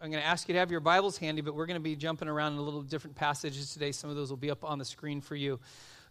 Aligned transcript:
I'm 0.00 0.12
going 0.12 0.22
to 0.22 0.28
ask 0.28 0.46
you 0.46 0.52
to 0.52 0.60
have 0.60 0.70
your 0.70 0.78
Bibles 0.78 1.18
handy, 1.18 1.42
but 1.42 1.56
we're 1.56 1.66
going 1.66 1.74
to 1.74 1.82
be 1.82 1.96
jumping 1.96 2.28
around 2.28 2.52
in 2.52 2.60
a 2.60 2.62
little 2.62 2.82
different 2.82 3.16
passages 3.16 3.72
today. 3.72 3.90
Some 3.90 4.08
of 4.08 4.14
those 4.14 4.30
will 4.30 4.36
be 4.36 4.48
up 4.48 4.62
on 4.62 4.78
the 4.78 4.84
screen 4.84 5.20
for 5.20 5.34
you. 5.34 5.58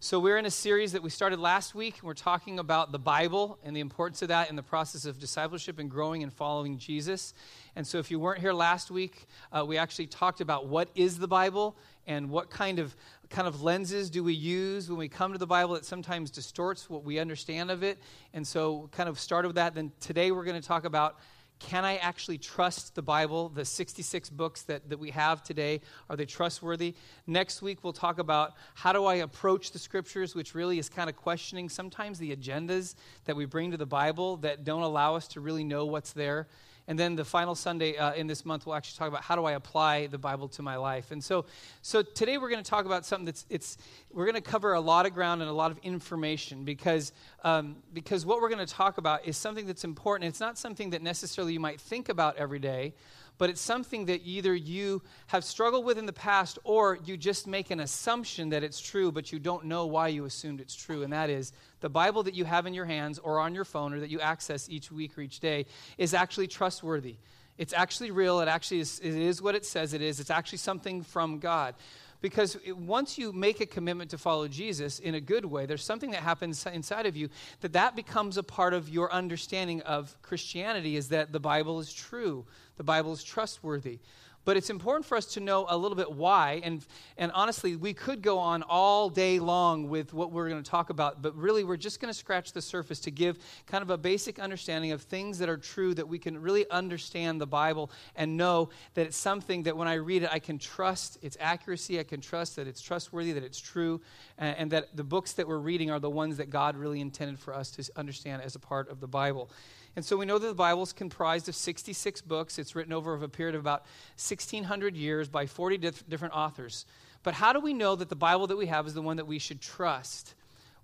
So, 0.02 0.20
we're 0.20 0.38
in 0.38 0.46
a 0.46 0.52
series 0.52 0.92
that 0.92 1.02
we 1.02 1.10
started 1.10 1.40
last 1.40 1.74
week. 1.74 1.96
and 1.96 2.04
We're 2.04 2.14
talking 2.14 2.60
about 2.60 2.92
the 2.92 3.00
Bible 3.00 3.58
and 3.64 3.74
the 3.74 3.80
importance 3.80 4.22
of 4.22 4.28
that 4.28 4.50
in 4.50 4.58
the 4.58 4.62
process 4.62 5.06
of 5.06 5.20
discipleship 5.20 5.80
and 5.80 5.90
growing 5.90 6.22
and 6.22 6.34
following 6.34 6.78
Jesus. 6.78 7.34
And 7.78 7.88
so, 7.88 7.98
if 7.98 8.12
you 8.12 8.20
weren't 8.20 8.42
here 8.42 8.52
last 8.52 8.92
week, 8.92 9.26
uh, 9.54 9.66
we 9.66 9.78
actually 9.78 10.08
talked 10.08 10.42
about 10.42 10.68
what 10.68 10.90
is 10.94 11.18
the 11.18 11.28
Bible 11.28 11.78
and 12.06 12.30
what 12.30 12.50
kind 12.50 12.80
of 12.80 12.94
kind 13.30 13.48
of 13.48 13.62
lenses 13.62 14.10
do 14.10 14.22
we 14.22 14.34
use 14.34 14.90
when 14.90 15.00
we 15.00 15.08
come 15.08 15.32
to 15.32 15.40
the 15.40 15.48
Bible 15.48 15.76
that 15.76 15.86
sometimes 15.86 16.30
distorts 16.30 16.90
what 16.90 17.06
we 17.06 17.20
understand 17.20 17.72
of 17.72 17.84
it. 17.84 18.00
And 18.34 18.46
so, 18.46 18.90
kind 18.92 19.08
of 19.08 19.18
started 19.18 19.48
with 19.48 19.56
that. 19.56 19.76
Then 19.76 19.94
today, 20.02 20.32
we're 20.32 20.44
going 20.44 20.62
to 20.62 20.68
talk 20.68 20.84
about 20.84 21.20
can 21.60 21.86
I 21.86 21.98
actually 21.98 22.38
trust 22.38 22.96
the 22.96 23.02
Bible, 23.02 23.50
the 23.50 23.66
66 23.66 24.30
books 24.30 24.64
that, 24.64 24.90
that 24.90 25.00
we 25.00 25.12
have 25.12 25.44
today? 25.44 25.82
Are 26.10 26.16
they 26.16 26.26
trustworthy? 26.26 26.96
Next 27.26 27.62
week, 27.62 27.84
we'll 27.84 27.94
talk 27.94 28.20
about 28.20 28.54
how 28.76 28.94
do 28.94 29.06
I 29.06 29.16
approach 29.16 29.72
the 29.72 29.80
scriptures, 29.80 30.36
which 30.36 30.54
really 30.54 30.78
is 30.80 30.90
kind 30.90 31.10
of 31.10 31.16
questioning 31.16 31.70
sometimes 31.70 32.20
the 32.20 32.36
agendas 32.36 32.96
that 33.26 33.36
we 33.36 33.46
bring 33.46 33.72
to 33.72 33.78
the 33.78 33.86
Bible 33.86 34.38
that 34.38 34.64
don't 34.64 34.84
allow 34.84 35.16
us 35.16 35.28
to 35.30 35.42
really 35.42 35.64
know 35.64 35.86
what's 35.86 36.14
there. 36.14 36.48
And 36.90 36.98
then 36.98 37.16
the 37.16 37.26
final 37.26 37.54
Sunday 37.54 37.98
uh, 37.98 38.14
in 38.14 38.28
this 38.28 38.46
month, 38.46 38.66
we'll 38.66 38.76
actually 38.76 38.98
talk 38.98 39.10
about 39.10 39.22
how 39.22 39.36
do 39.36 39.44
I 39.44 39.54
apply 39.54 40.08
the 40.08 40.18
Bible 40.18 40.48
to 40.50 40.62
my 40.62 40.78
life. 40.78 41.12
And 41.12 41.22
so, 41.22 41.46
so 41.82 42.02
today 42.02 42.38
we're 42.38 42.50
going 42.50 42.64
to 42.64 42.70
talk 42.70 42.86
about 42.86 43.06
something 43.06 43.26
that's 43.26 43.46
it's 43.50 43.78
we're 44.14 44.26
going 44.26 44.36
to 44.36 44.42
cover 44.42 44.74
a 44.74 44.80
lot 44.80 45.06
of 45.06 45.14
ground 45.14 45.42
and 45.42 45.50
a 45.50 45.54
lot 45.54 45.70
of 45.72 45.78
information 45.80 46.64
because 46.64 47.12
um, 47.44 47.76
because 47.94 48.26
what 48.26 48.42
we're 48.42 48.50
going 48.50 48.66
to 48.66 48.74
talk 48.74 48.98
about 48.98 49.28
is 49.28 49.36
something 49.36 49.68
that's 49.68 49.84
important. 49.84 50.30
It's 50.30 50.40
not 50.40 50.58
something 50.58 50.92
that 50.92 51.02
necessarily 51.02 51.54
you 51.54 51.60
might 51.60 51.82
think 51.82 52.08
about 52.08 52.38
every 52.38 52.60
day, 52.60 52.94
but 53.38 53.50
it's 53.50 53.62
something 53.62 54.06
that 54.06 54.22
either 54.24 54.54
you 54.54 55.02
have 55.28 55.44
struggled 55.44 55.86
with 55.86 55.98
in 55.98 56.06
the 56.06 56.14
past 56.14 56.58
or 56.64 56.98
you 57.06 57.18
just 57.18 57.48
make 57.48 57.72
an 57.72 57.80
assumption 57.80 58.50
that 58.50 58.64
it's 58.64 58.80
true, 58.80 59.12
but 59.12 59.32
you 59.32 59.40
don't 59.40 59.66
know 59.66 59.86
why 59.86 60.08
you 60.08 60.26
assumed 60.26 60.60
it's 60.60 60.76
true. 60.76 61.04
And 61.04 61.14
that 61.14 61.30
is 61.30 61.54
the 61.80 61.90
Bible 61.90 62.24
that 62.24 62.34
you 62.34 62.46
have 62.46 62.66
in 62.66 62.74
your 62.74 62.86
hands 62.86 63.20
or 63.20 63.40
on 63.40 63.54
your 63.54 63.66
phone 63.66 63.94
or 63.94 64.00
that 64.00 64.10
you 64.10 64.20
access 64.20 64.70
each 64.70 64.92
week 64.92 65.18
or 65.18 65.22
each 65.22 65.40
day 65.40 65.66
is 65.98 66.14
actually 66.14 66.48
trustworthy. 66.48 67.18
It's 67.58 67.74
actually 67.74 68.12
real. 68.12 68.40
It 68.40 68.48
actually 68.48 68.80
is, 68.82 69.00
it 69.00 69.16
is 69.16 69.42
what 69.42 69.56
it 69.56 69.66
says 69.66 69.94
it 69.94 70.02
is. 70.02 70.20
It's 70.20 70.30
actually 70.30 70.60
something 70.60 71.04
from 71.04 71.40
God. 71.40 71.76
Because 72.20 72.58
once 72.68 73.18
you 73.18 73.32
make 73.32 73.62
a 73.62 73.66
commitment 73.66 74.10
to 74.12 74.18
follow 74.18 74.48
Jesus 74.48 75.00
in 75.00 75.16
a 75.16 75.22
good 75.22 75.46
way, 75.46 75.66
there's 75.66 75.84
something 75.84 76.12
that 76.12 76.24
happens 76.24 76.66
inside 76.66 77.06
of 77.06 77.16
you 77.16 77.30
that 77.62 77.74
that 77.74 77.96
becomes 77.96 78.38
a 78.38 78.44
part 78.44 78.74
of 78.74 78.90
your 78.90 79.12
understanding 79.14 79.82
of 79.82 80.20
Christianity 80.24 80.96
is 80.96 81.10
that 81.10 81.32
the 81.32 81.40
Bible 81.40 81.80
is 81.80 81.94
true, 81.94 82.46
the 82.78 82.84
Bible 82.84 83.14
is 83.14 83.24
trustworthy. 83.24 84.00
But 84.48 84.56
it's 84.56 84.70
important 84.70 85.06
for 85.06 85.18
us 85.18 85.26
to 85.34 85.42
know 85.42 85.66
a 85.68 85.76
little 85.76 85.98
bit 85.98 86.10
why. 86.10 86.62
And, 86.64 86.86
and 87.18 87.34
honestly, 87.34 87.76
we 87.76 87.94
could 87.94 88.22
go 88.22 88.40
on 88.40 88.64
all 88.64 89.10
day 89.10 89.40
long 89.40 89.90
with 89.90 90.14
what 90.14 90.32
we're 90.32 90.48
going 90.48 90.64
to 90.64 90.72
talk 90.72 90.90
about, 90.90 91.22
but 91.22 91.36
really, 91.36 91.66
we're 91.66 91.76
just 91.76 92.00
going 92.00 92.14
to 92.14 92.18
scratch 92.18 92.54
the 92.54 92.62
surface 92.62 93.02
to 93.02 93.12
give 93.12 93.40
kind 93.66 93.82
of 93.82 93.90
a 93.90 93.98
basic 93.98 94.40
understanding 94.40 94.94
of 94.94 95.02
things 95.02 95.38
that 95.40 95.50
are 95.50 95.58
true 95.58 95.94
that 95.96 96.08
we 96.08 96.18
can 96.18 96.42
really 96.42 96.66
understand 96.72 97.42
the 97.42 97.46
Bible 97.46 97.92
and 98.16 98.38
know 98.38 98.70
that 98.94 99.06
it's 99.06 99.18
something 99.18 99.64
that 99.64 99.76
when 99.76 99.90
I 99.90 99.96
read 99.96 100.24
it, 100.24 100.30
I 100.32 100.40
can 100.40 100.60
trust 100.60 101.18
its 101.22 101.36
accuracy, 101.42 102.00
I 102.00 102.04
can 102.04 102.22
trust 102.22 102.56
that 102.56 102.68
it's 102.68 102.80
trustworthy, 102.80 103.34
that 103.34 103.44
it's 103.44 103.60
true, 103.60 104.00
and, 104.38 104.58
and 104.58 104.72
that 104.72 104.96
the 104.96 105.04
books 105.04 105.34
that 105.34 105.46
we're 105.46 105.58
reading 105.58 105.92
are 105.92 106.00
the 106.00 106.10
ones 106.10 106.38
that 106.38 106.50
God 106.50 106.78
really 106.78 107.02
intended 107.02 107.38
for 107.38 107.54
us 107.54 107.70
to 107.72 107.84
understand 107.98 108.42
as 108.44 108.56
a 108.56 108.60
part 108.60 108.90
of 108.90 109.02
the 109.02 109.08
Bible. 109.08 109.52
And 109.98 110.06
so 110.06 110.16
we 110.16 110.28
know 110.28 110.38
that 110.38 110.48
the 110.48 110.54
Bible 110.54 110.84
is 110.84 110.94
comprised 110.94 111.50
of 111.50 111.56
66 111.56 112.22
books. 112.22 112.60
It's 112.60 112.76
written 112.76 112.94
over 112.94 113.16
a 113.16 113.28
period 113.28 113.56
of 113.56 113.62
about 113.62 113.82
1,600 114.18 114.96
years 114.96 115.28
by 115.28 115.48
40 115.48 115.80
different 116.08 116.36
authors. 116.36 116.86
But 117.24 117.34
how 117.34 117.52
do 117.52 117.60
we 117.60 117.74
know 117.74 117.96
that 117.96 118.08
the 118.08 118.16
Bible 118.16 118.46
that 118.46 118.58
we 118.58 118.68
have 118.68 118.86
is 118.86 118.94
the 118.94 119.02
one 119.02 119.18
that 119.18 119.26
we 119.26 119.40
should 119.40 119.60
trust? 119.60 120.36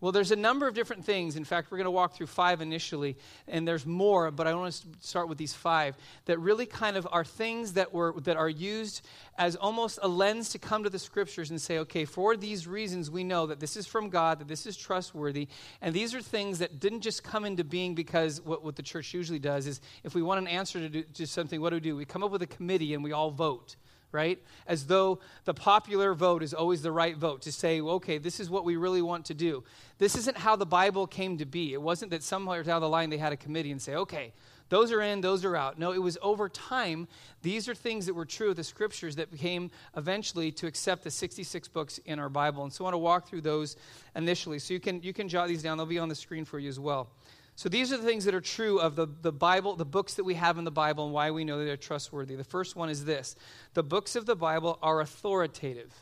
Well, 0.04 0.12
there's 0.12 0.32
a 0.32 0.36
number 0.36 0.68
of 0.68 0.74
different 0.74 1.06
things. 1.06 1.38
In 1.38 1.46
fact, 1.46 1.72
we're 1.72 1.78
going 1.78 1.86
to 1.86 1.92
walk 1.92 2.14
through 2.14 2.28
five 2.28 2.60
initially, 2.60 3.16
and 3.48 3.66
there's 3.66 3.86
more, 3.86 4.32
but 4.32 4.48
I 4.48 4.54
want 4.54 4.74
to 4.74 4.88
start 5.00 5.30
with 5.30 5.38
these 5.38 5.54
five 5.54 5.96
that 6.26 6.38
really 6.42 6.66
kind 6.66 6.98
of 6.98 7.08
are 7.10 7.24
things 7.24 7.72
that, 7.76 7.94
were, 7.94 8.14
that 8.24 8.36
are 8.36 8.50
used 8.50 9.08
as 9.38 9.56
almost 9.56 10.00
a 10.02 10.08
lens 10.10 10.50
to 10.50 10.60
come 10.60 10.84
to 10.84 10.90
the 10.90 11.00
scriptures 11.00 11.52
and 11.52 11.62
say, 11.62 11.78
okay, 11.78 12.04
for 12.04 12.36
these 12.36 12.68
reasons, 12.68 13.10
we 13.10 13.24
know 13.24 13.46
that 13.46 13.62
this 13.62 13.78
is 13.78 13.88
from 13.88 14.10
God, 14.10 14.40
that 14.40 14.50
this 14.50 14.66
is 14.66 14.76
trustworthy, 14.76 15.48
and 15.82 15.96
these 15.96 16.14
are 16.14 16.22
things 16.22 16.60
that 16.60 16.82
didn't 16.82 17.00
just 17.00 17.24
come 17.24 17.46
into 17.46 17.64
being 17.64 17.96
because 17.96 18.42
what, 18.42 18.62
what 18.62 18.76
the 18.76 18.84
church 18.84 19.14
usually 19.14 19.40
does 19.40 19.68
is 19.68 19.80
if 20.04 20.14
we 20.14 20.22
want 20.22 20.38
an 20.38 20.48
answer 20.48 20.80
to, 20.80 20.90
do, 20.90 21.04
to 21.04 21.26
something, 21.26 21.62
what 21.62 21.70
do 21.70 21.78
we 21.78 21.80
do? 21.80 21.96
We 21.96 22.04
come 22.04 22.26
up 22.26 22.32
with 22.32 22.42
a 22.42 22.48
committee 22.48 22.94
and 22.94 23.06
we 23.06 23.14
all 23.14 23.32
vote 23.32 23.78
right? 24.14 24.42
As 24.68 24.86
though 24.86 25.20
the 25.44 25.54
popular 25.54 26.14
vote 26.14 26.44
is 26.44 26.54
always 26.54 26.82
the 26.82 26.92
right 26.92 27.18
vote 27.18 27.42
to 27.42 27.52
say, 27.52 27.82
okay, 27.82 28.18
this 28.18 28.40
is 28.40 28.50
what 28.50 28.64
we 28.64 28.78
really 28.78 29.02
want 29.02 29.26
to 29.26 29.34
do. 29.34 29.64
This 29.98 30.16
isn't 30.16 30.38
how 30.38 30.56
the 30.56 30.66
Bible 30.66 31.08
came 31.08 31.38
to 31.40 31.46
be. 31.46 31.74
It 31.74 31.82
wasn't 31.82 32.12
that 32.12 32.24
somewhere 32.24 32.64
down 32.64 32.82
the 32.82 32.90
line 32.90 33.10
they 33.10 33.18
had 33.18 33.34
a 33.34 33.38
committee 33.38 33.72
and 33.72 33.82
say, 33.82 33.96
okay, 33.96 34.34
those 34.70 34.92
are 34.92 35.02
in, 35.02 35.22
those 35.22 35.46
are 35.46 35.56
out. 35.56 35.78
No, 35.78 35.92
it 35.92 36.02
was 36.02 36.18
over 36.22 36.50
time. 36.50 37.08
These 37.42 37.68
are 37.68 37.76
things 37.76 38.06
that 38.06 38.14
were 38.14 38.26
true 38.26 38.52
of 38.52 38.56
the 38.56 38.64
scriptures 38.64 39.18
that 39.18 39.30
became 39.30 39.70
eventually 39.96 40.52
to 40.54 40.68
accept 40.68 41.04
the 41.04 41.12
66 41.12 41.68
books 41.68 42.00
in 42.06 42.18
our 42.18 42.30
Bible. 42.30 42.64
And 42.64 42.72
so 42.72 42.84
I 42.84 42.86
want 42.86 42.94
to 42.94 43.00
walk 43.00 43.28
through 43.28 43.42
those 43.42 43.76
initially. 44.16 44.60
So 44.60 44.74
you 44.74 44.80
can, 44.80 45.04
you 45.04 45.14
can 45.14 45.28
jot 45.28 45.48
these 45.48 45.62
down, 45.62 45.78
they'll 45.78 45.86
be 45.86 46.00
on 46.00 46.10
the 46.10 46.16
screen 46.16 46.46
for 46.46 46.60
you 46.60 46.70
as 46.70 46.80
well. 46.80 47.10
So 47.56 47.70
these 47.70 47.94
are 47.94 47.98
the 47.98 48.04
things 48.04 48.26
that 48.26 48.34
are 48.34 48.42
true 48.42 48.80
of 48.80 48.96
the, 48.96 49.08
the 49.22 49.32
Bible, 49.32 49.76
the 49.76 49.86
books 49.86 50.16
that 50.16 50.24
we 50.24 50.34
have 50.34 50.58
in 50.58 50.64
the 50.64 50.72
Bible, 50.72 51.06
and 51.06 51.14
why 51.14 51.32
we 51.32 51.44
know 51.44 51.60
that 51.60 51.66
they're 51.66 51.78
trustworthy. 51.78 52.36
The 52.36 52.44
first 52.44 52.76
one 52.76 52.90
is 52.90 53.06
this 53.06 53.36
the 53.74 53.84
books 53.84 54.16
of 54.16 54.26
the 54.26 54.36
Bible 54.36 54.80
are 54.82 55.02
authoritative. 55.02 55.94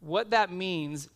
What 0.00 0.30
that 0.30 0.50
means 0.50 1.08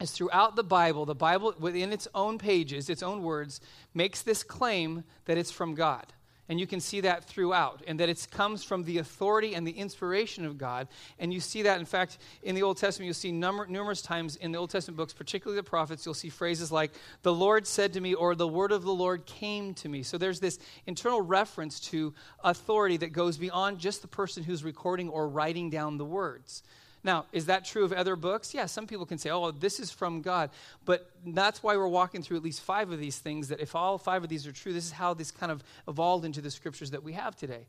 is 0.00 0.10
throughout 0.10 0.56
the 0.56 0.64
Bible, 0.64 1.06
the 1.06 1.14
Bible, 1.14 1.54
within 1.58 1.92
its 1.92 2.08
own 2.14 2.38
pages, 2.38 2.90
its 2.90 3.02
own 3.02 3.22
words, 3.22 3.60
makes 3.94 4.22
this 4.22 4.42
claim 4.42 5.04
that 5.24 5.38
it's 5.38 5.50
from 5.50 5.74
God. 5.74 6.06
And 6.52 6.60
you 6.60 6.66
can 6.66 6.80
see 6.80 7.00
that 7.00 7.24
throughout, 7.24 7.80
and 7.86 7.98
that 7.98 8.10
it 8.10 8.26
comes 8.30 8.62
from 8.62 8.84
the 8.84 8.98
authority 8.98 9.54
and 9.54 9.66
the 9.66 9.70
inspiration 9.70 10.44
of 10.44 10.58
God. 10.58 10.86
And 11.18 11.32
you 11.32 11.40
see 11.40 11.62
that, 11.62 11.80
in 11.80 11.86
fact, 11.86 12.18
in 12.42 12.54
the 12.54 12.62
Old 12.62 12.76
Testament, 12.76 13.06
you'll 13.06 13.14
see 13.14 13.32
numerous 13.32 14.02
times 14.02 14.36
in 14.36 14.52
the 14.52 14.58
Old 14.58 14.68
Testament 14.68 14.98
books, 14.98 15.14
particularly 15.14 15.58
the 15.58 15.66
prophets, 15.66 16.04
you'll 16.04 16.14
see 16.14 16.28
phrases 16.28 16.70
like, 16.70 16.92
the 17.22 17.32
Lord 17.32 17.66
said 17.66 17.94
to 17.94 18.02
me, 18.02 18.12
or 18.12 18.34
the 18.34 18.46
word 18.46 18.70
of 18.70 18.82
the 18.82 18.92
Lord 18.92 19.24
came 19.24 19.72
to 19.76 19.88
me. 19.88 20.02
So 20.02 20.18
there's 20.18 20.40
this 20.40 20.58
internal 20.86 21.22
reference 21.22 21.80
to 21.88 22.12
authority 22.44 22.98
that 22.98 23.14
goes 23.14 23.38
beyond 23.38 23.78
just 23.78 24.02
the 24.02 24.08
person 24.08 24.42
who's 24.42 24.62
recording 24.62 25.08
or 25.08 25.30
writing 25.30 25.70
down 25.70 25.96
the 25.96 26.04
words. 26.04 26.62
Now, 27.04 27.26
is 27.32 27.46
that 27.46 27.64
true 27.64 27.84
of 27.84 27.92
other 27.92 28.14
books? 28.14 28.54
Yeah, 28.54 28.66
some 28.66 28.86
people 28.86 29.06
can 29.06 29.18
say, 29.18 29.30
oh, 29.30 29.50
this 29.50 29.80
is 29.80 29.90
from 29.90 30.22
God. 30.22 30.50
But 30.84 31.10
that's 31.26 31.62
why 31.62 31.76
we're 31.76 31.88
walking 31.88 32.22
through 32.22 32.36
at 32.36 32.44
least 32.44 32.60
five 32.60 32.92
of 32.92 33.00
these 33.00 33.18
things, 33.18 33.48
that 33.48 33.60
if 33.60 33.74
all 33.74 33.98
five 33.98 34.22
of 34.22 34.28
these 34.28 34.46
are 34.46 34.52
true, 34.52 34.72
this 34.72 34.84
is 34.84 34.92
how 34.92 35.12
this 35.12 35.32
kind 35.32 35.50
of 35.50 35.64
evolved 35.88 36.24
into 36.24 36.40
the 36.40 36.50
scriptures 36.50 36.92
that 36.92 37.02
we 37.02 37.12
have 37.14 37.34
today. 37.34 37.66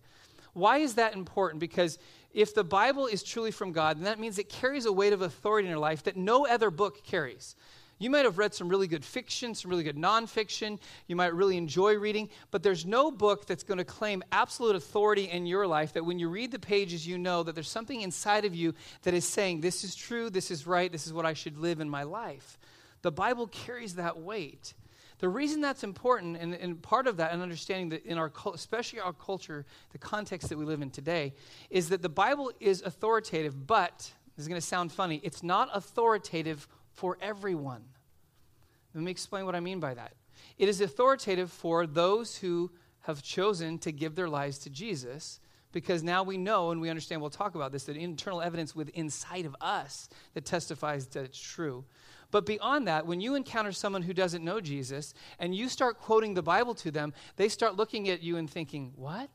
Why 0.53 0.77
is 0.77 0.95
that 0.95 1.15
important? 1.15 1.59
Because 1.59 1.97
if 2.31 2.53
the 2.53 2.63
Bible 2.63 3.07
is 3.07 3.23
truly 3.23 3.49
from 3.49 3.71
God, 3.71 3.97
then 3.97 4.03
that 4.03 4.19
means 4.19 4.37
it 4.37 4.49
carries 4.49 4.85
a 4.85 4.91
weight 4.91 5.13
of 5.13 5.23
authority 5.23 5.67
in 5.67 5.71
your 5.71 5.79
life 5.79 6.03
that 6.03 6.15
no 6.15 6.45
other 6.45 6.69
book 6.69 7.03
carries. 7.03 7.55
You 8.03 8.09
might 8.09 8.25
have 8.25 8.37
read 8.37 8.53
some 8.53 8.67
really 8.67 8.87
good 8.87 9.05
fiction, 9.05 9.55
some 9.55 9.71
really 9.71 9.85
good 9.85 9.95
nonfiction. 9.95 10.77
You 11.07 11.15
might 11.15 11.33
really 11.33 11.55
enjoy 11.55 11.95
reading, 11.95 12.27
but 12.51 12.61
there's 12.61 12.85
no 12.85 13.09
book 13.09 13.47
that's 13.47 13.63
going 13.63 13.77
to 13.77 13.85
claim 13.85 14.21
absolute 14.29 14.75
authority 14.75 15.29
in 15.29 15.45
your 15.45 15.65
life 15.65 15.93
that 15.93 16.03
when 16.03 16.19
you 16.19 16.27
read 16.27 16.51
the 16.51 16.59
pages, 16.59 17.07
you 17.07 17.17
know 17.17 17.43
that 17.43 17.55
there's 17.55 17.69
something 17.69 18.01
inside 18.01 18.43
of 18.43 18.53
you 18.53 18.73
that 19.03 19.13
is 19.13 19.23
saying, 19.23 19.61
This 19.61 19.85
is 19.85 19.95
true, 19.95 20.29
this 20.29 20.51
is 20.51 20.67
right, 20.67 20.91
this 20.91 21.07
is 21.07 21.13
what 21.13 21.25
I 21.25 21.33
should 21.33 21.57
live 21.57 21.79
in 21.79 21.89
my 21.89 22.03
life. 22.03 22.59
The 23.03 23.11
Bible 23.11 23.47
carries 23.47 23.95
that 23.95 24.19
weight. 24.19 24.73
The 25.19 25.29
reason 25.29 25.61
that's 25.61 25.85
important, 25.85 26.35
and, 26.35 26.53
and, 26.53 26.81
part 26.81 27.07
of 27.07 27.15
that, 27.17 27.31
and 27.31 27.41
understanding 27.41 27.87
that 27.89 28.05
in 28.05 28.17
our, 28.17 28.29
especially 28.53 28.99
our 28.99 29.13
culture, 29.13 29.65
the 29.93 29.97
context 29.97 30.49
that 30.49 30.57
we 30.57 30.65
live 30.65 30.81
in 30.81 30.89
today, 30.89 31.35
is 31.69 31.87
that 31.87 32.01
the 32.01 32.09
Bible 32.09 32.51
is 32.59 32.81
authoritative, 32.81 33.65
but 33.65 34.11
this 34.35 34.43
is 34.43 34.49
going 34.49 34.59
to 34.59 34.67
sound 34.67 34.91
funny. 34.91 35.21
It's 35.23 35.41
not 35.41 35.69
authoritative 35.73 36.67
for 36.91 37.17
everyone. 37.21 37.85
Let 38.93 39.03
me 39.03 39.11
explain 39.11 39.45
what 39.45 39.55
I 39.55 39.59
mean 39.59 39.79
by 39.79 39.93
that. 39.93 40.13
It 40.57 40.69
is 40.69 40.81
authoritative 40.81 41.51
for 41.51 41.87
those 41.87 42.37
who 42.37 42.71
have 43.01 43.21
chosen 43.21 43.77
to 43.79 43.91
give 43.91 44.15
their 44.15 44.29
lives 44.29 44.57
to 44.59 44.69
Jesus 44.69 45.39
because 45.71 46.03
now 46.03 46.23
we 46.23 46.37
know 46.37 46.71
and 46.71 46.79
we 46.79 46.89
understand, 46.89 47.19
we'll 47.19 47.29
talk 47.29 47.55
about 47.55 47.71
this, 47.71 47.85
that 47.85 47.97
internal 47.97 48.41
evidence 48.41 48.75
within 48.75 48.93
inside 48.95 49.45
of 49.45 49.55
us 49.59 50.07
that 50.35 50.45
testifies 50.45 51.07
that 51.07 51.25
it's 51.25 51.39
true. 51.39 51.83
But 52.31 52.45
beyond 52.45 52.87
that, 52.87 53.05
when 53.05 53.19
you 53.19 53.35
encounter 53.35 53.71
someone 53.71 54.03
who 54.03 54.13
doesn't 54.13 54.43
know 54.43 54.61
Jesus 54.61 55.13
and 55.39 55.53
you 55.53 55.67
start 55.69 55.99
quoting 55.99 56.33
the 56.33 56.41
Bible 56.41 56.73
to 56.75 56.91
them, 56.91 57.13
they 57.35 57.49
start 57.49 57.75
looking 57.75 58.09
at 58.09 58.23
you 58.23 58.37
and 58.37 58.49
thinking, 58.49 58.93
What? 58.95 59.29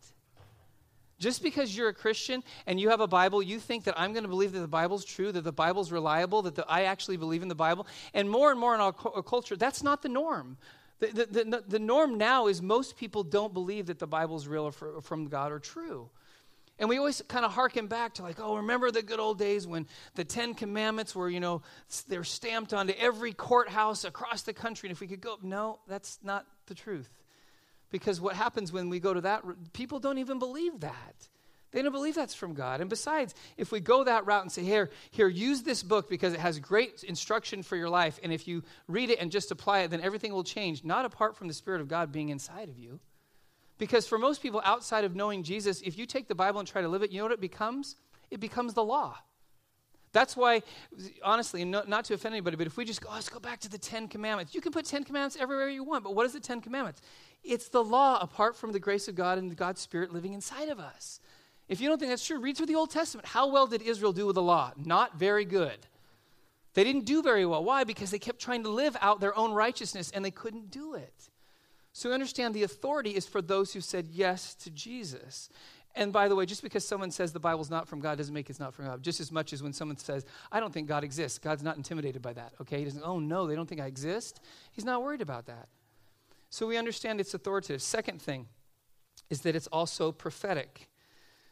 Just 1.18 1.42
because 1.42 1.76
you're 1.76 1.88
a 1.88 1.94
Christian 1.94 2.44
and 2.66 2.80
you 2.80 2.90
have 2.90 3.00
a 3.00 3.08
Bible, 3.08 3.42
you 3.42 3.58
think 3.58 3.84
that 3.84 3.98
I'm 3.98 4.12
going 4.12 4.22
to 4.22 4.28
believe 4.28 4.52
that 4.52 4.60
the 4.60 4.68
Bible's 4.68 5.04
true, 5.04 5.32
that 5.32 5.42
the 5.42 5.52
Bible's 5.52 5.90
reliable, 5.90 6.42
that 6.42 6.54
the, 6.54 6.64
I 6.68 6.84
actually 6.84 7.16
believe 7.16 7.42
in 7.42 7.48
the 7.48 7.56
Bible. 7.56 7.86
And 8.14 8.30
more 8.30 8.50
and 8.52 8.60
more 8.60 8.74
in 8.74 8.80
our, 8.80 8.94
our 9.04 9.18
uh, 9.18 9.22
culture, 9.22 9.56
that's 9.56 9.82
not 9.82 10.02
the 10.02 10.08
norm. 10.08 10.56
The, 11.00 11.06
the, 11.08 11.44
the, 11.44 11.64
the, 11.66 11.78
norm 11.78 12.18
now 12.18 12.46
is 12.48 12.60
most 12.60 12.96
people 12.96 13.22
don't 13.22 13.52
believe 13.52 13.86
that 13.86 13.98
the 13.98 14.06
Bible's 14.06 14.46
real 14.46 14.64
or 14.64 14.72
for, 14.72 15.00
from 15.00 15.28
God 15.28 15.52
or 15.52 15.58
true. 15.58 16.08
And 16.78 16.88
we 16.88 16.98
always 16.98 17.22
kind 17.26 17.44
of 17.44 17.52
harken 17.52 17.88
back 17.88 18.14
to 18.14 18.22
like, 18.22 18.38
oh, 18.38 18.56
remember 18.56 18.90
the 18.92 19.02
good 19.02 19.18
old 19.18 19.38
days 19.38 19.66
when 19.66 19.86
the 20.14 20.24
Ten 20.24 20.54
Commandments 20.54 21.14
were, 21.14 21.28
you 21.28 21.40
know, 21.40 21.62
they're 22.06 22.24
stamped 22.24 22.72
onto 22.72 22.92
every 22.96 23.32
courthouse 23.32 24.04
across 24.04 24.42
the 24.42 24.52
country. 24.52 24.88
And 24.88 24.94
if 24.94 25.00
we 25.00 25.08
could 25.08 25.20
go, 25.20 25.36
no, 25.42 25.80
that's 25.88 26.20
not 26.22 26.46
the 26.66 26.74
truth. 26.74 27.10
Because 27.90 28.20
what 28.20 28.34
happens 28.34 28.72
when 28.72 28.90
we 28.90 29.00
go 29.00 29.14
to 29.14 29.20
that, 29.22 29.42
people 29.72 29.98
don't 29.98 30.18
even 30.18 30.38
believe 30.38 30.80
that. 30.80 31.28
They 31.70 31.82
don't 31.82 31.92
believe 31.92 32.14
that's 32.14 32.34
from 32.34 32.54
God. 32.54 32.80
And 32.80 32.88
besides, 32.88 33.34
if 33.58 33.72
we 33.72 33.80
go 33.80 34.04
that 34.04 34.26
route 34.26 34.42
and 34.42 34.50
say, 34.50 34.62
here, 34.62 34.90
here, 35.10 35.28
use 35.28 35.62
this 35.62 35.82
book 35.82 36.08
because 36.08 36.32
it 36.32 36.40
has 36.40 36.58
great 36.58 37.02
instruction 37.02 37.62
for 37.62 37.76
your 37.76 37.90
life, 37.90 38.18
and 38.22 38.32
if 38.32 38.48
you 38.48 38.62
read 38.86 39.10
it 39.10 39.18
and 39.20 39.30
just 39.30 39.50
apply 39.50 39.80
it, 39.80 39.90
then 39.90 40.00
everything 40.00 40.32
will 40.32 40.44
change, 40.44 40.82
not 40.82 41.04
apart 41.04 41.36
from 41.36 41.46
the 41.46 41.54
Spirit 41.54 41.82
of 41.82 41.88
God 41.88 42.10
being 42.10 42.30
inside 42.30 42.70
of 42.70 42.78
you. 42.78 43.00
Because 43.76 44.08
for 44.08 44.18
most 44.18 44.42
people 44.42 44.62
outside 44.64 45.04
of 45.04 45.14
knowing 45.14 45.42
Jesus, 45.42 45.82
if 45.82 45.98
you 45.98 46.06
take 46.06 46.26
the 46.26 46.34
Bible 46.34 46.58
and 46.58 46.66
try 46.66 46.80
to 46.80 46.88
live 46.88 47.02
it, 47.02 47.12
you 47.12 47.18
know 47.18 47.24
what 47.24 47.32
it 47.32 47.40
becomes? 47.40 47.96
It 48.30 48.40
becomes 48.40 48.74
the 48.74 48.84
law. 48.84 49.18
That's 50.12 50.36
why, 50.36 50.62
honestly, 51.22 51.66
no, 51.66 51.82
not 51.86 52.06
to 52.06 52.14
offend 52.14 52.34
anybody, 52.34 52.56
but 52.56 52.66
if 52.66 52.78
we 52.78 52.86
just 52.86 53.02
go, 53.02 53.10
oh, 53.10 53.14
let's 53.14 53.28
go 53.28 53.38
back 53.38 53.60
to 53.60 53.68
the 53.68 53.78
Ten 53.78 54.08
Commandments. 54.08 54.54
You 54.54 54.62
can 54.62 54.72
put 54.72 54.86
Ten 54.86 55.04
Commandments 55.04 55.36
everywhere 55.38 55.68
you 55.68 55.84
want, 55.84 56.02
but 56.02 56.14
what 56.14 56.24
is 56.24 56.32
the 56.32 56.40
Ten 56.40 56.62
Commandments? 56.62 57.02
It's 57.42 57.68
the 57.68 57.84
law 57.84 58.18
apart 58.20 58.56
from 58.56 58.72
the 58.72 58.80
grace 58.80 59.08
of 59.08 59.14
God 59.14 59.38
and 59.38 59.56
God's 59.56 59.80
Spirit 59.80 60.12
living 60.12 60.32
inside 60.32 60.68
of 60.68 60.78
us. 60.78 61.20
If 61.68 61.80
you 61.80 61.88
don't 61.88 61.98
think 61.98 62.10
that's 62.10 62.26
true, 62.26 62.40
read 62.40 62.56
through 62.56 62.66
the 62.66 62.74
Old 62.74 62.90
Testament. 62.90 63.28
How 63.28 63.48
well 63.48 63.66
did 63.66 63.82
Israel 63.82 64.12
do 64.12 64.26
with 64.26 64.34
the 64.34 64.42
law? 64.42 64.72
Not 64.76 65.18
very 65.18 65.44
good. 65.44 65.86
They 66.74 66.84
didn't 66.84 67.04
do 67.04 67.22
very 67.22 67.44
well. 67.44 67.64
Why? 67.64 67.84
Because 67.84 68.10
they 68.10 68.18
kept 68.18 68.40
trying 68.40 68.62
to 68.62 68.68
live 68.68 68.96
out 69.00 69.20
their 69.20 69.36
own 69.36 69.52
righteousness 69.52 70.10
and 70.14 70.24
they 70.24 70.30
couldn't 70.30 70.70
do 70.70 70.94
it. 70.94 71.30
So 71.92 72.12
understand 72.12 72.54
the 72.54 72.62
authority 72.62 73.10
is 73.10 73.26
for 73.26 73.42
those 73.42 73.72
who 73.72 73.80
said 73.80 74.06
yes 74.10 74.54
to 74.56 74.70
Jesus. 74.70 75.48
And 75.94 76.12
by 76.12 76.28
the 76.28 76.36
way, 76.36 76.46
just 76.46 76.62
because 76.62 76.86
someone 76.86 77.10
says 77.10 77.32
the 77.32 77.40
Bible's 77.40 77.70
not 77.70 77.88
from 77.88 78.00
God 78.00 78.18
doesn't 78.18 78.32
make 78.32 78.48
it's 78.48 78.60
not 78.60 78.72
from 78.72 78.86
God. 78.86 79.02
Just 79.02 79.20
as 79.20 79.32
much 79.32 79.52
as 79.52 79.62
when 79.62 79.72
someone 79.72 79.96
says, 79.96 80.24
I 80.52 80.60
don't 80.60 80.72
think 80.72 80.86
God 80.86 81.02
exists. 81.02 81.38
God's 81.38 81.64
not 81.64 81.76
intimidated 81.76 82.22
by 82.22 82.34
that. 82.34 82.52
Okay? 82.60 82.78
He 82.78 82.84
doesn't, 82.84 83.02
oh 83.04 83.18
no, 83.18 83.46
they 83.46 83.56
don't 83.56 83.68
think 83.68 83.80
I 83.80 83.86
exist. 83.86 84.40
He's 84.70 84.84
not 84.84 85.02
worried 85.02 85.22
about 85.22 85.46
that. 85.46 85.68
So 86.50 86.66
we 86.66 86.76
understand 86.76 87.20
it's 87.20 87.34
authoritative. 87.34 87.82
Second 87.82 88.22
thing 88.22 88.46
is 89.30 89.42
that 89.42 89.54
it's 89.54 89.66
also 89.68 90.12
prophetic. 90.12 90.88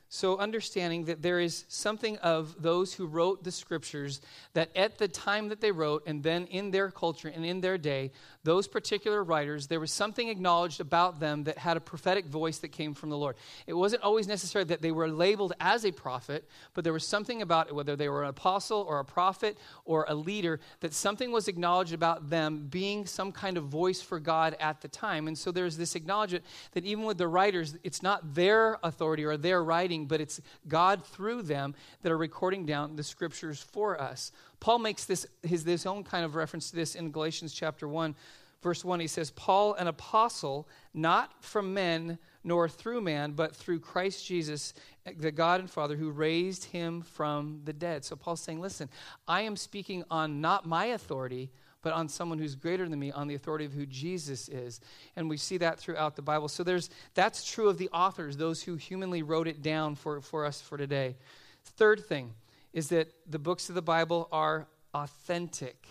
So, 0.09 0.39
understanding 0.39 1.07
that 1.07 1.21
there 1.21 1.41
is 1.41 1.65
something 1.69 2.17
of 2.19 2.63
those 2.63 2.95
who 2.95 3.07
wrote 3.07 3.43
the 3.43 3.51
scriptures 3.51 4.21
that 4.53 4.71
at 4.77 4.99
the 4.99 5.09
time 5.09 5.49
that 5.49 5.61
they 5.61 5.73
wrote, 5.73 6.05
and 6.07 6.23
then 6.23 6.47
in 6.47 6.71
their 6.71 6.93
culture 6.93 7.27
and 7.29 7.45
in 7.45 7.61
their 7.61 7.77
day, 7.77 8.13
those 8.45 8.69
particular 8.69 9.25
writers, 9.25 9.67
there 9.67 9.81
was 9.81 9.91
something 9.91 10.29
acknowledged 10.29 10.81
about 10.81 11.19
them 11.19 11.43
that 11.45 11.59
had 11.59 11.77
a 11.77 11.81
prophetic 11.81 12.27
voice 12.27 12.59
that 12.59 12.69
came 12.69 12.95
from 12.95 13.11
the 13.11 13.17
Lord. 13.17 13.35
It 13.67 13.73
wasn't 13.73 14.03
always 14.03 14.29
necessary 14.29 14.65
that 14.67 14.81
they 14.81 14.93
were 14.93 15.09
labeled 15.09 15.55
as 15.59 15.85
a 15.85 15.91
prophet, 15.91 16.49
but 16.73 16.85
there 16.85 16.93
was 16.93 17.05
something 17.05 17.43
about 17.43 17.67
it, 17.67 17.75
whether 17.75 17.97
they 17.97 18.09
were 18.09 18.23
an 18.23 18.29
apostle 18.29 18.87
or 18.89 19.01
a 19.01 19.05
prophet 19.05 19.59
or 19.85 20.05
a 20.09 20.15
leader, 20.15 20.61
that 20.81 20.95
something 20.95 21.33
was 21.33 21.49
acknowledged 21.49 21.93
about 21.93 22.31
them 22.31 22.69
being 22.71 23.07
some 23.07 23.33
kind 23.33 23.57
of 23.57 23.65
voice 23.65 24.01
for 24.01 24.21
God 24.21 24.57
at 24.61 24.81
the 24.83 24.89
time. 24.89 25.27
And 25.27 25.37
so 25.37 25.51
there's 25.51 25.77
this 25.77 25.97
acknowledgement 25.97 26.45
that 26.73 26.85
even 26.85 27.05
with 27.05 27.19
the 27.19 27.27
writers, 27.27 27.77
it's 27.83 28.03
not 28.03 28.35
their 28.37 28.79
authority 28.85 29.25
or 29.25 29.37
their 29.37 29.65
writing 29.65 29.96
writing, 29.97 30.07
but 30.07 30.21
it's 30.21 30.41
God 30.69 31.05
through 31.05 31.43
them 31.43 31.75
that 32.03 32.13
are 32.13 32.19
recording 32.19 32.67
down 32.67 32.97
the 32.97 33.03
scriptures 33.03 33.61
for 33.61 34.01
us. 34.01 34.33
Paul 34.61 34.79
makes 34.79 35.05
this 35.05 35.27
his 35.43 35.65
this 35.65 35.87
own 35.87 36.05
kind 36.05 36.25
of 36.25 36.35
reference 36.35 36.71
to 36.71 36.77
this 36.77 36.95
in 36.95 37.11
Galatians 37.11 37.53
chapter 37.53 37.89
1 37.89 38.15
verse 38.63 38.85
1 38.85 39.01
he 39.01 39.07
says 39.07 39.31
Paul 39.33 39.75
an 39.75 39.87
apostle 39.87 40.67
not 40.95 41.31
from 41.41 41.75
men 41.75 42.19
nor 42.43 42.69
through 42.69 43.01
man 43.01 43.33
but 43.33 43.55
through 43.55 43.81
Christ 43.81 44.27
Jesus 44.27 44.73
the 45.19 45.31
God 45.31 45.61
and 45.61 45.71
Father 45.71 45.95
who 45.95 46.11
raised 46.11 46.65
him 46.65 47.03
from 47.03 47.61
the 47.65 47.73
dead. 47.73 48.05
So 48.05 48.17
Paul's 48.17 48.41
saying 48.41 48.61
listen 48.61 48.89
I 49.29 49.43
am 49.43 49.57
speaking 49.57 50.05
on 50.11 50.41
not 50.41 50.67
my 50.67 50.87
authority 50.87 51.51
but 51.87 51.93
on 51.93 52.09
someone 52.09 52.37
who's 52.37 52.57
greater 52.57 52.89
than 52.89 52.99
me, 52.99 53.13
on 53.13 53.29
the 53.29 53.37
authority 53.37 53.65
of 53.65 53.73
who 53.73 53.87
Jesus 53.87 54.49
is. 54.49 54.81
And 55.15 55.31
we 55.31 55.37
see 55.37 55.59
that 55.59 55.79
throughout 55.79 56.17
the 56.17 56.21
Bible. 56.21 56.49
So 56.49 56.65
there's 56.65 56.91
that's 57.15 57.45
true 57.45 57.69
of 57.69 57.79
the 57.79 57.89
authors, 57.91 58.37
those 58.37 58.61
who 58.61 58.75
humanly 58.75 59.23
wrote 59.23 59.47
it 59.47 59.63
down 59.63 59.95
for, 59.95 60.21
for 60.21 60.45
us 60.45 60.61
for 60.61 60.77
today. 60.77 61.15
Third 61.63 62.05
thing 62.05 62.33
is 62.73 62.89
that 62.89 63.13
the 63.31 63.39
books 63.39 63.69
of 63.69 63.77
the 63.77 63.83
Bible 63.83 64.29
are 64.33 64.67
authentic. 64.95 65.87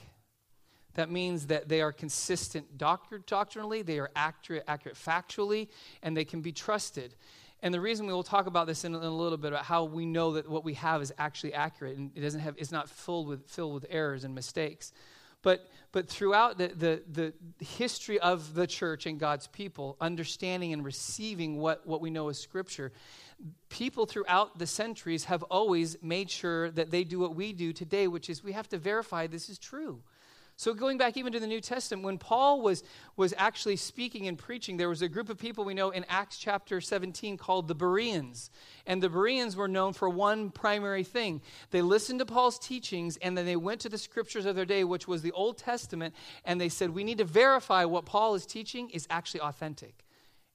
That 0.96 1.10
means 1.10 1.48
that 1.48 1.70
they 1.70 1.80
are 1.80 1.94
consistent 1.94 2.78
doctrinally, 2.78 3.82
they 3.82 4.00
are 4.00 4.12
accurate, 4.18 4.66
accurate 4.68 4.98
factually, 4.98 5.70
and 6.04 6.18
they 6.18 6.26
can 6.26 6.42
be 6.42 6.52
trusted. 6.52 7.16
And 7.62 7.74
the 7.74 7.80
reason 7.80 8.06
we 8.06 8.12
will 8.12 8.22
talk 8.22 8.48
about 8.48 8.68
this 8.68 8.84
in, 8.84 8.94
in, 8.94 9.02
a 9.02 9.10
little 9.10 9.38
bit 9.38 9.54
about 9.54 9.64
how 9.64 9.86
we 9.86 10.06
know 10.06 10.34
that 10.34 10.50
what 10.50 10.66
we 10.66 10.74
have 10.74 11.02
is 11.02 11.14
actually 11.18 11.54
accurate 11.54 11.98
and 11.98 12.12
it 12.16 12.20
doesn't 12.20 12.42
have 12.42 12.56
it's 12.58 12.74
not 12.74 12.90
filled 12.90 13.30
with 13.30 13.50
filled 13.50 13.74
with 13.74 13.86
errors 13.90 14.26
and 14.26 14.36
mistakes. 14.36 14.92
But, 15.46 15.70
but 15.92 16.10
throughout 16.10 16.58
the, 16.58 16.70
the, 16.70 17.04
the 17.08 17.34
history 17.64 18.20
of 18.20 18.56
the 18.56 18.66
church 18.66 19.06
and 19.06 19.20
God's 19.20 19.46
people, 19.46 19.96
understanding 20.02 20.74
and 20.74 20.84
receiving 20.84 21.58
what, 21.58 21.86
what 21.86 22.02
we 22.02 22.10
know 22.10 22.30
as 22.30 22.40
Scripture, 22.40 22.92
people 23.70 24.08
throughout 24.08 24.58
the 24.58 24.66
centuries 24.66 25.26
have 25.26 25.44
always 25.44 25.98
made 26.02 26.32
sure 26.32 26.72
that 26.72 26.90
they 26.90 27.04
do 27.04 27.20
what 27.20 27.36
we 27.36 27.54
do 27.54 27.74
today, 27.74 28.08
which 28.08 28.28
is 28.28 28.44
we 28.44 28.54
have 28.54 28.68
to 28.70 28.80
verify 28.80 29.28
this 29.28 29.48
is 29.48 29.60
true. 29.60 30.02
So, 30.58 30.74
going 30.74 30.98
back 30.98 31.18
even 31.18 31.34
to 31.34 31.40
the 31.40 31.48
New 31.48 31.60
Testament, 31.60 32.06
when 32.06 32.18
Paul 32.18 32.62
was, 32.62 32.82
was 33.18 33.34
actually 33.38 33.76
speaking 33.76 34.28
and 34.28 34.38
preaching, 34.38 34.78
there 34.78 34.88
was 34.88 35.02
a 35.02 35.10
group 35.10 35.30
of 35.30 35.38
people 35.38 35.66
we 35.66 35.74
know 35.74 35.90
in 35.90 36.06
Acts 36.08 36.38
chapter 36.38 36.80
17 36.80 37.36
called 37.36 37.68
the 37.68 37.76
Bereans. 37.76 38.50
And 38.86 39.04
the 39.04 39.10
Bereans 39.10 39.58
were 39.58 39.68
known 39.68 39.92
for 39.92 40.08
one 40.08 40.52
primary 40.52 41.04
thing 41.04 41.42
they 41.72 41.82
listened 41.82 42.20
to 42.20 42.26
Paul's 42.26 42.58
teachings, 42.58 43.18
and 43.18 43.38
then 43.38 43.46
they 43.46 43.58
went 43.58 43.82
to 43.82 43.90
the 43.90 43.98
scriptures 43.98 44.46
of 44.46 44.56
their 44.56 44.66
day, 44.66 44.86
which 44.86 45.10
was 45.10 45.22
the 45.22 45.34
Old 45.34 45.58
Testament, 45.58 46.16
and 46.46 46.60
they 46.60 46.70
said, 46.70 46.90
We 46.92 47.04
need 47.04 47.18
to 47.18 47.26
verify 47.26 47.84
what 47.84 48.06
Paul 48.06 48.36
is 48.36 48.46
teaching 48.46 48.90
is 48.92 49.08
actually 49.10 49.42
authentic. 49.42 50.06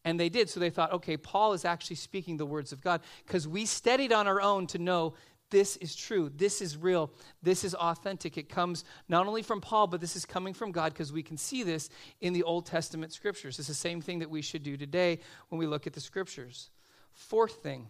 And 0.04 0.18
they 0.18 0.30
did. 0.30 0.48
So 0.48 0.60
they 0.60 0.70
thought, 0.70 0.92
okay, 0.92 1.18
Paul 1.18 1.52
is 1.52 1.66
actually 1.66 1.96
speaking 1.96 2.38
the 2.38 2.46
words 2.46 2.72
of 2.72 2.80
God 2.80 3.02
because 3.26 3.46
we 3.46 3.66
studied 3.66 4.12
on 4.12 4.26
our 4.26 4.40
own 4.40 4.66
to 4.68 4.78
know 4.78 5.12
this 5.50 5.76
is 5.76 5.94
true. 5.94 6.30
This 6.34 6.60
is 6.60 6.76
real. 6.76 7.10
This 7.42 7.64
is 7.64 7.74
authentic. 7.74 8.38
It 8.38 8.48
comes 8.48 8.84
not 9.08 9.26
only 9.26 9.42
from 9.42 9.60
Paul, 9.60 9.86
but 9.86 10.00
this 10.00 10.16
is 10.16 10.24
coming 10.24 10.54
from 10.54 10.72
God 10.72 10.92
because 10.92 11.12
we 11.12 11.22
can 11.22 11.36
see 11.36 11.62
this 11.62 11.90
in 12.20 12.32
the 12.32 12.42
Old 12.42 12.66
Testament 12.66 13.12
scriptures. 13.12 13.58
It's 13.58 13.68
the 13.68 13.74
same 13.74 14.00
thing 14.00 14.20
that 14.20 14.30
we 14.30 14.42
should 14.42 14.62
do 14.62 14.76
today 14.76 15.18
when 15.48 15.58
we 15.58 15.66
look 15.66 15.86
at 15.86 15.92
the 15.92 16.00
scriptures. 16.00 16.70
Fourth 17.12 17.62
thing, 17.62 17.88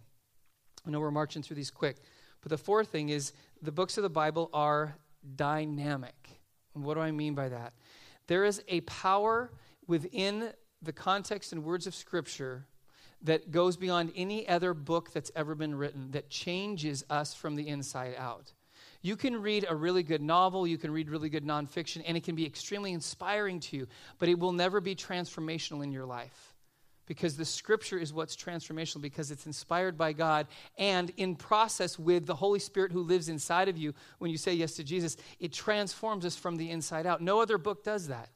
I 0.87 0.91
know 0.91 1.01
we're 1.01 1.11
marching 1.11 1.43
through 1.43 1.57
these 1.57 1.71
quick, 1.71 1.97
but 2.41 2.51
the 2.51 2.59
fourth 2.59 2.89
thing 2.89 3.11
is 3.11 3.33
the 3.63 3.73
books 3.73 3.99
of 3.99 4.03
the 4.03 4.11
Bible 4.11 4.51
are 4.53 4.97
dynamic. 5.37 6.41
And 6.75 6.85
what 6.85 6.95
do 6.95 7.01
I 7.01 7.11
mean 7.11 7.35
by 7.35 7.51
that? 7.51 7.75
There 8.27 8.45
is 8.45 8.63
a 8.69 8.81
power 8.83 9.51
within 9.87 10.51
the 10.83 10.93
context 10.93 11.53
and 11.53 11.65
words 11.65 11.87
of 11.87 11.95
Scripture 11.95 12.67
that 13.23 13.51
goes 13.51 13.77
beyond 13.77 14.13
any 14.17 14.49
other 14.49 14.75
book 14.75 15.13
that's 15.13 15.31
ever 15.37 15.55
been 15.55 15.75
written, 15.75 16.11
that 16.13 16.31
changes 16.31 17.05
us 17.11 17.35
from 17.35 17.57
the 17.57 17.69
inside 17.69 18.15
out. 18.17 18.53
You 19.03 19.17
can 19.17 19.41
read 19.41 19.65
a 19.69 19.75
really 19.75 20.03
good 20.03 20.21
novel, 20.21 20.67
you 20.67 20.79
can 20.79 20.91
read 20.91 21.09
really 21.09 21.31
good 21.31 21.45
nonfiction, 21.45 22.03
and 22.07 22.17
it 22.17 22.25
can 22.25 22.35
be 22.35 22.47
extremely 22.47 22.93
inspiring 22.93 23.61
to 23.61 23.77
you, 23.77 23.87
but 24.19 24.29
it 24.29 24.39
will 24.39 24.53
never 24.53 24.81
be 24.81 24.95
transformational 24.95 25.83
in 25.83 25.93
your 25.93 26.05
life. 26.05 26.55
Because 27.07 27.37
the 27.37 27.45
scripture 27.45 27.99
is 27.99 28.13
what's 28.13 28.37
transformational 28.37 29.01
because 29.01 29.33
it's 29.33 29.47
inspired 29.47 29.99
by 29.99 30.13
God 30.13 30.47
and 30.79 31.11
in 31.17 31.35
process 31.35 31.99
with 31.99 32.25
the 32.25 32.37
Holy 32.37 32.61
Spirit 32.61 32.93
who 32.93 33.03
lives 33.03 33.29
inside 33.29 33.69
of 33.69 33.77
you 33.77 33.95
when 34.19 34.31
you 34.31 34.39
say 34.39 34.55
yes 34.55 34.75
to 34.75 34.85
Jesus, 34.85 35.17
it 35.41 35.53
transforms 35.53 36.25
us 36.25 36.37
from 36.37 36.57
the 36.57 36.71
inside 36.71 37.07
out. 37.07 37.21
No 37.21 37.41
other 37.41 37.59
book 37.59 37.83
does 37.83 38.09
that. 38.09 38.29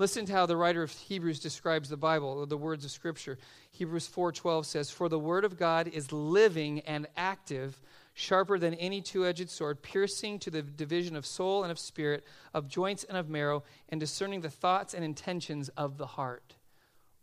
Listen 0.00 0.24
to 0.24 0.32
how 0.32 0.46
the 0.46 0.56
writer 0.56 0.82
of 0.82 0.90
Hebrews 0.90 1.40
describes 1.40 1.90
the 1.90 1.96
Bible, 1.98 2.46
the 2.46 2.56
words 2.56 2.86
of 2.86 2.90
Scripture. 2.90 3.36
Hebrews 3.70 4.06
4:12 4.06 4.64
says, 4.64 4.90
"For 4.90 5.10
the 5.10 5.18
word 5.18 5.44
of 5.44 5.58
God 5.58 5.88
is 5.88 6.10
living 6.10 6.80
and 6.86 7.06
active, 7.18 7.82
sharper 8.14 8.58
than 8.58 8.72
any 8.72 9.02
two-edged 9.02 9.50
sword, 9.50 9.82
piercing 9.82 10.38
to 10.38 10.50
the 10.50 10.62
division 10.62 11.16
of 11.16 11.26
soul 11.26 11.62
and 11.62 11.70
of 11.70 11.78
spirit, 11.78 12.24
of 12.54 12.66
joints 12.66 13.04
and 13.04 13.18
of 13.18 13.28
marrow, 13.28 13.62
and 13.90 14.00
discerning 14.00 14.40
the 14.40 14.48
thoughts 14.48 14.94
and 14.94 15.04
intentions 15.04 15.68
of 15.76 15.98
the 15.98 16.06
heart." 16.06 16.54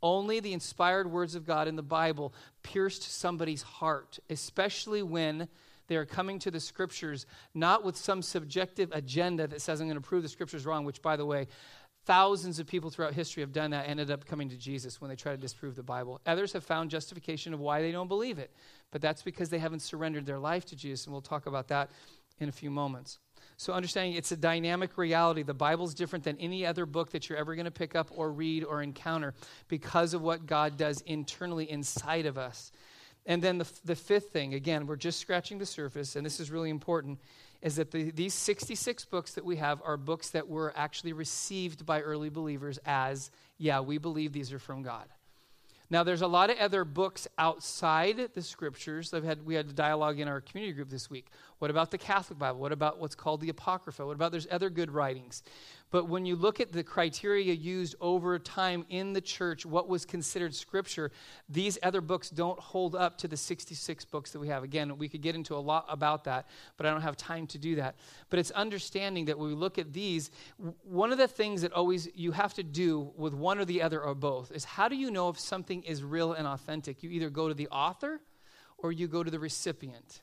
Only 0.03 0.39
the 0.39 0.53
inspired 0.53 1.09
words 1.09 1.33
of 1.33 1.47
God 1.47 1.67
in 1.67 1.77
the 1.77 1.81
Bible 1.81 2.31
pierced 2.61 3.01
somebody's 3.01 3.63
heart, 3.63 4.19
especially 4.29 5.01
when 5.01 5.49
they 5.87 5.95
are 5.95 6.05
coming 6.05 6.37
to 6.39 6.51
the 6.51 6.59
scriptures 6.59 7.25
not 7.53 7.83
with 7.83 7.97
some 7.97 8.21
subjective 8.21 8.91
agenda 8.91 9.47
that 9.47 9.61
says, 9.61 9.79
I'm 9.79 9.87
going 9.87 9.95
to 9.95 10.07
prove 10.07 10.21
the 10.21 10.29
scriptures 10.29 10.65
wrong, 10.65 10.85
which, 10.85 11.01
by 11.01 11.15
the 11.15 11.25
way, 11.25 11.47
Thousands 12.07 12.57
of 12.57 12.67
people 12.67 12.89
throughout 12.89 13.13
history 13.13 13.43
have 13.43 13.51
done 13.51 13.71
that, 13.71 13.89
ended 13.89 14.11
up 14.11 14.25
coming 14.25 14.47
to 14.47 14.55
Jesus 14.55 15.01
when 15.01 15.09
they 15.09 15.17
try 15.17 15.33
to 15.33 15.37
disprove 15.37 15.75
the 15.75 15.83
Bible. 15.83 16.21
Others 16.25 16.53
have 16.53 16.63
found 16.63 16.89
justification 16.89 17.53
of 17.53 17.59
why 17.59 17.81
they 17.81 17.91
don't 17.91 18.07
believe 18.07 18.39
it, 18.39 18.49
but 18.91 19.01
that's 19.01 19.21
because 19.21 19.49
they 19.49 19.59
haven't 19.59 19.81
surrendered 19.81 20.25
their 20.25 20.39
life 20.39 20.63
to 20.67 20.75
Jesus, 20.77 21.05
and 21.05 21.11
we'll 21.11 21.21
talk 21.21 21.47
about 21.47 21.67
that 21.67 21.91
in 22.39 22.47
a 22.47 22.51
few 22.53 22.71
moments. 22.71 23.19
So, 23.57 23.73
understanding 23.73 24.13
it's 24.13 24.31
a 24.31 24.37
dynamic 24.37 24.97
reality. 24.97 25.43
The 25.43 25.53
Bible's 25.53 25.93
different 25.93 26.23
than 26.23 26.37
any 26.37 26.65
other 26.65 26.85
book 26.85 27.11
that 27.11 27.27
you're 27.27 27.37
ever 27.37 27.55
going 27.55 27.65
to 27.65 27.71
pick 27.71 27.93
up 27.93 28.09
or 28.15 28.31
read 28.31 28.63
or 28.63 28.81
encounter 28.81 29.33
because 29.67 30.13
of 30.13 30.21
what 30.21 30.45
God 30.45 30.77
does 30.77 31.01
internally 31.01 31.69
inside 31.69 32.25
of 32.25 32.37
us. 32.37 32.71
And 33.25 33.41
then 33.41 33.57
the, 33.57 33.69
the 33.83 33.95
fifth 33.95 34.29
thing, 34.29 34.53
again, 34.53 34.87
we're 34.87 34.95
just 34.95 35.19
scratching 35.19 35.57
the 35.57 35.65
surface, 35.65 36.15
and 36.15 36.25
this 36.25 36.39
is 36.39 36.51
really 36.51 36.69
important, 36.69 37.19
is 37.61 37.77
that 37.77 37.91
the, 37.91 38.11
these 38.11 38.33
66 38.33 39.05
books 39.05 39.33
that 39.33 39.45
we 39.45 39.57
have 39.57 39.81
are 39.83 39.97
books 39.97 40.29
that 40.29 40.47
were 40.47 40.73
actually 40.75 41.13
received 41.13 41.85
by 41.85 42.01
early 42.01 42.29
believers 42.29 42.79
as, 42.85 43.31
yeah, 43.57 43.79
we 43.79 43.97
believe 43.97 44.33
these 44.33 44.53
are 44.53 44.59
from 44.59 44.83
God. 44.83 45.07
Now, 45.89 46.03
there's 46.03 46.21
a 46.21 46.27
lot 46.27 46.49
of 46.49 46.57
other 46.57 46.83
books 46.83 47.29
outside 47.37 48.31
the 48.33 48.41
scriptures. 48.41 49.13
I've 49.13 49.23
had, 49.23 49.45
we 49.45 49.55
had 49.55 49.67
a 49.67 49.73
dialogue 49.73 50.19
in 50.19 50.27
our 50.27 50.41
community 50.41 50.73
group 50.73 50.89
this 50.89 51.09
week. 51.09 51.27
What 51.59 51.71
about 51.71 51.91
the 51.91 51.97
Catholic 51.97 52.37
Bible? 52.37 52.59
What 52.59 52.73
about 52.73 52.99
what's 52.99 53.15
called 53.15 53.39
the 53.39 53.49
Apocrypha? 53.49 54.05
What 54.05 54.15
about 54.15 54.31
there's 54.31 54.47
other 54.51 54.69
good 54.69 54.91
writings? 54.91 55.43
But 55.89 56.09
when 56.09 56.25
you 56.25 56.35
look 56.35 56.59
at 56.59 56.71
the 56.71 56.83
criteria 56.83 57.53
used 57.53 57.95
over 58.01 58.37
time 58.39 58.85
in 58.89 59.13
the 59.13 59.21
church, 59.21 59.65
what 59.65 59.87
was 59.87 60.05
considered 60.05 60.53
scripture, 60.53 61.11
these 61.47 61.77
other 61.81 62.01
books 62.01 62.29
don't 62.29 62.59
hold 62.59 62.95
up 62.95 63.17
to 63.19 63.27
the 63.27 63.37
66 63.37 64.03
books 64.05 64.31
that 64.31 64.39
we 64.39 64.49
have. 64.49 64.63
Again, 64.63 64.97
we 64.97 65.07
could 65.07 65.21
get 65.21 65.35
into 65.35 65.55
a 65.55 65.59
lot 65.59 65.85
about 65.87 66.25
that, 66.25 66.47
but 66.75 66.85
I 66.85 66.91
don't 66.91 67.01
have 67.01 67.15
time 67.15 67.47
to 67.47 67.57
do 67.57 67.75
that. 67.75 67.95
But 68.29 68.39
it's 68.39 68.51
understanding 68.51 69.25
that 69.25 69.39
when 69.39 69.47
we 69.47 69.55
look 69.55 69.77
at 69.77 69.93
these, 69.93 70.29
one 70.83 71.13
of 71.13 71.17
the 71.17 71.27
things 71.27 71.61
that 71.61 71.71
always 71.71 72.09
you 72.13 72.33
have 72.33 72.53
to 72.55 72.63
do 72.63 73.13
with 73.15 73.33
one 73.33 73.57
or 73.57 73.65
the 73.65 73.81
other 73.81 74.01
or 74.01 74.13
both 74.13 74.51
is 74.51 74.65
how 74.65 74.89
do 74.89 74.95
you 74.97 75.09
know 75.09 75.29
if 75.29 75.39
something 75.39 75.83
is 75.83 76.03
real 76.03 76.33
and 76.33 76.45
authentic? 76.45 77.01
You 77.01 77.09
either 77.11 77.29
go 77.29 77.47
to 77.47 77.53
the 77.53 77.69
author 77.69 78.19
or 78.77 78.91
you 78.91 79.07
go 79.07 79.23
to 79.23 79.31
the 79.31 79.39
recipient 79.39 80.21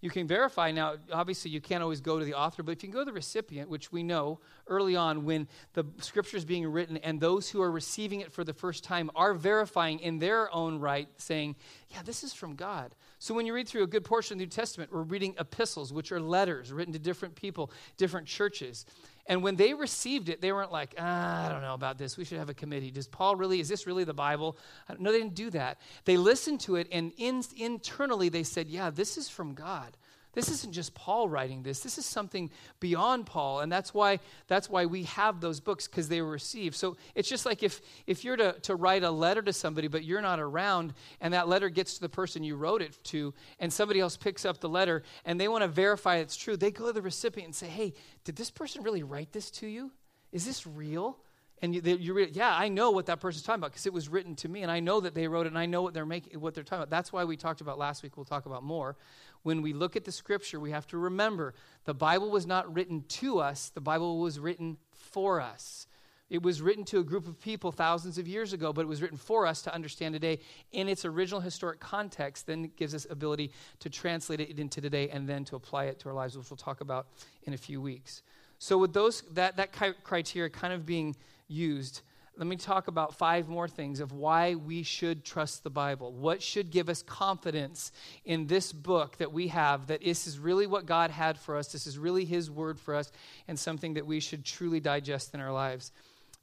you 0.00 0.10
can 0.10 0.26
verify. 0.26 0.70
Now 0.70 0.96
obviously 1.12 1.50
you 1.50 1.60
can't 1.60 1.82
always 1.82 2.00
go 2.00 2.18
to 2.18 2.24
the 2.24 2.34
author 2.34 2.62
but 2.62 2.72
if 2.72 2.82
you 2.82 2.88
can 2.88 2.94
go 2.94 3.00
to 3.00 3.04
the 3.04 3.12
recipient 3.12 3.68
which 3.68 3.92
we 3.92 4.02
know 4.02 4.40
early 4.66 4.96
on 4.96 5.24
when 5.24 5.48
the 5.74 5.84
scripture 5.98 6.36
is 6.36 6.44
being 6.44 6.66
written 6.66 6.96
and 6.98 7.20
those 7.20 7.50
who 7.50 7.60
are 7.62 7.70
receiving 7.70 8.20
it 8.20 8.32
for 8.32 8.44
the 8.44 8.54
first 8.54 8.84
time 8.84 9.10
are 9.14 9.34
verifying 9.34 9.98
in 10.00 10.18
their 10.18 10.52
own 10.54 10.78
right 10.78 11.08
saying 11.16 11.56
yeah 11.88 12.02
this 12.02 12.24
is 12.24 12.32
from 12.32 12.54
god. 12.54 12.94
So 13.18 13.34
when 13.34 13.44
you 13.44 13.52
read 13.52 13.68
through 13.68 13.82
a 13.82 13.86
good 13.86 14.04
portion 14.04 14.34
of 14.34 14.38
the 14.38 14.44
new 14.46 14.50
testament 14.50 14.92
we're 14.92 15.02
reading 15.02 15.34
epistles 15.38 15.92
which 15.92 16.12
are 16.12 16.20
letters 16.20 16.72
written 16.72 16.92
to 16.92 16.98
different 16.98 17.34
people 17.34 17.70
different 17.96 18.26
churches 18.26 18.86
and 19.30 19.44
when 19.44 19.54
they 19.54 19.74
received 19.74 20.28
it, 20.28 20.40
they 20.40 20.50
weren't 20.50 20.72
like, 20.72 20.96
ah, 20.98 21.46
I 21.46 21.48
don't 21.48 21.62
know 21.62 21.74
about 21.74 21.98
this. 21.98 22.16
We 22.16 22.24
should 22.24 22.38
have 22.38 22.48
a 22.48 22.54
committee. 22.54 22.90
Does 22.90 23.06
Paul 23.06 23.36
really, 23.36 23.60
is 23.60 23.68
this 23.68 23.86
really 23.86 24.02
the 24.02 24.12
Bible? 24.12 24.58
No, 24.98 25.12
they 25.12 25.18
didn't 25.18 25.36
do 25.36 25.50
that. 25.50 25.80
They 26.04 26.16
listened 26.16 26.58
to 26.62 26.74
it, 26.74 26.88
and 26.90 27.12
in, 27.16 27.44
internally 27.56 28.28
they 28.28 28.42
said, 28.42 28.68
yeah, 28.68 28.90
this 28.90 29.16
is 29.16 29.28
from 29.28 29.54
God. 29.54 29.96
This 30.32 30.48
isn't 30.48 30.72
just 30.72 30.94
Paul 30.94 31.28
writing 31.28 31.62
this. 31.62 31.80
This 31.80 31.98
is 31.98 32.06
something 32.06 32.50
beyond 32.78 33.26
Paul, 33.26 33.60
and 33.60 33.70
that's 33.70 33.92
why 33.92 34.20
that's 34.46 34.70
why 34.70 34.86
we 34.86 35.04
have 35.04 35.40
those 35.40 35.58
books 35.58 35.88
because 35.88 36.08
they 36.08 36.22
were 36.22 36.30
received. 36.30 36.76
So 36.76 36.96
it's 37.16 37.28
just 37.28 37.44
like 37.44 37.62
if 37.64 37.80
if 38.06 38.24
you're 38.24 38.36
to, 38.36 38.52
to 38.60 38.76
write 38.76 39.02
a 39.02 39.10
letter 39.10 39.42
to 39.42 39.52
somebody, 39.52 39.88
but 39.88 40.04
you're 40.04 40.22
not 40.22 40.38
around, 40.38 40.94
and 41.20 41.34
that 41.34 41.48
letter 41.48 41.68
gets 41.68 41.94
to 41.94 42.00
the 42.00 42.08
person 42.08 42.44
you 42.44 42.54
wrote 42.54 42.80
it 42.80 42.96
to, 43.04 43.34
and 43.58 43.72
somebody 43.72 43.98
else 43.98 44.16
picks 44.16 44.44
up 44.44 44.60
the 44.60 44.68
letter 44.68 45.02
and 45.24 45.40
they 45.40 45.48
want 45.48 45.62
to 45.62 45.68
verify 45.68 46.16
it's 46.16 46.36
true, 46.36 46.56
they 46.56 46.70
go 46.70 46.86
to 46.86 46.92
the 46.92 47.02
recipient 47.02 47.46
and 47.46 47.54
say, 47.54 47.66
"Hey, 47.66 47.92
did 48.22 48.36
this 48.36 48.50
person 48.50 48.84
really 48.84 49.02
write 49.02 49.32
this 49.32 49.50
to 49.52 49.66
you? 49.66 49.90
Is 50.30 50.46
this 50.46 50.64
real?" 50.66 51.18
And 51.62 51.74
you, 51.74 51.82
you 51.82 52.14
read, 52.14 52.34
yeah, 52.34 52.54
I 52.56 52.68
know 52.68 52.90
what 52.90 53.06
that 53.06 53.20
person's 53.20 53.42
talking 53.42 53.60
about 53.60 53.72
because 53.72 53.84
it 53.84 53.92
was 53.92 54.08
written 54.08 54.34
to 54.36 54.48
me, 54.48 54.62
and 54.62 54.70
I 54.70 54.80
know 54.80 55.00
that 55.00 55.14
they 55.14 55.28
wrote 55.28 55.46
it, 55.46 55.50
and 55.50 55.58
I 55.58 55.66
know 55.66 55.82
what 55.82 55.92
they're 55.92 56.06
making, 56.06 56.40
what 56.40 56.54
they're 56.54 56.64
talking 56.64 56.78
about. 56.78 56.90
That's 56.90 57.12
why 57.12 57.24
we 57.24 57.36
talked 57.36 57.60
about 57.60 57.78
last 57.78 58.02
week. 58.02 58.16
We'll 58.16 58.24
talk 58.24 58.46
about 58.46 58.62
more. 58.62 58.96
When 59.42 59.60
we 59.60 59.72
look 59.72 59.94
at 59.94 60.04
the 60.04 60.12
Scripture, 60.12 60.58
we 60.58 60.70
have 60.70 60.86
to 60.88 60.98
remember 60.98 61.54
the 61.84 61.94
Bible 61.94 62.30
was 62.30 62.46
not 62.46 62.72
written 62.74 63.04
to 63.08 63.40
us; 63.40 63.70
the 63.74 63.80
Bible 63.80 64.20
was 64.20 64.38
written 64.38 64.78
for 64.94 65.40
us. 65.40 65.86
It 66.30 66.42
was 66.42 66.62
written 66.62 66.84
to 66.84 67.00
a 67.00 67.02
group 67.02 67.26
of 67.26 67.40
people 67.40 67.72
thousands 67.72 68.16
of 68.16 68.28
years 68.28 68.52
ago, 68.52 68.72
but 68.72 68.82
it 68.82 68.88
was 68.88 69.02
written 69.02 69.18
for 69.18 69.46
us 69.46 69.62
to 69.62 69.74
understand 69.74 70.14
today 70.14 70.38
in 70.70 70.88
its 70.88 71.04
original 71.04 71.40
historic 71.40 71.80
context. 71.80 72.46
Then 72.46 72.66
it 72.66 72.76
gives 72.76 72.94
us 72.94 73.06
ability 73.10 73.50
to 73.80 73.90
translate 73.90 74.40
it 74.40 74.58
into 74.58 74.80
today 74.80 75.08
and 75.10 75.28
then 75.28 75.44
to 75.46 75.56
apply 75.56 75.86
it 75.86 75.98
to 76.00 76.08
our 76.08 76.14
lives, 76.14 76.38
which 76.38 76.48
we'll 76.48 76.56
talk 76.56 76.80
about 76.80 77.08
in 77.42 77.52
a 77.52 77.58
few 77.58 77.80
weeks. 77.80 78.22
So, 78.58 78.78
with 78.78 78.92
those 78.92 79.22
that 79.32 79.56
that 79.56 79.72
criteria 80.04 80.48
kind 80.50 80.72
of 80.72 80.86
being 80.86 81.16
used, 81.50 82.02
let 82.36 82.46
me 82.46 82.56
talk 82.56 82.88
about 82.88 83.14
five 83.14 83.48
more 83.48 83.68
things 83.68 84.00
of 84.00 84.12
why 84.12 84.54
we 84.54 84.82
should 84.82 85.24
trust 85.24 85.62
the 85.62 85.68
Bible. 85.68 86.12
What 86.12 86.42
should 86.42 86.70
give 86.70 86.88
us 86.88 87.02
confidence 87.02 87.92
in 88.24 88.46
this 88.46 88.72
book 88.72 89.18
that 89.18 89.30
we 89.30 89.48
have 89.48 89.88
that 89.88 90.02
this 90.02 90.26
is 90.26 90.38
really 90.38 90.66
what 90.66 90.86
God 90.86 91.10
had 91.10 91.38
for 91.38 91.56
us, 91.56 91.70
this 91.70 91.86
is 91.86 91.98
really 91.98 92.24
His 92.24 92.50
word 92.50 92.80
for 92.80 92.94
us, 92.94 93.12
and 93.46 93.58
something 93.58 93.94
that 93.94 94.06
we 94.06 94.20
should 94.20 94.44
truly 94.44 94.80
digest 94.80 95.34
in 95.34 95.40
our 95.40 95.52
lives. 95.52 95.92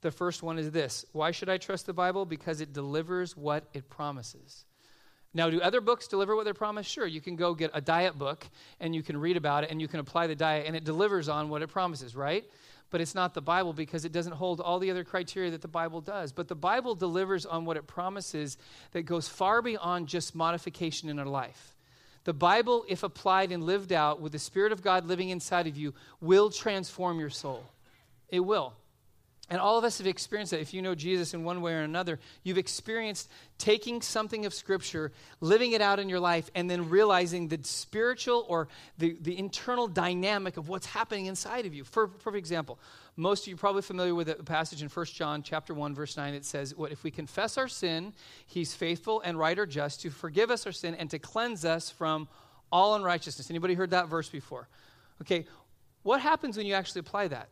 The 0.00 0.12
first 0.12 0.42
one 0.42 0.58
is 0.58 0.70
this 0.70 1.04
Why 1.12 1.32
should 1.32 1.48
I 1.48 1.56
trust 1.56 1.86
the 1.86 1.92
Bible? 1.92 2.24
Because 2.24 2.60
it 2.60 2.72
delivers 2.72 3.36
what 3.36 3.64
it 3.72 3.90
promises. 3.90 4.66
Now, 5.34 5.50
do 5.50 5.60
other 5.60 5.80
books 5.80 6.08
deliver 6.08 6.34
what 6.36 6.44
they 6.44 6.52
promise? 6.52 6.86
Sure. 6.86 7.06
You 7.06 7.20
can 7.20 7.36
go 7.36 7.54
get 7.54 7.70
a 7.74 7.80
diet 7.80 8.16
book 8.16 8.46
and 8.80 8.94
you 8.94 9.02
can 9.02 9.16
read 9.16 9.36
about 9.36 9.64
it 9.64 9.70
and 9.70 9.80
you 9.80 9.88
can 9.88 10.00
apply 10.00 10.26
the 10.26 10.34
diet 10.34 10.66
and 10.66 10.74
it 10.74 10.84
delivers 10.84 11.28
on 11.28 11.48
what 11.48 11.60
it 11.60 11.68
promises, 11.68 12.16
right? 12.16 12.44
But 12.90 13.00
it's 13.00 13.14
not 13.14 13.34
the 13.34 13.40
Bible 13.40 13.72
because 13.72 14.04
it 14.04 14.12
doesn't 14.12 14.32
hold 14.32 14.60
all 14.60 14.78
the 14.78 14.90
other 14.90 15.04
criteria 15.04 15.50
that 15.50 15.62
the 15.62 15.68
Bible 15.68 16.00
does. 16.00 16.32
But 16.32 16.48
the 16.48 16.54
Bible 16.54 16.94
delivers 16.94 17.44
on 17.44 17.64
what 17.64 17.76
it 17.76 17.86
promises 17.86 18.56
that 18.92 19.02
goes 19.02 19.28
far 19.28 19.60
beyond 19.60 20.08
just 20.08 20.34
modification 20.34 21.08
in 21.08 21.18
our 21.18 21.26
life. 21.26 21.76
The 22.24 22.34
Bible, 22.34 22.84
if 22.88 23.02
applied 23.02 23.52
and 23.52 23.62
lived 23.62 23.92
out 23.92 24.20
with 24.20 24.32
the 24.32 24.38
Spirit 24.38 24.72
of 24.72 24.82
God 24.82 25.06
living 25.06 25.30
inside 25.30 25.66
of 25.66 25.76
you, 25.76 25.94
will 26.20 26.50
transform 26.50 27.20
your 27.20 27.30
soul. 27.30 27.64
It 28.28 28.40
will. 28.40 28.74
And 29.50 29.60
all 29.60 29.78
of 29.78 29.84
us 29.84 29.96
have 29.98 30.06
experienced 30.06 30.50
that. 30.50 30.60
If 30.60 30.74
you 30.74 30.82
know 30.82 30.94
Jesus 30.94 31.32
in 31.32 31.42
one 31.42 31.62
way 31.62 31.72
or 31.72 31.80
another, 31.80 32.18
you've 32.42 32.58
experienced 32.58 33.30
taking 33.56 34.02
something 34.02 34.44
of 34.44 34.52
Scripture, 34.52 35.10
living 35.40 35.72
it 35.72 35.80
out 35.80 35.98
in 35.98 36.10
your 36.10 36.20
life, 36.20 36.50
and 36.54 36.70
then 36.70 36.90
realizing 36.90 37.48
the 37.48 37.58
spiritual 37.62 38.44
or 38.48 38.68
the, 38.98 39.16
the 39.22 39.38
internal 39.38 39.88
dynamic 39.88 40.58
of 40.58 40.68
what's 40.68 40.84
happening 40.84 41.26
inside 41.26 41.64
of 41.64 41.72
you. 41.72 41.84
For, 41.84 42.08
for 42.18 42.36
example, 42.36 42.78
most 43.16 43.44
of 43.44 43.48
you 43.48 43.54
are 43.54 43.58
probably 43.58 43.82
familiar 43.82 44.14
with 44.14 44.28
a 44.28 44.34
passage 44.34 44.82
in 44.82 44.88
1 44.88 45.06
John 45.06 45.42
chapter 45.42 45.72
1, 45.72 45.94
verse 45.94 46.16
9. 46.16 46.34
It 46.34 46.44
says, 46.44 46.76
What 46.76 46.92
if 46.92 47.02
we 47.02 47.10
confess 47.10 47.56
our 47.56 47.68
sin, 47.68 48.12
he's 48.46 48.74
faithful 48.74 49.22
and 49.22 49.38
right 49.38 49.58
or 49.58 49.66
just 49.66 50.02
to 50.02 50.10
forgive 50.10 50.50
us 50.50 50.66
our 50.66 50.72
sin 50.72 50.94
and 50.94 51.08
to 51.10 51.18
cleanse 51.18 51.64
us 51.64 51.90
from 51.90 52.28
all 52.70 52.94
unrighteousness. 52.96 53.48
Anybody 53.48 53.74
heard 53.74 53.90
that 53.90 54.08
verse 54.08 54.28
before? 54.28 54.68
Okay, 55.22 55.46
what 56.02 56.20
happens 56.20 56.56
when 56.56 56.66
you 56.66 56.74
actually 56.74 57.00
apply 57.00 57.28
that? 57.28 57.48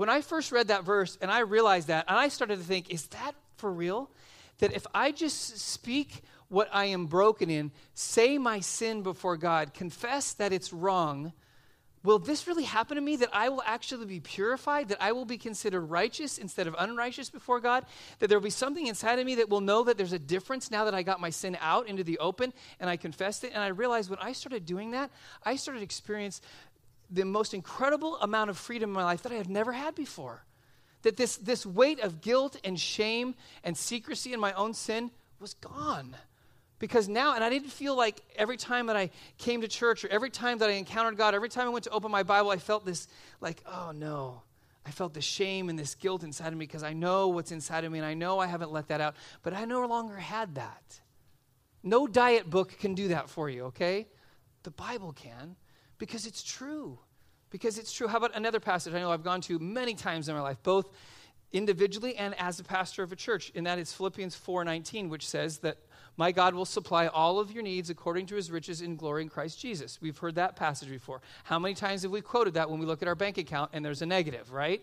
When 0.00 0.08
I 0.08 0.22
first 0.22 0.50
read 0.50 0.68
that 0.68 0.84
verse 0.84 1.18
and 1.20 1.30
I 1.30 1.40
realized 1.40 1.88
that, 1.88 2.06
and 2.08 2.16
I 2.16 2.28
started 2.28 2.56
to 2.56 2.64
think, 2.64 2.88
is 2.88 3.04
that 3.08 3.34
for 3.58 3.70
real? 3.70 4.08
That 4.60 4.72
if 4.72 4.86
I 4.94 5.12
just 5.12 5.58
speak 5.58 6.22
what 6.48 6.70
I 6.72 6.86
am 6.86 7.04
broken 7.04 7.50
in, 7.50 7.70
say 7.92 8.38
my 8.38 8.60
sin 8.60 9.02
before 9.02 9.36
God, 9.36 9.74
confess 9.74 10.32
that 10.32 10.54
it's 10.54 10.72
wrong, 10.72 11.34
will 12.02 12.18
this 12.18 12.46
really 12.46 12.62
happen 12.62 12.94
to 12.94 13.02
me? 13.02 13.16
That 13.16 13.28
I 13.34 13.50
will 13.50 13.62
actually 13.66 14.06
be 14.06 14.20
purified? 14.20 14.88
That 14.88 15.02
I 15.02 15.12
will 15.12 15.26
be 15.26 15.36
considered 15.36 15.82
righteous 15.82 16.38
instead 16.38 16.66
of 16.66 16.74
unrighteous 16.78 17.28
before 17.28 17.60
God? 17.60 17.84
That 18.20 18.28
there 18.28 18.38
will 18.38 18.44
be 18.44 18.48
something 18.48 18.86
inside 18.86 19.18
of 19.18 19.26
me 19.26 19.34
that 19.34 19.50
will 19.50 19.60
know 19.60 19.84
that 19.84 19.98
there's 19.98 20.14
a 20.14 20.18
difference 20.18 20.70
now 20.70 20.86
that 20.86 20.94
I 20.94 21.02
got 21.02 21.20
my 21.20 21.28
sin 21.28 21.58
out 21.60 21.88
into 21.88 22.04
the 22.04 22.18
open 22.20 22.54
and 22.80 22.88
I 22.88 22.96
confessed 22.96 23.44
it? 23.44 23.52
And 23.52 23.62
I 23.62 23.68
realized 23.68 24.08
when 24.08 24.18
I 24.18 24.32
started 24.32 24.64
doing 24.64 24.92
that, 24.92 25.10
I 25.44 25.56
started 25.56 25.82
experience 25.82 26.40
the 27.10 27.24
most 27.24 27.54
incredible 27.54 28.16
amount 28.18 28.50
of 28.50 28.58
freedom 28.58 28.90
in 28.90 28.94
my 28.94 29.04
life 29.04 29.22
that 29.22 29.32
I 29.32 29.36
have 29.36 29.48
never 29.48 29.72
had 29.72 29.94
before. 29.94 30.44
That 31.02 31.16
this, 31.16 31.36
this 31.36 31.64
weight 31.64 32.00
of 32.00 32.20
guilt 32.20 32.56
and 32.62 32.78
shame 32.78 33.34
and 33.64 33.76
secrecy 33.76 34.32
in 34.32 34.40
my 34.40 34.52
own 34.52 34.74
sin 34.74 35.10
was 35.40 35.54
gone. 35.54 36.16
Because 36.78 37.08
now, 37.08 37.34
and 37.34 37.44
I 37.44 37.50
didn't 37.50 37.70
feel 37.70 37.96
like 37.96 38.20
every 38.36 38.56
time 38.56 38.86
that 38.86 38.96
I 38.96 39.10
came 39.38 39.60
to 39.60 39.68
church 39.68 40.04
or 40.04 40.08
every 40.08 40.30
time 40.30 40.58
that 40.58 40.70
I 40.70 40.74
encountered 40.74 41.16
God, 41.16 41.34
every 41.34 41.48
time 41.48 41.66
I 41.66 41.70
went 41.70 41.84
to 41.84 41.90
open 41.90 42.10
my 42.10 42.22
Bible, 42.22 42.50
I 42.50 42.56
felt 42.56 42.86
this 42.86 43.08
like, 43.40 43.62
oh 43.66 43.92
no. 43.94 44.42
I 44.86 44.90
felt 44.90 45.12
the 45.12 45.20
shame 45.20 45.68
and 45.68 45.78
this 45.78 45.94
guilt 45.94 46.24
inside 46.24 46.48
of 46.48 46.58
me 46.58 46.66
because 46.66 46.82
I 46.82 46.94
know 46.94 47.28
what's 47.28 47.52
inside 47.52 47.84
of 47.84 47.92
me 47.92 47.98
and 47.98 48.06
I 48.06 48.14
know 48.14 48.38
I 48.38 48.46
haven't 48.46 48.72
let 48.72 48.88
that 48.88 49.00
out, 49.00 49.14
but 49.42 49.52
I 49.52 49.66
no 49.66 49.86
longer 49.86 50.16
had 50.16 50.54
that. 50.54 51.00
No 51.82 52.06
diet 52.06 52.48
book 52.48 52.78
can 52.78 52.94
do 52.94 53.08
that 53.08 53.28
for 53.28 53.50
you, 53.50 53.64
okay? 53.64 54.08
The 54.62 54.70
Bible 54.70 55.12
can. 55.12 55.56
Because 56.00 56.26
it's 56.26 56.42
true. 56.42 56.98
Because 57.50 57.78
it's 57.78 57.92
true. 57.92 58.08
How 58.08 58.16
about 58.16 58.34
another 58.34 58.58
passage 58.58 58.94
I 58.94 58.98
know 58.98 59.12
I've 59.12 59.22
gone 59.22 59.42
to 59.42 59.58
many 59.60 59.94
times 59.94 60.28
in 60.28 60.34
my 60.34 60.40
life, 60.40 60.56
both 60.64 60.88
individually 61.52 62.16
and 62.16 62.34
as 62.40 62.58
a 62.58 62.64
pastor 62.64 63.02
of 63.02 63.12
a 63.12 63.16
church, 63.16 63.52
and 63.54 63.66
that 63.66 63.78
is 63.78 63.92
Philippians 63.92 64.34
4:19, 64.34 65.10
which 65.10 65.28
says 65.28 65.58
that 65.58 65.76
my 66.16 66.32
God 66.32 66.54
will 66.54 66.64
supply 66.64 67.06
all 67.06 67.38
of 67.38 67.52
your 67.52 67.62
needs 67.62 67.90
according 67.90 68.26
to 68.26 68.34
his 68.34 68.50
riches 68.50 68.80
in 68.80 68.96
glory 68.96 69.22
in 69.22 69.28
Christ 69.28 69.60
Jesus. 69.60 69.98
We've 70.00 70.16
heard 70.16 70.36
that 70.36 70.56
passage 70.56 70.88
before. 70.88 71.20
How 71.44 71.58
many 71.58 71.74
times 71.74 72.02
have 72.02 72.10
we 72.10 72.20
quoted 72.20 72.54
that 72.54 72.70
when 72.70 72.80
we 72.80 72.86
look 72.86 73.02
at 73.02 73.08
our 73.08 73.14
bank 73.14 73.38
account 73.38 73.70
and 73.72 73.84
there's 73.84 74.02
a 74.02 74.06
negative, 74.06 74.52
right? 74.52 74.80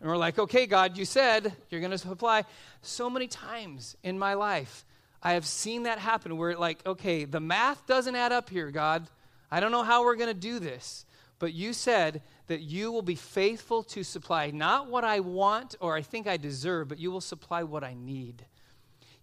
And 0.00 0.08
we're 0.08 0.16
like, 0.16 0.38
okay, 0.38 0.66
God, 0.66 0.96
you 0.96 1.04
said 1.04 1.52
you're 1.70 1.80
going 1.80 1.90
to 1.90 1.98
supply. 1.98 2.44
So 2.82 3.10
many 3.10 3.26
times 3.26 3.96
in 4.02 4.18
my 4.18 4.34
life, 4.34 4.84
I 5.22 5.32
have 5.32 5.44
seen 5.44 5.82
that 5.82 5.98
happen 5.98 6.36
where, 6.36 6.56
like, 6.56 6.84
okay, 6.86 7.24
the 7.24 7.40
math 7.40 7.86
doesn't 7.86 8.14
add 8.14 8.30
up 8.30 8.48
here, 8.48 8.70
God. 8.70 9.08
I 9.50 9.60
don't 9.60 9.72
know 9.72 9.82
how 9.82 10.04
we're 10.04 10.16
going 10.16 10.28
to 10.28 10.34
do 10.34 10.58
this, 10.58 11.06
but 11.38 11.54
you 11.54 11.72
said 11.72 12.22
that 12.48 12.60
you 12.60 12.90
will 12.92 13.02
be 13.02 13.14
faithful 13.14 13.82
to 13.84 14.02
supply 14.02 14.50
not 14.50 14.90
what 14.90 15.04
I 15.04 15.20
want 15.20 15.74
or 15.80 15.94
I 15.96 16.02
think 16.02 16.26
I 16.26 16.36
deserve, 16.36 16.88
but 16.88 16.98
you 16.98 17.10
will 17.10 17.20
supply 17.20 17.62
what 17.62 17.84
I 17.84 17.94
need. 17.94 18.44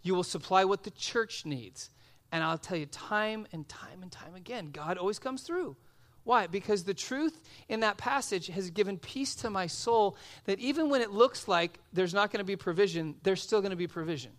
You 0.02 0.16
will 0.16 0.24
supply 0.24 0.66
what 0.66 0.84
the 0.84 0.92
church 0.92 1.46
needs. 1.46 1.90
And 2.32 2.44
I'll 2.44 2.58
tell 2.58 2.78
you, 2.78 2.86
time 2.88 3.48
and 3.52 3.68
time 3.68 4.02
and 4.02 4.12
time 4.12 4.36
again, 4.36 4.70
God 4.72 4.98
always 4.98 5.20
comes 5.20 5.44
through. 5.44 5.76
Why? 6.24 6.48
Because 6.48 6.84
the 6.84 6.94
truth 6.94 7.40
in 7.70 7.82
that 7.82 7.98
passage 7.98 8.48
has 8.48 8.72
given 8.72 8.98
peace 8.98 9.36
to 9.36 9.50
my 9.50 9.68
soul 9.68 10.18
that 10.46 10.60
even 10.60 10.90
when 10.90 11.02
it 11.02 11.12
looks 11.12 11.48
like 11.48 11.80
there's 11.94 12.16
not 12.16 12.32
going 12.32 12.40
to 12.40 12.46
be 12.46 12.56
provision, 12.56 13.16
there's 13.24 13.42
still 13.42 13.62
going 13.62 13.70
to 13.72 13.78
be 13.78 13.88
provision. 13.88 14.32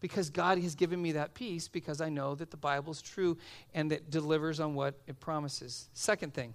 Because 0.00 0.30
God 0.30 0.58
has 0.58 0.74
given 0.74 1.00
me 1.00 1.12
that 1.12 1.34
peace 1.34 1.68
because 1.68 2.00
I 2.00 2.08
know 2.08 2.34
that 2.34 2.50
the 2.50 2.56
Bible 2.56 2.92
is 2.92 3.00
true 3.00 3.38
and 3.74 3.90
that 3.90 4.10
delivers 4.10 4.60
on 4.60 4.74
what 4.74 4.94
it 5.06 5.18
promises. 5.20 5.88
Second 5.94 6.34
thing, 6.34 6.54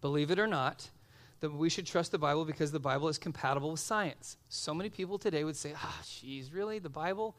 believe 0.00 0.30
it 0.30 0.38
or 0.38 0.46
not, 0.46 0.90
that 1.40 1.52
we 1.52 1.68
should 1.68 1.86
trust 1.86 2.12
the 2.12 2.18
Bible 2.18 2.44
because 2.44 2.72
the 2.72 2.80
Bible 2.80 3.08
is 3.08 3.18
compatible 3.18 3.70
with 3.70 3.80
science. 3.80 4.36
So 4.48 4.74
many 4.74 4.88
people 4.90 5.18
today 5.18 5.44
would 5.44 5.56
say, 5.56 5.72
ah, 5.76 6.00
geez, 6.20 6.52
really? 6.52 6.78
The 6.78 6.88
Bible? 6.88 7.36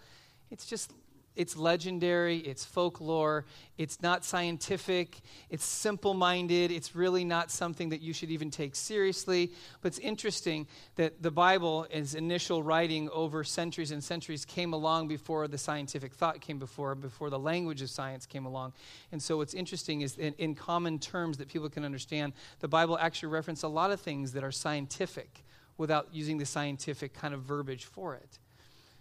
It's 0.51 0.65
just 0.65 0.93
it's 1.37 1.55
legendary, 1.55 2.39
it's 2.39 2.65
folklore, 2.65 3.45
it's 3.77 4.01
not 4.01 4.25
scientific, 4.25 5.19
it's 5.51 5.63
simple 5.63 6.15
minded, 6.15 6.71
it's 6.71 6.95
really 6.95 7.23
not 7.23 7.51
something 7.51 7.89
that 7.89 8.01
you 8.01 8.11
should 8.11 8.31
even 8.31 8.49
take 8.49 8.75
seriously. 8.75 9.51
But 9.81 9.89
it's 9.89 9.99
interesting 9.99 10.67
that 10.95 11.21
the 11.21 11.29
Bible, 11.29 11.85
its 11.91 12.15
initial 12.15 12.63
writing 12.63 13.07
over 13.11 13.43
centuries 13.43 13.91
and 13.91 14.03
centuries, 14.03 14.45
came 14.45 14.73
along 14.73 15.07
before 15.07 15.47
the 15.47 15.59
scientific 15.59 16.13
thought 16.13 16.41
came 16.41 16.57
before, 16.57 16.95
before 16.95 17.29
the 17.29 17.39
language 17.39 17.83
of 17.83 17.89
science 17.91 18.25
came 18.25 18.47
along. 18.47 18.73
And 19.11 19.21
so 19.21 19.37
what's 19.37 19.53
interesting 19.53 20.01
is 20.01 20.17
in, 20.17 20.33
in 20.39 20.55
common 20.55 20.97
terms 20.97 21.37
that 21.37 21.47
people 21.47 21.69
can 21.69 21.85
understand, 21.85 22.33
the 22.59 22.67
Bible 22.67 22.97
actually 22.97 23.29
references 23.29 23.63
a 23.63 23.67
lot 23.67 23.91
of 23.91 24.01
things 24.01 24.31
that 24.33 24.43
are 24.43 24.51
scientific 24.51 25.43
without 25.77 26.07
using 26.11 26.39
the 26.39 26.45
scientific 26.45 27.13
kind 27.13 27.35
of 27.35 27.43
verbiage 27.43 27.85
for 27.85 28.15
it. 28.15 28.39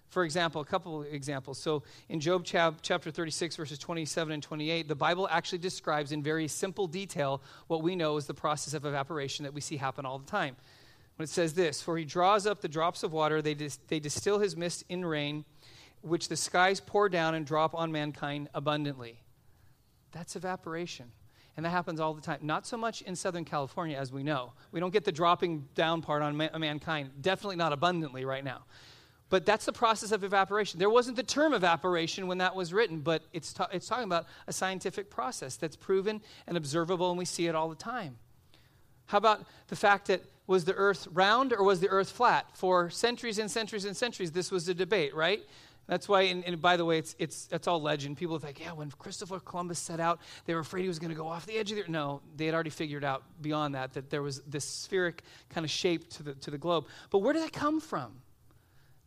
For 0.09 0.25
example, 0.25 0.61
a 0.61 0.65
couple 0.65 1.03
examples. 1.03 1.59
So 1.59 1.83
in 2.09 2.21
Job 2.21 2.45
chapter 2.45 3.11
36, 3.11 3.57
verses 3.57 3.79
27 3.79 4.33
and 4.33 4.43
28, 4.43 4.89
the 4.89 4.95
Bible 4.95 5.29
actually 5.31 5.59
describes 5.59 6.13
in 6.13 6.23
very 6.23 6.49
simple 6.49 6.87
detail 6.87 7.43
what 7.67 7.83
we 7.83 7.97
know 7.97 8.17
is 8.17 8.27
the 8.27 8.35
process 8.35 8.73
of 8.75 8.85
evaporation 8.85 9.43
that 9.43 9.53
we 9.53 9.61
see 9.61 9.77
happen 9.77 10.07
all 10.07 10.19
the 10.19 10.31
time. 10.31 10.57
When 11.17 11.25
it 11.25 11.31
says 11.31 11.55
this, 11.55 11.83
For 11.83 11.97
he 11.97 12.05
draws 12.05 12.47
up 12.47 12.61
the 12.61 12.69
drops 12.69 13.03
of 13.03 13.13
water, 13.13 13.43
they, 13.43 13.55
dis- 13.55 13.79
they 13.89 14.01
distill 14.01 14.39
his 14.39 14.57
mist 14.57 14.85
in 14.89 15.05
rain, 15.05 15.45
which 16.03 16.29
the 16.29 16.37
skies 16.37 16.81
pour 16.81 17.09
down 17.09 17.35
and 17.35 17.45
drop 17.45 17.75
on 17.75 17.91
mankind 17.91 18.49
abundantly. 18.55 19.19
That's 20.13 20.37
evaporation. 20.37 21.11
And 21.57 21.65
that 21.65 21.71
happens 21.71 22.01
all 22.01 22.13
the 22.13 22.21
time. 22.21 22.41
Not 22.43 22.67
so 22.67 22.77
much 22.77 23.01
in 23.03 23.17
Southern 23.17 23.47
California, 23.47 23.97
as 23.97 24.13
we 24.13 24.23
know. 24.23 24.53
We 24.73 24.81
don't 24.81 24.93
get 24.93 25.05
the 25.05 25.13
dropping 25.13 25.67
down 25.75 26.03
part 26.03 26.23
on 26.23 26.37
ma- 26.37 26.57
mankind. 26.59 27.11
Definitely 27.23 27.57
not 27.57 27.73
abundantly 27.73 28.27
right 28.27 28.45
now. 28.45 28.65
But 29.29 29.45
that's 29.45 29.65
the 29.65 29.73
process 29.73 30.13
of 30.13 30.23
evaporation. 30.23 30.79
There 30.79 30.91
wasn't 30.91 31.17
the 31.17 31.23
term 31.23 31.53
evaporation 31.53 32.29
when 32.29 32.39
that 32.39 32.55
was 32.55 32.73
written, 32.73 33.01
but 33.01 33.23
it's, 33.33 33.53
ta- 33.53 33.69
it's 33.73 33.89
talking 33.89 34.05
about 34.05 34.27
a 34.47 34.53
scientific 34.53 35.11
process 35.11 35.57
that's 35.57 35.75
proven 35.75 36.21
and 36.47 36.57
observable, 36.57 37.11
and 37.11 37.19
we 37.19 37.25
see 37.25 37.47
it 37.47 37.55
all 37.55 37.69
the 37.69 37.75
time. 37.75 38.19
How 39.07 39.19
about 39.19 39.45
the 39.69 39.77
fact 39.77 40.07
that 40.09 40.23
was 40.47 40.65
the 40.65 40.75
earth 40.75 41.09
round 41.13 41.53
or 41.53 41.65
was 41.65 41.81
the 41.81 41.89
earth 41.89 42.11
flat? 42.11 42.47
For 42.55 42.89
centuries 42.91 43.39
and 43.39 43.51
centuries 43.51 43.85
and 43.85 43.97
centuries, 43.97 44.31
this 44.31 44.53
was 44.53 44.69
a 44.69 44.75
debate, 44.75 45.15
right? 45.15 45.43
That's 45.89 46.09
why, 46.09 46.23
and, 46.23 46.45
and, 46.45 46.61
by 46.61 46.77
the 46.77 46.85
way, 46.85 46.99
it's, 46.99 47.15
it's, 47.19 47.49
it's 47.53 47.69
all 47.69 47.81
legend. 47.81 48.17
People 48.17 48.39
think, 48.41 48.59
yeah, 48.59 48.73
when 48.73 48.91
Christopher 48.91 49.39
Columbus 49.39 49.79
set 49.79 50.01
out, 50.01 50.21
they 50.45 50.55
were 50.55 50.61
afraid 50.61 50.83
he 50.83 50.89
was 50.89 50.99
going 50.99 51.11
to 51.11 51.17
go 51.17 51.29
off 51.29 51.47
the 51.47 51.57
edge 51.57 51.71
of 51.71 51.79
the 51.79 51.91
No, 51.91 52.23
they 52.37 52.47
had 52.47 52.55
already 52.55 52.71
figured 52.71 53.05
out 53.05 53.23
beyond 53.41 53.77
that 53.77 53.93
that 53.93 54.11
there 54.11 54.23
was 54.23 54.41
this 54.43 54.65
spheric 54.65 55.21
kind 55.49 55.65
of 55.65 55.71
shape 55.71 56.11
to 56.11 56.25
the, 56.25 56.35
to 56.35 56.51
the 56.51 56.59
globe. 56.59 56.87
But 57.11 57.19
where 57.21 57.33
did 57.33 57.45
that 57.45 57.53
come 57.53 57.81
from? 57.81 58.21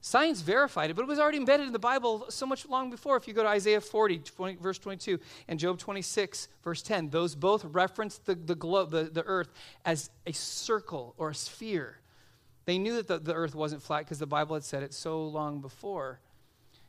Science 0.01 0.41
verified 0.41 0.89
it, 0.89 0.95
but 0.95 1.01
it 1.01 1.07
was 1.07 1.19
already 1.19 1.37
embedded 1.37 1.67
in 1.67 1.73
the 1.73 1.79
Bible 1.79 2.25
so 2.29 2.45
much 2.45 2.65
long 2.67 2.89
before. 2.89 3.17
If 3.17 3.27
you 3.27 3.33
go 3.33 3.43
to 3.43 3.49
Isaiah 3.49 3.81
40, 3.81 4.19
20, 4.19 4.55
verse 4.55 4.79
22, 4.79 5.19
and 5.49 5.59
Job 5.59 5.77
26, 5.77 6.47
verse 6.63 6.81
10, 6.81 7.09
those 7.09 7.35
both 7.35 7.65
reference 7.65 8.17
the, 8.19 8.35
the, 8.35 8.55
globe, 8.55 8.91
the, 8.91 9.03
the 9.03 9.23
earth 9.23 9.51
as 9.83 10.09
a 10.25 10.31
circle 10.31 11.15
or 11.17 11.31
a 11.31 11.35
sphere. 11.35 11.99
They 12.63 12.77
knew 12.77 12.95
that 12.95 13.07
the, 13.07 13.19
the 13.19 13.33
earth 13.33 13.55
wasn't 13.55 13.81
flat 13.81 14.05
because 14.05 14.19
the 14.19 14.27
Bible 14.27 14.55
had 14.55 14.63
said 14.63 14.83
it 14.83 14.93
so 14.93 15.25
long 15.25 15.59
before. 15.59 16.19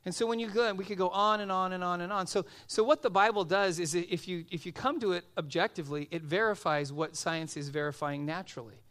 And 0.05 0.15
so 0.15 0.25
when 0.27 0.39
you 0.39 0.49
go, 0.49 0.69
and 0.69 0.79
we 0.79 0.85
could 0.85 0.97
go 0.97 1.09
on 1.09 1.41
and 1.41 1.51
on 1.51 1.73
and 1.73 1.83
on 1.83 2.01
and 2.01 2.13
on. 2.13 2.27
So, 2.27 2.47
so 2.69 2.85
what 2.85 3.03
the 3.03 3.11
Bible 3.11 3.45
does 3.45 3.81
is 3.81 3.95
if 3.95 4.29
you, 4.29 4.45
if 4.51 4.65
you 4.65 4.73
come 4.73 5.01
to 5.01 5.13
it 5.13 5.25
objectively, 5.37 6.07
it 6.11 6.23
verifies 6.23 6.93
what 6.93 7.17
science 7.17 7.57
is 7.57 7.71
verifying 7.71 8.25
naturally. 8.25 8.83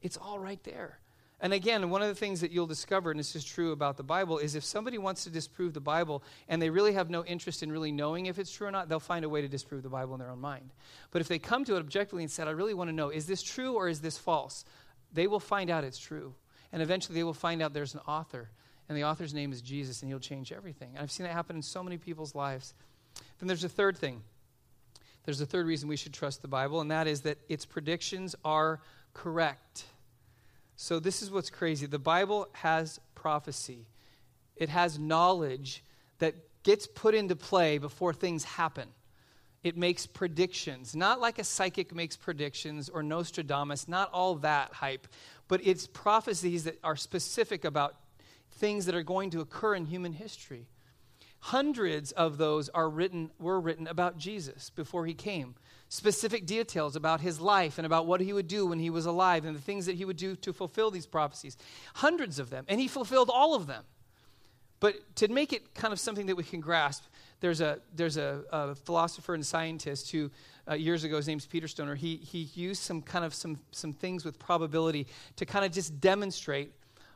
It's 0.00 0.16
all 0.16 0.38
right 0.38 0.62
there. 0.62 1.00
And 1.44 1.52
again, 1.52 1.90
one 1.90 2.00
of 2.00 2.08
the 2.08 2.14
things 2.14 2.40
that 2.40 2.52
you'll 2.52 2.66
discover, 2.66 3.10
and 3.10 3.20
this 3.20 3.36
is 3.36 3.44
true 3.44 3.72
about 3.72 3.98
the 3.98 4.02
Bible, 4.02 4.38
is 4.38 4.54
if 4.54 4.64
somebody 4.64 4.96
wants 4.96 5.24
to 5.24 5.30
disprove 5.30 5.74
the 5.74 5.80
Bible 5.80 6.22
and 6.48 6.60
they 6.60 6.70
really 6.70 6.94
have 6.94 7.10
no 7.10 7.22
interest 7.22 7.62
in 7.62 7.70
really 7.70 7.92
knowing 7.92 8.24
if 8.24 8.38
it's 8.38 8.50
true 8.50 8.66
or 8.66 8.70
not, 8.70 8.88
they'll 8.88 8.98
find 8.98 9.26
a 9.26 9.28
way 9.28 9.42
to 9.42 9.46
disprove 9.48 9.82
the 9.82 9.90
Bible 9.90 10.14
in 10.14 10.20
their 10.20 10.30
own 10.30 10.40
mind. 10.40 10.70
But 11.10 11.20
if 11.20 11.28
they 11.28 11.38
come 11.38 11.66
to 11.66 11.76
it 11.76 11.80
objectively 11.80 12.22
and 12.22 12.32
said, 12.32 12.48
I 12.48 12.52
really 12.52 12.72
want 12.72 12.88
to 12.88 12.96
know, 12.96 13.10
is 13.10 13.26
this 13.26 13.42
true 13.42 13.74
or 13.74 13.88
is 13.88 14.00
this 14.00 14.16
false? 14.16 14.64
They 15.12 15.26
will 15.26 15.38
find 15.38 15.68
out 15.68 15.84
it's 15.84 15.98
true. 15.98 16.34
And 16.72 16.80
eventually 16.80 17.14
they 17.14 17.24
will 17.24 17.34
find 17.34 17.60
out 17.60 17.74
there's 17.74 17.92
an 17.92 18.00
author. 18.08 18.48
And 18.88 18.96
the 18.96 19.04
author's 19.04 19.34
name 19.34 19.52
is 19.52 19.60
Jesus, 19.60 20.00
and 20.00 20.10
he'll 20.10 20.20
change 20.20 20.50
everything. 20.50 20.92
And 20.94 21.00
I've 21.00 21.12
seen 21.12 21.26
that 21.26 21.34
happen 21.34 21.56
in 21.56 21.62
so 21.62 21.82
many 21.82 21.98
people's 21.98 22.34
lives. 22.34 22.72
Then 23.38 23.48
there's 23.48 23.64
a 23.64 23.68
third 23.68 23.98
thing. 23.98 24.22
There's 25.26 25.42
a 25.42 25.46
third 25.46 25.66
reason 25.66 25.90
we 25.90 25.96
should 25.96 26.14
trust 26.14 26.40
the 26.40 26.48
Bible, 26.48 26.80
and 26.80 26.90
that 26.90 27.06
is 27.06 27.20
that 27.20 27.36
its 27.50 27.66
predictions 27.66 28.34
are 28.46 28.80
correct. 29.12 29.84
So, 30.76 30.98
this 30.98 31.22
is 31.22 31.30
what's 31.30 31.50
crazy. 31.50 31.86
The 31.86 31.98
Bible 31.98 32.48
has 32.52 33.00
prophecy, 33.14 33.86
it 34.56 34.68
has 34.68 34.98
knowledge 34.98 35.84
that 36.18 36.34
gets 36.62 36.86
put 36.86 37.14
into 37.14 37.36
play 37.36 37.78
before 37.78 38.12
things 38.12 38.44
happen. 38.44 38.88
It 39.62 39.78
makes 39.78 40.06
predictions, 40.06 40.94
not 40.94 41.20
like 41.20 41.38
a 41.38 41.44
psychic 41.44 41.94
makes 41.94 42.16
predictions 42.16 42.90
or 42.90 43.02
Nostradamus, 43.02 43.88
not 43.88 44.12
all 44.12 44.34
that 44.36 44.74
hype, 44.74 45.08
but 45.48 45.60
it's 45.64 45.86
prophecies 45.86 46.64
that 46.64 46.78
are 46.84 46.96
specific 46.96 47.64
about 47.64 47.96
things 48.52 48.84
that 48.86 48.94
are 48.94 49.02
going 49.02 49.30
to 49.30 49.40
occur 49.40 49.74
in 49.74 49.86
human 49.86 50.12
history. 50.12 50.66
Hundreds 51.48 52.10
of 52.12 52.38
those 52.38 52.70
are 52.70 52.88
written, 52.88 53.30
were 53.38 53.60
written 53.60 53.86
about 53.86 54.16
Jesus 54.16 54.70
before 54.70 55.04
he 55.04 55.12
came 55.12 55.54
specific 55.90 56.46
details 56.46 56.96
about 56.96 57.20
his 57.20 57.38
life 57.38 57.76
and 57.76 57.84
about 57.84 58.06
what 58.06 58.22
he 58.22 58.32
would 58.32 58.48
do 58.48 58.64
when 58.64 58.78
he 58.78 58.88
was 58.88 59.04
alive 59.04 59.44
and 59.44 59.54
the 59.54 59.60
things 59.60 59.84
that 59.84 59.94
he 59.94 60.06
would 60.06 60.16
do 60.16 60.34
to 60.36 60.54
fulfill 60.54 60.90
these 60.90 61.04
prophecies. 61.04 61.58
Hundreds 61.96 62.38
of 62.38 62.48
them. 62.48 62.64
And 62.66 62.80
he 62.80 62.88
fulfilled 62.88 63.30
all 63.30 63.54
of 63.54 63.66
them. 63.66 63.84
But 64.80 65.16
to 65.16 65.28
make 65.28 65.52
it 65.52 65.74
kind 65.74 65.92
of 65.92 66.00
something 66.00 66.24
that 66.26 66.34
we 66.34 66.44
can 66.44 66.60
grasp, 66.60 67.04
there's 67.40 67.60
a, 67.60 67.78
there's 67.94 68.16
a, 68.16 68.42
a 68.50 68.74
philosopher 68.74 69.34
and 69.34 69.44
scientist 69.44 70.10
who 70.12 70.30
uh, 70.66 70.72
years 70.72 71.04
ago, 71.04 71.18
his 71.18 71.28
name's 71.28 71.44
Peter 71.44 71.68
Stoner, 71.68 71.94
he, 71.94 72.16
he 72.16 72.48
used 72.54 72.82
some 72.82 73.02
kind 73.02 73.22
of 73.22 73.34
some, 73.34 73.58
some 73.70 73.92
things 73.92 74.24
with 74.24 74.38
probability 74.38 75.06
to 75.36 75.44
kind 75.44 75.66
of 75.66 75.72
just 75.72 76.00
demonstrate 76.00 76.72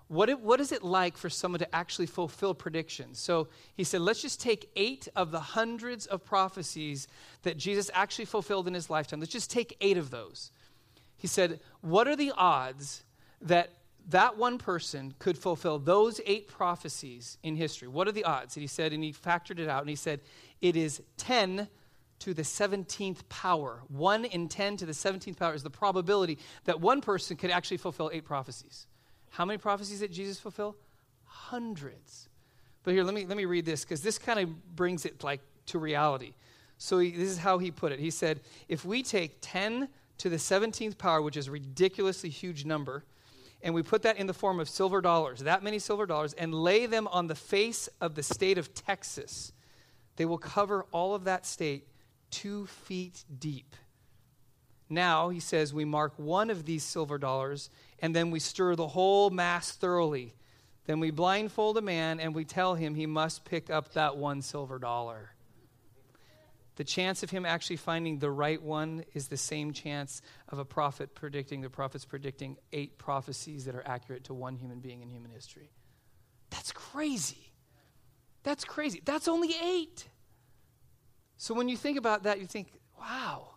what, 0.08 0.28
it, 0.30 0.40
what 0.40 0.60
is 0.60 0.72
it 0.72 0.82
like 0.82 1.16
for 1.16 1.28
someone 1.28 1.58
to 1.58 1.74
actually 1.74 2.06
fulfill 2.06 2.54
predictions? 2.54 3.18
So 3.18 3.48
he 3.76 3.84
said, 3.84 4.00
let's 4.00 4.22
just 4.22 4.40
take 4.40 4.70
eight 4.74 5.06
of 5.14 5.30
the 5.30 5.40
hundreds 5.40 6.06
of 6.06 6.24
prophecies 6.24 7.08
that 7.42 7.58
Jesus 7.58 7.90
actually 7.92 8.24
fulfilled 8.24 8.66
in 8.66 8.74
his 8.74 8.88
lifetime. 8.88 9.20
Let's 9.20 9.32
just 9.32 9.50
take 9.50 9.76
eight 9.80 9.98
of 9.98 10.10
those. 10.10 10.50
He 11.16 11.26
said, 11.26 11.60
what 11.82 12.08
are 12.08 12.16
the 12.16 12.32
odds 12.36 13.04
that 13.42 13.70
that 14.10 14.38
one 14.38 14.56
person 14.56 15.12
could 15.18 15.36
fulfill 15.36 15.78
those 15.78 16.20
eight 16.24 16.48
prophecies 16.48 17.36
in 17.42 17.56
history? 17.56 17.88
What 17.88 18.08
are 18.08 18.12
the 18.12 18.24
odds? 18.24 18.56
And 18.56 18.62
he 18.62 18.66
said, 18.66 18.94
and 18.94 19.04
he 19.04 19.12
factored 19.12 19.58
it 19.58 19.68
out, 19.68 19.82
and 19.82 19.90
he 19.90 19.96
said, 19.96 20.20
it 20.62 20.76
is 20.76 21.02
10 21.18 21.68
to 22.20 22.32
the 22.32 22.42
17th 22.42 23.28
power. 23.28 23.82
1 23.88 24.24
in 24.24 24.48
10 24.48 24.78
to 24.78 24.86
the 24.86 24.92
17th 24.92 25.36
power 25.36 25.54
is 25.54 25.62
the 25.62 25.70
probability 25.70 26.38
that 26.64 26.80
one 26.80 27.02
person 27.02 27.36
could 27.36 27.50
actually 27.50 27.76
fulfill 27.76 28.10
eight 28.12 28.24
prophecies. 28.24 28.86
How 29.30 29.44
many 29.44 29.58
prophecies 29.58 30.00
did 30.00 30.12
Jesus 30.12 30.38
fulfill? 30.38 30.76
Hundreds. 31.24 32.28
But 32.82 32.94
here, 32.94 33.04
let 33.04 33.14
me, 33.14 33.26
let 33.26 33.36
me 33.36 33.44
read 33.44 33.64
this 33.64 33.84
because 33.84 34.02
this 34.02 34.18
kind 34.18 34.40
of 34.40 34.76
brings 34.76 35.04
it 35.04 35.22
like 35.22 35.40
to 35.66 35.78
reality. 35.78 36.32
So 36.78 36.98
he, 36.98 37.10
this 37.10 37.28
is 37.28 37.38
how 37.38 37.58
he 37.58 37.70
put 37.70 37.92
it. 37.92 37.98
He 37.98 38.10
said, 38.10 38.40
if 38.68 38.84
we 38.84 39.02
take 39.02 39.38
10 39.40 39.88
to 40.18 40.28
the 40.28 40.36
17th 40.36 40.96
power, 40.96 41.20
which 41.20 41.36
is 41.36 41.48
a 41.48 41.50
ridiculously 41.50 42.30
huge 42.30 42.64
number, 42.64 43.04
and 43.62 43.74
we 43.74 43.82
put 43.82 44.02
that 44.02 44.16
in 44.16 44.26
the 44.26 44.34
form 44.34 44.60
of 44.60 44.68
silver 44.68 45.00
dollars, 45.00 45.40
that 45.40 45.62
many 45.62 45.78
silver 45.78 46.06
dollars, 46.06 46.32
and 46.34 46.54
lay 46.54 46.86
them 46.86 47.08
on 47.08 47.26
the 47.26 47.34
face 47.34 47.88
of 48.00 48.14
the 48.14 48.22
state 48.22 48.58
of 48.58 48.72
Texas, 48.74 49.52
they 50.16 50.24
will 50.24 50.38
cover 50.38 50.86
all 50.92 51.14
of 51.14 51.24
that 51.24 51.44
state 51.44 51.86
two 52.30 52.66
feet 52.66 53.24
deep. 53.38 53.74
Now, 54.88 55.28
he 55.28 55.40
says, 55.40 55.74
we 55.74 55.84
mark 55.84 56.14
one 56.16 56.50
of 56.50 56.64
these 56.64 56.82
silver 56.82 57.18
dollars 57.18 57.70
and 58.00 58.14
then 58.14 58.30
we 58.30 58.40
stir 58.40 58.76
the 58.76 58.88
whole 58.88 59.30
mass 59.30 59.72
thoroughly. 59.72 60.34
Then 60.86 61.00
we 61.00 61.10
blindfold 61.10 61.76
a 61.76 61.82
man 61.82 62.20
and 62.20 62.34
we 62.34 62.44
tell 62.44 62.74
him 62.74 62.94
he 62.94 63.06
must 63.06 63.44
pick 63.44 63.70
up 63.70 63.92
that 63.92 64.16
one 64.16 64.40
silver 64.40 64.78
dollar. 64.78 65.32
The 66.76 66.84
chance 66.84 67.24
of 67.24 67.30
him 67.30 67.44
actually 67.44 67.76
finding 67.76 68.20
the 68.20 68.30
right 68.30 68.62
one 68.62 69.04
is 69.12 69.26
the 69.26 69.36
same 69.36 69.72
chance 69.72 70.22
of 70.48 70.60
a 70.60 70.64
prophet 70.64 71.12
predicting, 71.14 71.60
the 71.60 71.68
prophet's 71.68 72.04
predicting 72.04 72.56
eight 72.72 72.98
prophecies 72.98 73.64
that 73.64 73.74
are 73.74 73.82
accurate 73.84 74.24
to 74.24 74.34
one 74.34 74.56
human 74.56 74.78
being 74.78 75.02
in 75.02 75.10
human 75.10 75.32
history. 75.32 75.72
That's 76.50 76.70
crazy. 76.70 77.52
That's 78.44 78.64
crazy. 78.64 79.02
That's 79.04 79.26
only 79.26 79.54
eight. 79.60 80.08
So 81.36 81.52
when 81.52 81.68
you 81.68 81.76
think 81.76 81.98
about 81.98 82.22
that, 82.22 82.40
you 82.40 82.46
think, 82.46 82.68
wow, 82.98 83.54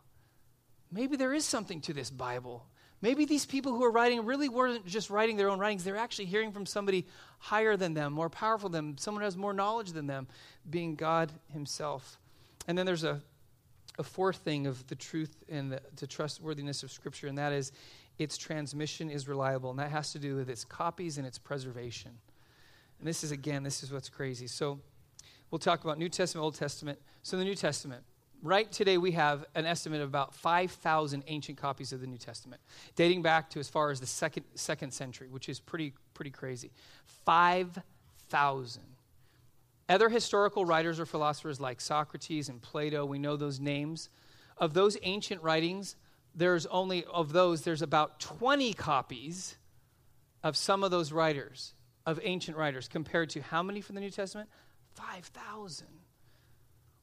maybe 0.92 1.16
there 1.16 1.34
is 1.34 1.46
something 1.46 1.80
to 1.82 1.94
this 1.94 2.10
Bible. 2.10 2.66
Maybe 3.02 3.26
these 3.26 3.46
people 3.46 3.74
who 3.74 3.84
are 3.84 3.92
writing 3.92 4.26
really 4.26 4.48
weren't 4.48 4.86
just 4.86 5.10
writing 5.10 5.36
their 5.36 5.50
own 5.50 5.60
writings, 5.60 5.84
they're 5.84 5.98
actually 5.98 6.26
hearing 6.26 6.52
from 6.52 6.66
somebody 6.66 7.08
higher 7.40 7.76
than 7.76 7.94
them, 7.94 8.14
more 8.14 8.30
powerful 8.30 8.70
than 8.70 8.90
them, 8.90 8.98
someone 8.98 9.22
who 9.22 9.26
has 9.26 9.36
more 9.36 9.54
knowledge 9.54 9.92
than 9.92 10.06
them, 10.06 10.28
being 10.70 10.96
God 10.96 11.32
Himself. 11.52 12.20
And 12.68 12.78
then 12.78 12.86
there's 12.86 13.04
a, 13.04 13.20
a 13.98 14.04
fourth 14.04 14.38
thing 14.38 14.68
of 14.68 14.86
the 14.88 14.96
truth 14.96 15.36
and 15.50 15.72
the, 15.72 15.82
the 15.96 16.06
trustworthiness 16.06 16.84
of 16.84 16.92
Scripture, 16.92 17.28
and 17.28 17.38
that 17.38 17.54
is 17.54 17.72
its 18.20 18.38
transmission 18.38 19.10
is 19.10 19.28
reliable. 19.28 19.72
And 19.72 19.80
that 19.80 19.90
has 19.90 20.12
to 20.12 20.20
do 20.20 20.36
with 20.36 20.50
its 20.50 20.64
copies 20.64 21.18
and 21.18 21.26
its 21.26 21.40
preservation. 21.40 22.12
And 23.00 23.08
this 23.08 23.24
is, 23.24 23.32
again, 23.32 23.64
this 23.64 23.82
is 23.82 23.92
what's 23.92 24.10
crazy. 24.10 24.46
So 24.46 24.80
we'll 25.50 25.58
talk 25.58 25.84
about 25.84 25.98
New 25.98 26.10
Testament, 26.10 26.44
Old 26.44 26.54
Testament. 26.54 27.00
So 27.24 27.36
the 27.36 27.44
New 27.44 27.56
Testament 27.56 28.04
right 28.42 28.72
today 28.72 28.98
we 28.98 29.12
have 29.12 29.46
an 29.56 29.66
estimate 29.66 30.02
of 30.02 30.10
about 30.10 30.34
5,000 30.34 31.24
ancient 31.28 31.58
copies 31.58 31.94
of 31.94 32.02
the 32.02 32.08
New 32.08 32.18
Testament, 32.18 32.62
dating 32.96 33.22
back 33.22 33.50
to 33.52 33.60
as 33.60 33.70
far 33.70 33.92
as 33.92 34.00
the 34.00 34.08
second, 34.08 34.46
second 34.56 34.94
century, 34.94 35.28
which 35.28 35.50
is 35.50 35.60
pretty, 35.60 35.94
pretty 36.14 36.32
crazy. 36.32 36.72
5,000. 37.26 38.82
Other 39.90 40.10
historical 40.10 40.66
writers 40.66 41.00
or 41.00 41.06
philosophers 41.06 41.60
like 41.60 41.82
Socrates 41.82 42.50
and 42.50 42.62
Plato, 42.62 43.06
we 43.06 43.20
know 43.20 43.36
those 43.36 43.60
names. 43.60 44.10
Of 44.58 44.74
those 44.74 44.98
ancient 45.04 45.42
writings, 45.44 45.96
there's 46.34 46.66
only, 46.68 47.04
of 47.06 47.34
those, 47.34 47.64
there's 47.64 47.82
about 47.82 48.20
20 48.20 48.74
copies 48.74 49.58
of 50.44 50.56
some 50.56 50.84
of 50.84 50.92
those 50.92 51.12
writers, 51.12 51.74
of 52.06 52.20
ancient 52.24 52.58
writers, 52.58 52.88
compared 52.88 53.30
to 53.32 53.42
how 53.42 53.62
many 53.62 53.82
from 53.82 53.96
the 53.96 54.02
New 54.02 54.10
Testament? 54.10 54.50
5,000. 54.96 55.88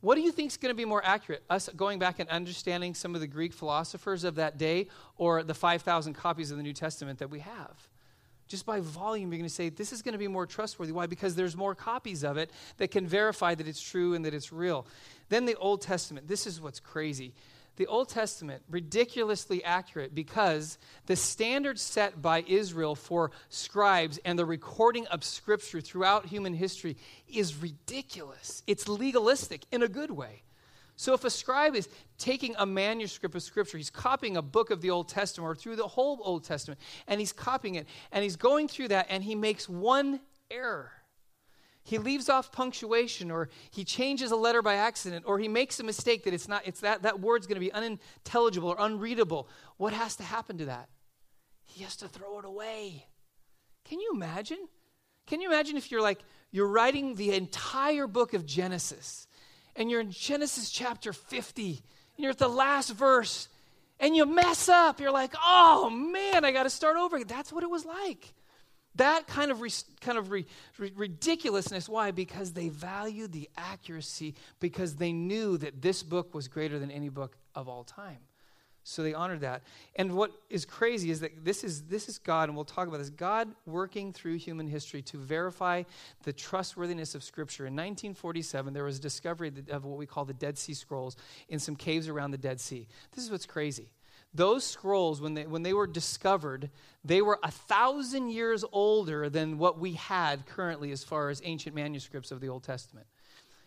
What 0.00 0.14
do 0.14 0.20
you 0.20 0.30
think 0.30 0.52
is 0.52 0.56
going 0.56 0.70
to 0.70 0.76
be 0.76 0.84
more 0.84 1.04
accurate? 1.04 1.42
Us 1.50 1.68
going 1.76 1.98
back 1.98 2.20
and 2.20 2.28
understanding 2.30 2.94
some 2.94 3.14
of 3.14 3.20
the 3.20 3.26
Greek 3.26 3.52
philosophers 3.52 4.22
of 4.22 4.36
that 4.36 4.56
day 4.56 4.88
or 5.16 5.42
the 5.42 5.54
5,000 5.54 6.14
copies 6.14 6.50
of 6.50 6.56
the 6.56 6.62
New 6.62 6.72
Testament 6.72 7.18
that 7.18 7.30
we 7.30 7.40
have? 7.40 7.88
Just 8.46 8.64
by 8.64 8.80
volume, 8.80 9.30
you're 9.30 9.38
going 9.38 9.48
to 9.48 9.54
say 9.54 9.68
this 9.68 9.92
is 9.92 10.00
going 10.00 10.12
to 10.12 10.18
be 10.18 10.28
more 10.28 10.46
trustworthy. 10.46 10.92
Why? 10.92 11.06
Because 11.06 11.34
there's 11.34 11.56
more 11.56 11.74
copies 11.74 12.24
of 12.24 12.38
it 12.38 12.50
that 12.78 12.90
can 12.90 13.06
verify 13.06 13.54
that 13.54 13.68
it's 13.68 13.80
true 13.80 14.14
and 14.14 14.24
that 14.24 14.32
it's 14.32 14.52
real. 14.52 14.86
Then 15.28 15.44
the 15.44 15.56
Old 15.56 15.82
Testament. 15.82 16.28
This 16.28 16.46
is 16.46 16.60
what's 16.60 16.80
crazy 16.80 17.34
the 17.78 17.86
Old 17.86 18.08
Testament 18.08 18.62
ridiculously 18.68 19.62
accurate 19.62 20.14
because 20.14 20.78
the 21.06 21.16
standard 21.16 21.78
set 21.78 22.20
by 22.20 22.44
Israel 22.46 22.96
for 22.96 23.30
scribes 23.48 24.18
and 24.24 24.36
the 24.36 24.44
recording 24.44 25.06
of 25.06 25.22
scripture 25.22 25.80
throughout 25.80 26.26
human 26.26 26.52
history 26.52 26.96
is 27.28 27.56
ridiculous. 27.56 28.64
It's 28.66 28.88
legalistic 28.88 29.64
in 29.70 29.84
a 29.84 29.88
good 29.88 30.10
way. 30.10 30.42
So 30.96 31.14
if 31.14 31.22
a 31.22 31.30
scribe 31.30 31.76
is 31.76 31.88
taking 32.18 32.56
a 32.58 32.66
manuscript 32.66 33.36
of 33.36 33.42
scripture, 33.44 33.78
he's 33.78 33.90
copying 33.90 34.36
a 34.36 34.42
book 34.42 34.70
of 34.72 34.80
the 34.80 34.90
Old 34.90 35.08
Testament 35.08 35.48
or 35.48 35.54
through 35.54 35.76
the 35.76 35.86
whole 35.86 36.18
Old 36.22 36.42
Testament, 36.42 36.80
and 37.06 37.20
he's 37.20 37.32
copying 37.32 37.76
it, 37.76 37.86
and 38.10 38.24
he's 38.24 38.34
going 38.34 38.66
through 38.66 38.88
that, 38.88 39.06
and 39.08 39.22
he 39.22 39.36
makes 39.36 39.68
one 39.68 40.18
error 40.50 40.90
he 41.88 41.96
leaves 41.96 42.28
off 42.28 42.52
punctuation 42.52 43.30
or 43.30 43.48
he 43.70 43.82
changes 43.82 44.30
a 44.30 44.36
letter 44.36 44.60
by 44.60 44.74
accident 44.74 45.24
or 45.26 45.38
he 45.38 45.48
makes 45.48 45.80
a 45.80 45.82
mistake 45.82 46.24
that 46.24 46.34
it's 46.34 46.46
not 46.46 46.66
it's 46.66 46.80
that 46.80 47.00
that 47.02 47.18
word's 47.18 47.46
going 47.46 47.56
to 47.56 47.60
be 47.60 47.72
unintelligible 47.72 48.68
or 48.68 48.76
unreadable. 48.78 49.48
What 49.78 49.94
has 49.94 50.16
to 50.16 50.22
happen 50.22 50.58
to 50.58 50.66
that? 50.66 50.90
He 51.64 51.84
has 51.84 51.96
to 51.96 52.08
throw 52.08 52.40
it 52.40 52.44
away. 52.44 53.06
Can 53.84 54.00
you 54.00 54.12
imagine? 54.14 54.58
Can 55.26 55.40
you 55.40 55.48
imagine 55.48 55.78
if 55.78 55.90
you're 55.90 56.02
like 56.02 56.18
you're 56.50 56.68
writing 56.68 57.14
the 57.14 57.32
entire 57.32 58.06
book 58.06 58.34
of 58.34 58.44
genesis 58.44 59.26
and 59.74 59.90
you're 59.90 60.02
in 60.02 60.10
genesis 60.10 60.68
chapter 60.68 61.14
50 61.14 61.70
and 61.70 61.78
you're 62.18 62.32
at 62.32 62.38
the 62.38 62.48
last 62.48 62.90
verse 62.90 63.48
and 63.98 64.14
you 64.14 64.26
mess 64.26 64.68
up. 64.68 65.00
You're 65.00 65.10
like 65.10 65.32
oh 65.42 65.88
man 65.88 66.44
i 66.44 66.52
got 66.52 66.64
to 66.64 66.70
start 66.70 66.98
over 66.98 67.24
that's 67.24 67.50
what 67.50 67.62
it 67.62 67.70
was 67.70 67.86
like 67.86 68.34
that 68.98 69.26
kind 69.26 69.50
of, 69.50 69.60
re, 69.60 69.70
kind 70.00 70.18
of 70.18 70.30
re, 70.30 70.46
re, 70.78 70.92
ridiculousness. 70.94 71.88
Why? 71.88 72.10
Because 72.10 72.52
they 72.52 72.68
valued 72.68 73.32
the 73.32 73.48
accuracy, 73.56 74.34
because 74.60 74.96
they 74.96 75.12
knew 75.12 75.56
that 75.58 75.82
this 75.82 76.02
book 76.02 76.34
was 76.34 76.46
greater 76.46 76.78
than 76.78 76.90
any 76.90 77.08
book 77.08 77.36
of 77.54 77.68
all 77.68 77.84
time. 77.84 78.18
So 78.84 79.02
they 79.02 79.12
honored 79.12 79.40
that. 79.40 79.64
And 79.96 80.14
what 80.14 80.32
is 80.48 80.64
crazy 80.64 81.10
is 81.10 81.20
that 81.20 81.44
this 81.44 81.62
is, 81.62 81.82
this 81.82 82.08
is 82.08 82.18
God, 82.18 82.48
and 82.48 82.56
we'll 82.56 82.64
talk 82.64 82.88
about 82.88 82.96
this 82.98 83.10
God 83.10 83.48
working 83.66 84.14
through 84.14 84.36
human 84.36 84.66
history 84.66 85.02
to 85.02 85.18
verify 85.18 85.82
the 86.22 86.32
trustworthiness 86.32 87.14
of 87.14 87.22
Scripture. 87.22 87.64
In 87.64 87.74
1947, 87.74 88.72
there 88.72 88.84
was 88.84 88.96
a 88.96 89.02
discovery 89.02 89.52
of 89.70 89.84
what 89.84 89.98
we 89.98 90.06
call 90.06 90.24
the 90.24 90.32
Dead 90.32 90.56
Sea 90.56 90.72
Scrolls 90.72 91.16
in 91.50 91.58
some 91.58 91.76
caves 91.76 92.08
around 92.08 92.30
the 92.30 92.38
Dead 92.38 92.60
Sea. 92.60 92.88
This 93.14 93.24
is 93.24 93.30
what's 93.30 93.44
crazy. 93.44 93.90
Those 94.38 94.62
scrolls, 94.62 95.20
when 95.20 95.34
they, 95.34 95.46
when 95.48 95.64
they 95.64 95.72
were 95.72 95.88
discovered, 95.88 96.70
they 97.04 97.22
were 97.22 97.40
a 97.42 97.50
thousand 97.50 98.30
years 98.30 98.64
older 98.70 99.28
than 99.28 99.58
what 99.58 99.80
we 99.80 99.94
had 99.94 100.46
currently 100.46 100.92
as 100.92 101.02
far 101.02 101.28
as 101.28 101.42
ancient 101.44 101.74
manuscripts 101.74 102.30
of 102.30 102.40
the 102.40 102.48
Old 102.48 102.62
Testament. 102.62 103.08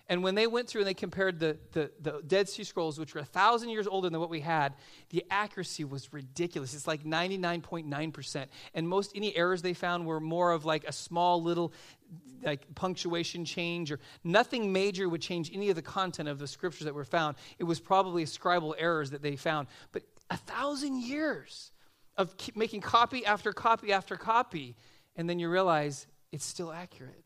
And 0.08 0.24
when 0.24 0.34
they 0.34 0.48
went 0.48 0.70
through 0.70 0.82
and 0.82 0.88
they 0.88 0.94
compared 0.94 1.40
the, 1.40 1.58
the, 1.74 1.92
the, 2.00 2.22
Dead 2.26 2.48
Sea 2.48 2.64
Scrolls, 2.64 2.98
which 2.98 3.14
were 3.14 3.20
a 3.20 3.26
thousand 3.26 3.68
years 3.68 3.86
older 3.86 4.10
than 4.10 4.22
what 4.22 4.30
we 4.30 4.40
had, 4.40 4.74
the 5.10 5.26
accuracy 5.30 5.84
was 5.84 6.14
ridiculous. 6.14 6.74
It's 6.74 6.88
like 6.88 7.04
99.9%. 7.04 8.46
And 8.74 8.88
most 8.88 9.12
any 9.14 9.36
errors 9.36 9.62
they 9.62 9.74
found 9.74 10.06
were 10.06 10.22
more 10.22 10.54
of 10.54 10.64
like 10.64 10.86
a 10.86 10.94
small 10.94 11.44
little 11.44 11.74
like 12.44 12.74
punctuation 12.76 13.44
change 13.44 13.92
or 13.92 14.00
nothing 14.24 14.72
major 14.72 15.10
would 15.10 15.22
change 15.22 15.52
any 15.54 15.70
of 15.70 15.76
the 15.76 15.82
content 15.82 16.30
of 16.30 16.40
the 16.40 16.48
scriptures 16.48 16.86
that 16.86 16.96
were 16.96 17.04
found. 17.04 17.36
It 17.60 17.66
was 17.66 17.82
probably 17.82 18.24
scribal 18.24 18.74
errors 18.78 19.12
that 19.12 19.22
they 19.22 19.36
found. 19.36 19.68
But 19.92 20.04
a 20.32 20.38
thousand 20.38 21.04
years 21.04 21.72
of 22.18 22.34
making 22.56 22.82
copy 22.82 23.26
after 23.26 23.54
copy 23.54 23.92
after 23.92 24.16
copy, 24.16 24.76
and 25.16 25.30
then 25.30 25.38
you 25.38 25.50
realize 25.50 26.08
it's 26.32 26.46
still 26.46 26.72
accurate. 26.72 27.24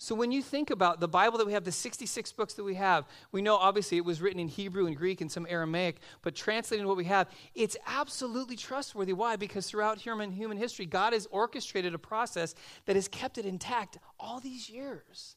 So 0.00 0.14
when 0.14 0.30
you 0.30 0.42
think 0.42 0.70
about 0.70 1.00
the 1.00 1.08
Bible 1.08 1.38
that 1.38 1.46
we 1.46 1.52
have, 1.54 1.64
the 1.64 1.72
66 1.72 2.30
books 2.32 2.54
that 2.54 2.62
we 2.62 2.74
have, 2.74 3.04
we 3.32 3.42
know 3.42 3.56
obviously 3.56 3.96
it 3.96 4.04
was 4.04 4.20
written 4.20 4.38
in 4.38 4.46
Hebrew 4.46 4.86
and 4.86 4.96
Greek 4.96 5.20
and 5.20 5.30
some 5.30 5.44
Aramaic, 5.48 5.96
but 6.22 6.36
translating 6.36 6.86
what 6.86 6.96
we 6.96 7.04
have, 7.04 7.28
it's 7.54 7.76
absolutely 7.84 8.54
trustworthy. 8.54 9.12
Why? 9.12 9.34
Because 9.34 9.68
throughout 9.68 9.98
human, 9.98 10.30
human 10.30 10.56
history, 10.56 10.86
God 10.86 11.14
has 11.14 11.26
orchestrated 11.32 11.94
a 11.94 11.98
process 11.98 12.54
that 12.86 12.94
has 12.94 13.08
kept 13.08 13.38
it 13.38 13.46
intact 13.46 13.98
all 14.20 14.38
these 14.38 14.70
years. 14.70 15.34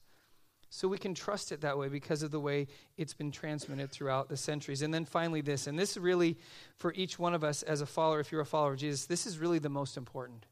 So 0.74 0.88
we 0.88 0.98
can 0.98 1.14
trust 1.14 1.52
it 1.52 1.60
that 1.62 1.78
way 1.78 1.90
because 1.90 2.24
of 2.24 2.32
the 2.32 2.40
way 2.40 2.66
it's 2.98 3.14
been 3.14 3.30
transmitted 3.30 3.92
throughout 3.92 4.30
the 4.30 4.38
centuries. 4.38 4.82
And 4.82 4.94
then 4.94 5.04
finally, 5.04 5.42
this, 5.42 5.68
and 5.68 5.78
this 5.78 5.98
really, 5.98 6.38
for 6.78 6.94
each 6.94 7.20
one 7.20 7.34
of 7.34 7.44
us 7.44 7.62
as 7.62 7.82
a 7.82 7.86
follower, 7.86 8.22
if 8.22 8.32
you're 8.32 8.40
a 8.40 8.46
follower 8.46 8.72
of 8.72 8.80
Jesus, 8.80 9.06
this 9.06 9.28
is 9.28 9.38
really 9.38 9.60
the 9.60 9.68
most 9.68 9.98
important. 9.98 10.46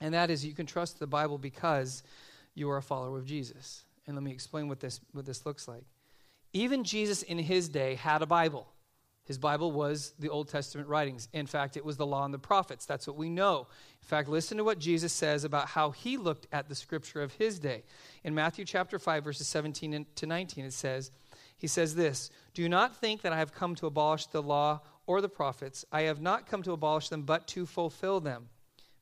And 0.00 0.14
that 0.14 0.30
is 0.30 0.46
you 0.46 0.54
can 0.54 0.64
trust 0.64 1.00
the 1.00 1.08
Bible 1.08 1.38
because 1.38 2.04
you 2.54 2.70
are 2.70 2.76
a 2.76 2.82
follower 2.82 3.18
of 3.18 3.26
Jesus. 3.26 3.84
And 4.06 4.14
let 4.14 4.22
me 4.22 4.30
explain 4.30 4.68
what 4.68 4.78
this, 4.78 5.00
what 5.12 5.26
this 5.26 5.44
looks 5.44 5.66
like. 5.66 5.82
Even 6.52 6.84
Jesus 6.84 7.24
in 7.24 7.38
his 7.38 7.68
day 7.68 7.96
had 7.96 8.22
a 8.22 8.26
Bible. 8.26 8.68
His 9.26 9.38
Bible 9.38 9.72
was 9.72 10.14
the 10.20 10.28
Old 10.28 10.48
Testament 10.48 10.88
writings. 10.88 11.28
In 11.32 11.46
fact, 11.46 11.76
it 11.76 11.84
was 11.84 11.96
the 11.96 12.06
law 12.06 12.24
and 12.24 12.32
the 12.32 12.38
prophets. 12.38 12.86
That's 12.86 13.08
what 13.08 13.16
we 13.16 13.28
know. 13.28 13.66
In 14.00 14.06
fact, 14.06 14.28
listen 14.28 14.56
to 14.58 14.64
what 14.64 14.78
Jesus 14.78 15.12
says 15.12 15.42
about 15.42 15.68
how 15.68 15.90
he 15.90 16.16
looked 16.16 16.46
at 16.52 16.68
the 16.68 16.76
scripture 16.76 17.22
of 17.22 17.32
his 17.32 17.58
day. 17.58 17.82
In 18.22 18.36
Matthew 18.36 18.64
chapter 18.64 19.00
5, 19.00 19.24
verses 19.24 19.48
17 19.48 20.06
to 20.14 20.26
19, 20.26 20.64
it 20.64 20.72
says, 20.72 21.10
He 21.56 21.66
says 21.66 21.96
this 21.96 22.30
Do 22.54 22.68
not 22.68 22.96
think 22.96 23.22
that 23.22 23.32
I 23.32 23.38
have 23.38 23.52
come 23.52 23.74
to 23.76 23.86
abolish 23.86 24.26
the 24.26 24.42
law 24.42 24.80
or 25.06 25.20
the 25.20 25.28
prophets. 25.28 25.84
I 25.90 26.02
have 26.02 26.20
not 26.20 26.46
come 26.46 26.62
to 26.62 26.72
abolish 26.72 27.08
them, 27.08 27.22
but 27.22 27.48
to 27.48 27.66
fulfill 27.66 28.20
them. 28.20 28.48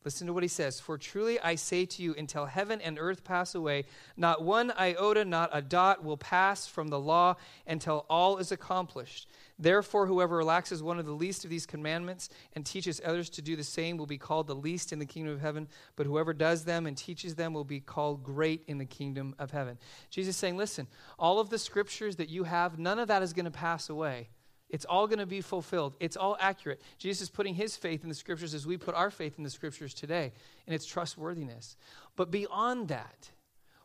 Listen 0.04 0.26
to 0.26 0.34
what 0.34 0.42
he 0.42 0.48
says. 0.48 0.80
For 0.80 0.98
truly 0.98 1.40
I 1.40 1.54
say 1.54 1.86
to 1.86 2.02
you, 2.02 2.14
until 2.18 2.44
heaven 2.44 2.80
and 2.82 2.98
earth 3.00 3.24
pass 3.24 3.54
away, 3.54 3.84
not 4.18 4.42
one 4.42 4.70
iota, 4.78 5.24
not 5.24 5.48
a 5.52 5.62
dot 5.62 6.04
will 6.04 6.18
pass 6.18 6.66
from 6.66 6.88
the 6.88 7.00
law 7.00 7.36
until 7.66 8.04
all 8.10 8.36
is 8.36 8.52
accomplished. 8.52 9.30
Therefore, 9.58 10.06
whoever 10.06 10.36
relaxes 10.36 10.82
one 10.82 10.98
of 10.98 11.06
the 11.06 11.12
least 11.12 11.44
of 11.44 11.50
these 11.50 11.64
commandments 11.64 12.28
and 12.54 12.66
teaches 12.66 13.00
others 13.02 13.30
to 13.30 13.42
do 13.42 13.56
the 13.56 13.64
same 13.64 13.96
will 13.96 14.04
be 14.04 14.18
called 14.18 14.46
the 14.46 14.54
least 14.54 14.92
in 14.92 14.98
the 14.98 15.06
kingdom 15.06 15.32
of 15.32 15.40
heaven. 15.40 15.68
But 15.96 16.06
whoever 16.06 16.34
does 16.34 16.64
them 16.64 16.86
and 16.86 16.96
teaches 16.96 17.36
them 17.36 17.54
will 17.54 17.64
be 17.64 17.80
called 17.80 18.22
great 18.22 18.62
in 18.66 18.76
the 18.76 18.84
kingdom 18.84 19.34
of 19.38 19.52
heaven. 19.52 19.78
Jesus 20.10 20.36
saying, 20.36 20.58
listen, 20.58 20.86
all 21.18 21.38
of 21.38 21.48
the 21.48 21.58
scriptures 21.58 22.16
that 22.16 22.28
you 22.28 22.44
have, 22.44 22.78
none 22.78 22.98
of 22.98 23.08
that 23.08 23.22
is 23.22 23.32
going 23.32 23.46
to 23.46 23.50
pass 23.50 23.88
away. 23.88 24.28
It's 24.70 24.84
all 24.84 25.06
going 25.06 25.18
to 25.18 25.26
be 25.26 25.40
fulfilled. 25.40 25.94
It's 26.00 26.16
all 26.16 26.36
accurate. 26.40 26.80
Jesus 26.98 27.22
is 27.22 27.30
putting 27.30 27.54
his 27.54 27.76
faith 27.76 28.02
in 28.02 28.08
the 28.08 28.14
scriptures 28.14 28.54
as 28.54 28.66
we 28.66 28.76
put 28.76 28.94
our 28.94 29.10
faith 29.10 29.34
in 29.38 29.44
the 29.44 29.50
scriptures 29.50 29.94
today, 29.94 30.32
and 30.66 30.74
its 30.74 30.86
trustworthiness. 30.86 31.76
But 32.16 32.30
beyond 32.30 32.88
that, 32.88 33.30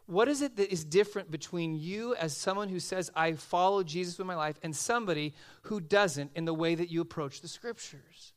what 0.06 0.28
is 0.28 0.42
it 0.42 0.56
that 0.56 0.72
is 0.72 0.84
different 0.84 1.30
between 1.30 1.76
you 1.76 2.16
as 2.16 2.36
someone 2.36 2.70
who 2.70 2.80
says, 2.80 3.12
I 3.16 3.34
follow 3.34 3.84
Jesus 3.84 4.18
with 4.18 4.26
my 4.26 4.36
life, 4.36 4.60
and 4.64 4.76
somebody 4.76 5.36
who 5.64 5.80
doesn't 5.80 6.32
in 6.36 6.46
the 6.46 6.54
way 6.54 6.74
that 6.74 6.90
you 6.90 7.02
approach 7.02 7.42
the 7.42 7.48
scriptures? 7.48 8.34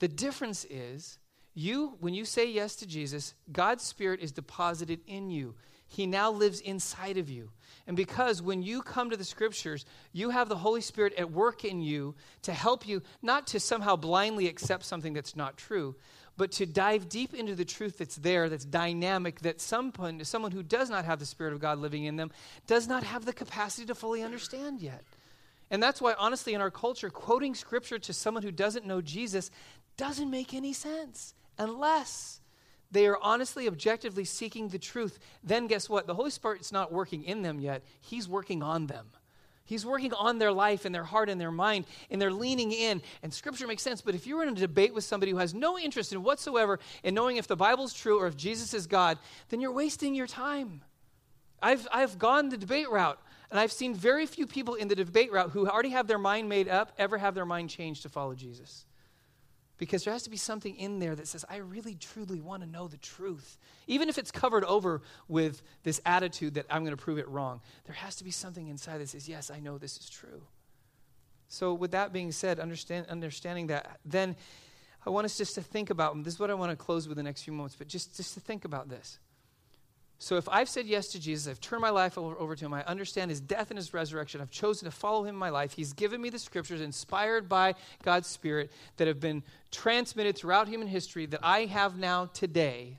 The 0.00 0.08
difference 0.08 0.64
is, 0.68 1.20
you, 1.54 1.96
when 2.00 2.14
you 2.14 2.24
say 2.24 2.50
yes 2.50 2.74
to 2.76 2.86
Jesus, 2.86 3.34
God's 3.52 3.84
Spirit 3.84 4.20
is 4.20 4.32
deposited 4.32 5.00
in 5.06 5.30
you. 5.30 5.54
He 5.90 6.06
now 6.06 6.30
lives 6.30 6.60
inside 6.60 7.18
of 7.18 7.28
you. 7.28 7.50
And 7.88 7.96
because 7.96 8.40
when 8.40 8.62
you 8.62 8.80
come 8.80 9.10
to 9.10 9.16
the 9.16 9.24
scriptures, 9.24 9.84
you 10.12 10.30
have 10.30 10.48
the 10.48 10.56
Holy 10.56 10.80
Spirit 10.80 11.14
at 11.18 11.32
work 11.32 11.64
in 11.64 11.82
you 11.82 12.14
to 12.42 12.52
help 12.52 12.86
you 12.86 13.02
not 13.22 13.48
to 13.48 13.58
somehow 13.58 13.96
blindly 13.96 14.46
accept 14.46 14.84
something 14.84 15.14
that's 15.14 15.34
not 15.34 15.56
true, 15.56 15.96
but 16.36 16.52
to 16.52 16.64
dive 16.64 17.08
deep 17.08 17.34
into 17.34 17.56
the 17.56 17.64
truth 17.64 17.98
that's 17.98 18.14
there, 18.14 18.48
that's 18.48 18.64
dynamic, 18.64 19.40
that 19.40 19.60
someone, 19.60 20.24
someone 20.24 20.52
who 20.52 20.62
does 20.62 20.90
not 20.90 21.04
have 21.04 21.18
the 21.18 21.26
Spirit 21.26 21.54
of 21.54 21.60
God 21.60 21.78
living 21.80 22.04
in 22.04 22.14
them 22.14 22.30
does 22.68 22.86
not 22.86 23.02
have 23.02 23.24
the 23.24 23.32
capacity 23.32 23.84
to 23.88 23.94
fully 23.96 24.22
understand 24.22 24.80
yet. 24.80 25.02
And 25.72 25.82
that's 25.82 26.00
why, 26.00 26.14
honestly, 26.16 26.54
in 26.54 26.60
our 26.60 26.70
culture, 26.70 27.10
quoting 27.10 27.56
scripture 27.56 27.98
to 27.98 28.12
someone 28.12 28.44
who 28.44 28.52
doesn't 28.52 28.86
know 28.86 29.00
Jesus 29.00 29.50
doesn't 29.96 30.30
make 30.30 30.54
any 30.54 30.72
sense 30.72 31.34
unless 31.58 32.39
they 32.90 33.06
are 33.06 33.18
honestly, 33.22 33.68
objectively 33.68 34.24
seeking 34.24 34.68
the 34.68 34.78
truth. 34.78 35.18
Then, 35.44 35.66
guess 35.66 35.88
what? 35.88 36.06
The 36.06 36.14
Holy 36.14 36.30
Spirit's 36.30 36.72
not 36.72 36.92
working 36.92 37.24
in 37.24 37.42
them 37.42 37.60
yet, 37.60 37.82
He's 38.00 38.28
working 38.28 38.62
on 38.62 38.86
them. 38.86 39.06
He's 39.70 39.86
working 39.86 40.12
on 40.14 40.38
their 40.38 40.50
life 40.50 40.84
and 40.84 40.92
their 40.92 41.04
heart 41.04 41.28
and 41.28 41.40
their 41.40 41.52
mind, 41.52 41.84
and 42.10 42.20
they're 42.20 42.32
leaning 42.32 42.72
in. 42.72 43.00
And 43.22 43.32
scripture 43.32 43.68
makes 43.68 43.84
sense. 43.84 44.00
But 44.00 44.16
if 44.16 44.26
you're 44.26 44.42
in 44.42 44.48
a 44.48 44.54
debate 44.54 44.92
with 44.92 45.04
somebody 45.04 45.30
who 45.30 45.38
has 45.38 45.54
no 45.54 45.78
interest 45.78 46.12
in 46.12 46.24
whatsoever 46.24 46.80
in 47.04 47.14
knowing 47.14 47.36
if 47.36 47.46
the 47.46 47.54
Bible's 47.54 47.94
true 47.94 48.18
or 48.18 48.26
if 48.26 48.36
Jesus 48.36 48.74
is 48.74 48.88
God, 48.88 49.16
then 49.48 49.60
you're 49.60 49.70
wasting 49.70 50.16
your 50.16 50.26
time. 50.26 50.82
I've, 51.62 51.86
I've 51.92 52.18
gone 52.18 52.48
the 52.48 52.56
debate 52.56 52.90
route, 52.90 53.20
and 53.48 53.60
I've 53.60 53.70
seen 53.70 53.94
very 53.94 54.26
few 54.26 54.44
people 54.44 54.74
in 54.74 54.88
the 54.88 54.96
debate 54.96 55.30
route 55.30 55.50
who 55.50 55.68
already 55.68 55.90
have 55.90 56.08
their 56.08 56.18
mind 56.18 56.48
made 56.48 56.68
up 56.68 56.90
ever 56.98 57.16
have 57.18 57.36
their 57.36 57.46
mind 57.46 57.70
changed 57.70 58.02
to 58.02 58.08
follow 58.08 58.34
Jesus. 58.34 58.86
Because 59.80 60.04
there 60.04 60.12
has 60.12 60.24
to 60.24 60.30
be 60.30 60.36
something 60.36 60.76
in 60.76 60.98
there 60.98 61.14
that 61.14 61.26
says, 61.26 61.42
I 61.48 61.56
really 61.56 61.94
truly 61.94 62.38
want 62.38 62.62
to 62.62 62.68
know 62.68 62.86
the 62.86 62.98
truth. 62.98 63.56
Even 63.86 64.10
if 64.10 64.18
it's 64.18 64.30
covered 64.30 64.62
over 64.64 65.00
with 65.26 65.62
this 65.84 66.02
attitude 66.04 66.52
that 66.54 66.66
I'm 66.68 66.84
going 66.84 66.94
to 66.94 67.02
prove 67.02 67.16
it 67.16 67.26
wrong, 67.26 67.62
there 67.86 67.94
has 67.94 68.16
to 68.16 68.24
be 68.24 68.30
something 68.30 68.68
inside 68.68 68.98
that 68.98 69.08
says, 69.08 69.26
Yes, 69.26 69.50
I 69.50 69.58
know 69.58 69.78
this 69.78 69.96
is 69.96 70.10
true. 70.10 70.42
So, 71.48 71.72
with 71.72 71.92
that 71.92 72.12
being 72.12 72.30
said, 72.30 72.60
understand, 72.60 73.06
understanding 73.08 73.68
that, 73.68 73.98
then 74.04 74.36
I 75.06 75.08
want 75.08 75.24
us 75.24 75.38
just 75.38 75.54
to 75.54 75.62
think 75.62 75.88
about, 75.88 76.22
this 76.24 76.34
is 76.34 76.40
what 76.40 76.50
I 76.50 76.54
want 76.54 76.72
to 76.72 76.76
close 76.76 77.08
with 77.08 77.16
the 77.16 77.22
next 77.22 77.42
few 77.42 77.54
moments, 77.54 77.74
but 77.74 77.88
just, 77.88 78.18
just 78.18 78.34
to 78.34 78.40
think 78.40 78.66
about 78.66 78.90
this. 78.90 79.18
So 80.22 80.36
if 80.36 80.50
I've 80.50 80.68
said 80.68 80.84
yes 80.84 81.08
to 81.08 81.18
Jesus, 81.18 81.50
I've 81.50 81.62
turned 81.62 81.80
my 81.80 81.88
life 81.88 82.18
over, 82.18 82.54
to 82.54 82.64
him, 82.66 82.74
I 82.74 82.84
understand 82.84 83.30
his 83.30 83.40
death 83.40 83.70
and 83.70 83.78
his 83.78 83.94
resurrection, 83.94 84.42
I've 84.42 84.50
chosen 84.50 84.84
to 84.84 84.90
follow 84.90 85.22
him 85.22 85.30
in 85.30 85.36
my 85.36 85.48
life, 85.48 85.72
he's 85.72 85.94
given 85.94 86.20
me 86.20 86.28
the 86.28 86.38
scriptures 86.38 86.82
inspired 86.82 87.48
by 87.48 87.74
God's 88.02 88.28
Spirit 88.28 88.70
that 88.98 89.08
have 89.08 89.18
been 89.18 89.42
transmitted 89.70 90.36
throughout 90.36 90.68
human 90.68 90.88
history 90.88 91.24
that 91.24 91.40
I 91.42 91.64
have 91.64 91.98
now 91.98 92.26
today. 92.26 92.98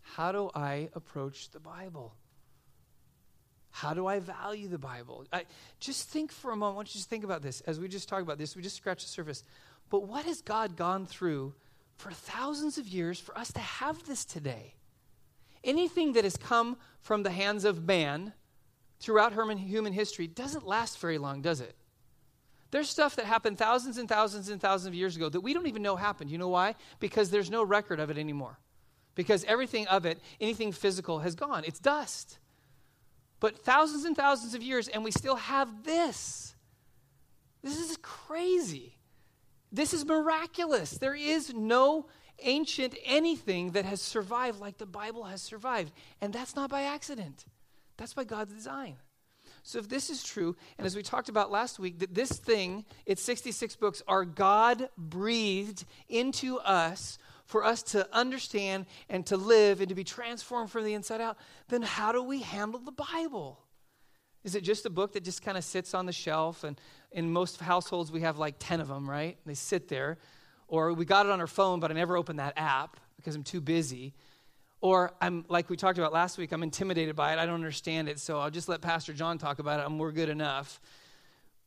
How 0.00 0.30
do 0.30 0.48
I 0.54 0.90
approach 0.94 1.50
the 1.50 1.58
Bible? 1.58 2.14
How 3.72 3.92
do 3.92 4.06
I 4.06 4.20
value 4.20 4.68
the 4.68 4.78
Bible? 4.78 5.24
I, 5.32 5.44
just 5.80 6.08
think 6.08 6.30
for 6.30 6.52
a 6.52 6.56
moment. 6.56 6.74
I 6.74 6.76
want 6.76 6.88
you 6.88 6.92
to 6.92 6.98
just 6.98 7.10
think 7.10 7.24
about 7.24 7.42
this. 7.42 7.62
As 7.62 7.80
we 7.80 7.88
just 7.88 8.08
talked 8.08 8.22
about 8.22 8.38
this, 8.38 8.54
we 8.54 8.62
just 8.62 8.76
scratched 8.76 9.02
the 9.02 9.08
surface. 9.08 9.42
But 9.88 10.06
what 10.06 10.24
has 10.24 10.40
God 10.40 10.76
gone 10.76 11.04
through 11.04 11.52
for 11.96 12.12
thousands 12.12 12.78
of 12.78 12.86
years 12.86 13.18
for 13.18 13.36
us 13.36 13.52
to 13.54 13.60
have 13.60 14.06
this 14.06 14.24
today? 14.24 14.74
Anything 15.64 16.12
that 16.14 16.24
has 16.24 16.36
come 16.36 16.76
from 17.00 17.22
the 17.22 17.30
hands 17.30 17.64
of 17.64 17.84
man 17.84 18.32
throughout 19.00 19.32
human 19.32 19.92
history 19.92 20.26
doesn't 20.26 20.66
last 20.66 20.98
very 20.98 21.18
long, 21.18 21.40
does 21.42 21.60
it? 21.60 21.74
There's 22.70 22.88
stuff 22.88 23.16
that 23.16 23.24
happened 23.24 23.58
thousands 23.58 23.98
and 23.98 24.08
thousands 24.08 24.48
and 24.48 24.60
thousands 24.60 24.88
of 24.88 24.94
years 24.94 25.16
ago 25.16 25.28
that 25.28 25.40
we 25.40 25.54
don't 25.54 25.66
even 25.66 25.82
know 25.82 25.96
happened. 25.96 26.30
You 26.30 26.38
know 26.38 26.48
why? 26.48 26.76
Because 27.00 27.30
there's 27.30 27.50
no 27.50 27.64
record 27.64 27.98
of 27.98 28.10
it 28.10 28.18
anymore. 28.18 28.58
Because 29.16 29.44
everything 29.44 29.88
of 29.88 30.06
it, 30.06 30.20
anything 30.40 30.70
physical, 30.70 31.18
has 31.18 31.34
gone. 31.34 31.64
It's 31.66 31.80
dust. 31.80 32.38
But 33.40 33.58
thousands 33.58 34.04
and 34.04 34.16
thousands 34.16 34.54
of 34.54 34.62
years, 34.62 34.86
and 34.86 35.02
we 35.02 35.10
still 35.10 35.36
have 35.36 35.82
this. 35.82 36.54
This 37.62 37.78
is 37.78 37.96
crazy. 38.02 38.98
This 39.72 39.92
is 39.92 40.04
miraculous. 40.04 40.92
There 40.92 41.14
is 41.14 41.52
no 41.52 42.06
ancient 42.42 42.94
anything 43.04 43.72
that 43.72 43.84
has 43.84 44.00
survived 44.00 44.60
like 44.60 44.78
the 44.78 44.86
Bible 44.86 45.24
has 45.24 45.42
survived. 45.42 45.92
And 46.20 46.32
that's 46.32 46.56
not 46.56 46.70
by 46.70 46.82
accident, 46.82 47.44
that's 47.96 48.14
by 48.14 48.24
God's 48.24 48.52
design. 48.52 48.96
So, 49.62 49.78
if 49.78 49.88
this 49.88 50.08
is 50.08 50.22
true, 50.22 50.56
and 50.78 50.86
as 50.86 50.96
we 50.96 51.02
talked 51.02 51.28
about 51.28 51.50
last 51.50 51.78
week, 51.78 51.98
that 51.98 52.14
this 52.14 52.32
thing, 52.32 52.84
its 53.04 53.22
66 53.22 53.76
books, 53.76 54.02
are 54.08 54.24
God 54.24 54.88
breathed 54.96 55.84
into 56.08 56.58
us 56.58 57.18
for 57.44 57.64
us 57.64 57.82
to 57.82 58.08
understand 58.16 58.86
and 59.08 59.26
to 59.26 59.36
live 59.36 59.80
and 59.80 59.88
to 59.88 59.94
be 59.94 60.04
transformed 60.04 60.70
from 60.70 60.84
the 60.84 60.94
inside 60.94 61.20
out, 61.20 61.36
then 61.68 61.82
how 61.82 62.12
do 62.12 62.22
we 62.22 62.40
handle 62.40 62.80
the 62.80 62.92
Bible? 62.92 63.58
Is 64.44 64.54
it 64.54 64.62
just 64.62 64.86
a 64.86 64.90
book 64.90 65.12
that 65.12 65.24
just 65.24 65.42
kind 65.42 65.58
of 65.58 65.64
sits 65.64 65.92
on 65.92 66.06
the 66.06 66.12
shelf? 66.12 66.64
And 66.64 66.80
in 67.12 67.30
most 67.32 67.60
households, 67.60 68.10
we 68.10 68.22
have 68.22 68.38
like 68.38 68.54
10 68.58 68.80
of 68.80 68.88
them, 68.88 69.10
right? 69.10 69.36
They 69.44 69.54
sit 69.54 69.88
there. 69.88 70.18
Or 70.70 70.92
we 70.92 71.04
got 71.04 71.26
it 71.26 71.32
on 71.32 71.40
our 71.40 71.48
phone, 71.48 71.80
but 71.80 71.90
I 71.90 71.94
never 71.94 72.16
opened 72.16 72.38
that 72.38 72.54
app 72.56 72.96
because 73.16 73.34
I'm 73.34 73.42
too 73.42 73.60
busy. 73.60 74.14
Or 74.80 75.12
I'm 75.20 75.44
like 75.48 75.68
we 75.68 75.76
talked 75.76 75.98
about 75.98 76.12
last 76.12 76.38
week, 76.38 76.52
I'm 76.52 76.62
intimidated 76.62 77.16
by 77.16 77.32
it. 77.32 77.40
I 77.40 77.44
don't 77.44 77.56
understand 77.56 78.08
it, 78.08 78.20
so 78.20 78.38
I'll 78.38 78.50
just 78.50 78.68
let 78.68 78.80
Pastor 78.80 79.12
John 79.12 79.36
talk 79.36 79.58
about 79.58 79.80
it 79.80 79.86
and 79.86 79.98
we're 79.98 80.12
good 80.12 80.28
enough. 80.28 80.80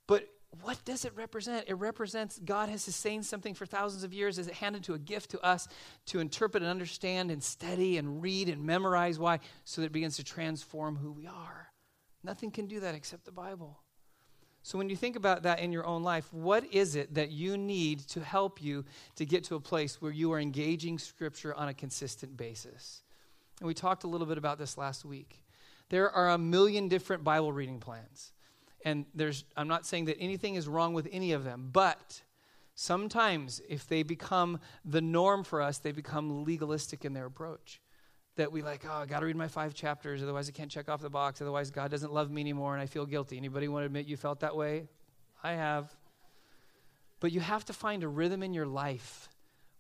But 0.08 0.30
what 0.62 0.84
does 0.86 1.04
it 1.04 1.12
represent? 1.18 1.66
It 1.68 1.74
represents 1.74 2.40
God 2.44 2.70
has 2.70 2.82
sustained 2.82 3.26
something 3.26 3.54
for 3.54 3.66
thousands 3.66 4.06
of 4.06 4.14
years 4.14 4.40
is 4.40 4.48
it 4.48 4.54
handed 4.54 4.86
to 4.86 4.94
a 4.94 5.00
gift 5.00 5.32
to 5.32 5.42
us 5.42 5.68
to 6.08 6.22
interpret 6.22 6.64
and 6.64 6.70
understand 6.70 7.30
and 7.30 7.44
study 7.44 7.98
and 7.98 8.22
read 8.22 8.48
and 8.48 8.64
memorize. 8.64 9.20
Why? 9.20 9.42
So 9.66 9.82
that 9.82 9.88
it 9.88 9.92
begins 9.92 10.16
to 10.16 10.24
transform 10.24 10.96
who 10.96 11.12
we 11.12 11.28
are. 11.28 11.68
Nothing 12.24 12.52
can 12.52 12.68
do 12.68 12.80
that 12.80 12.96
except 12.96 13.26
the 13.26 13.34
Bible. 13.34 13.83
So, 14.66 14.78
when 14.78 14.90
you 14.90 14.96
think 14.96 15.18
about 15.18 15.44
that 15.44 15.60
in 15.60 15.74
your 15.74 15.86
own 15.86 16.04
life, 16.04 16.32
what 16.32 16.64
is 16.74 16.96
it 16.96 17.14
that 17.16 17.32
you 17.32 17.58
need 17.58 18.00
to 18.08 18.22
help 18.22 18.64
you 18.64 18.86
to 19.18 19.26
get 19.26 19.44
to 19.46 19.56
a 19.56 19.60
place 19.60 20.02
where 20.02 20.12
you 20.12 20.32
are 20.32 20.40
engaging 20.40 20.98
Scripture 20.98 21.54
on 21.54 21.68
a 21.68 21.74
consistent 21.74 22.38
basis? 22.38 23.04
And 23.60 23.68
we 23.68 23.74
talked 23.74 24.06
a 24.06 24.08
little 24.08 24.26
bit 24.26 24.38
about 24.38 24.58
this 24.58 24.78
last 24.78 25.04
week. 25.04 25.44
There 25.90 26.10
are 26.10 26.30
a 26.30 26.38
million 26.38 26.88
different 26.88 27.26
Bible 27.26 27.52
reading 27.52 27.80
plans. 27.80 28.32
And 28.86 29.06
there's, 29.14 29.44
I'm 29.56 29.68
not 29.68 29.86
saying 29.86 30.06
that 30.06 30.18
anything 30.18 30.56
is 30.56 30.68
wrong 30.68 30.94
with 30.94 31.10
any 31.12 31.34
of 31.34 31.44
them, 31.44 31.70
but 31.72 32.22
sometimes 32.74 33.62
if 33.68 33.88
they 33.88 34.04
become 34.04 34.60
the 34.86 35.02
norm 35.02 35.44
for 35.44 35.62
us, 35.62 35.78
they 35.78 35.92
become 35.92 36.46
legalistic 36.46 37.04
in 37.04 37.14
their 37.14 37.26
approach 37.26 37.82
that 38.36 38.52
we 38.52 38.62
like, 38.62 38.84
oh, 38.90 38.94
I 38.94 39.06
got 39.06 39.20
to 39.20 39.26
read 39.26 39.36
my 39.36 39.48
five 39.48 39.74
chapters, 39.74 40.24
otherwise 40.24 40.50
I 40.50 40.52
can't 40.52 40.72
check 40.72 40.90
off 40.90 41.02
the 41.02 41.10
box. 41.10 41.42
Otherwise, 41.42 41.70
God 41.70 41.92
doesn't 41.92 42.12
love 42.12 42.32
me 42.32 42.42
anymore, 42.42 42.74
and 42.74 42.82
I 42.82 42.86
feel 42.86 43.06
guilty. 43.06 43.38
Anybody 43.38 43.68
want 43.68 43.84
to 43.84 43.86
admit 43.86 44.08
you 44.08 44.18
felt 44.18 44.40
that 44.40 44.56
way? 44.56 44.88
I 45.44 45.54
have. 45.54 45.96
But 47.20 47.32
you 47.32 47.40
have 47.40 47.64
to 47.66 47.74
find 47.74 48.04
a 48.04 48.08
rhythm 48.08 48.42
in 48.44 48.54
your 48.54 48.66
life 48.66 49.30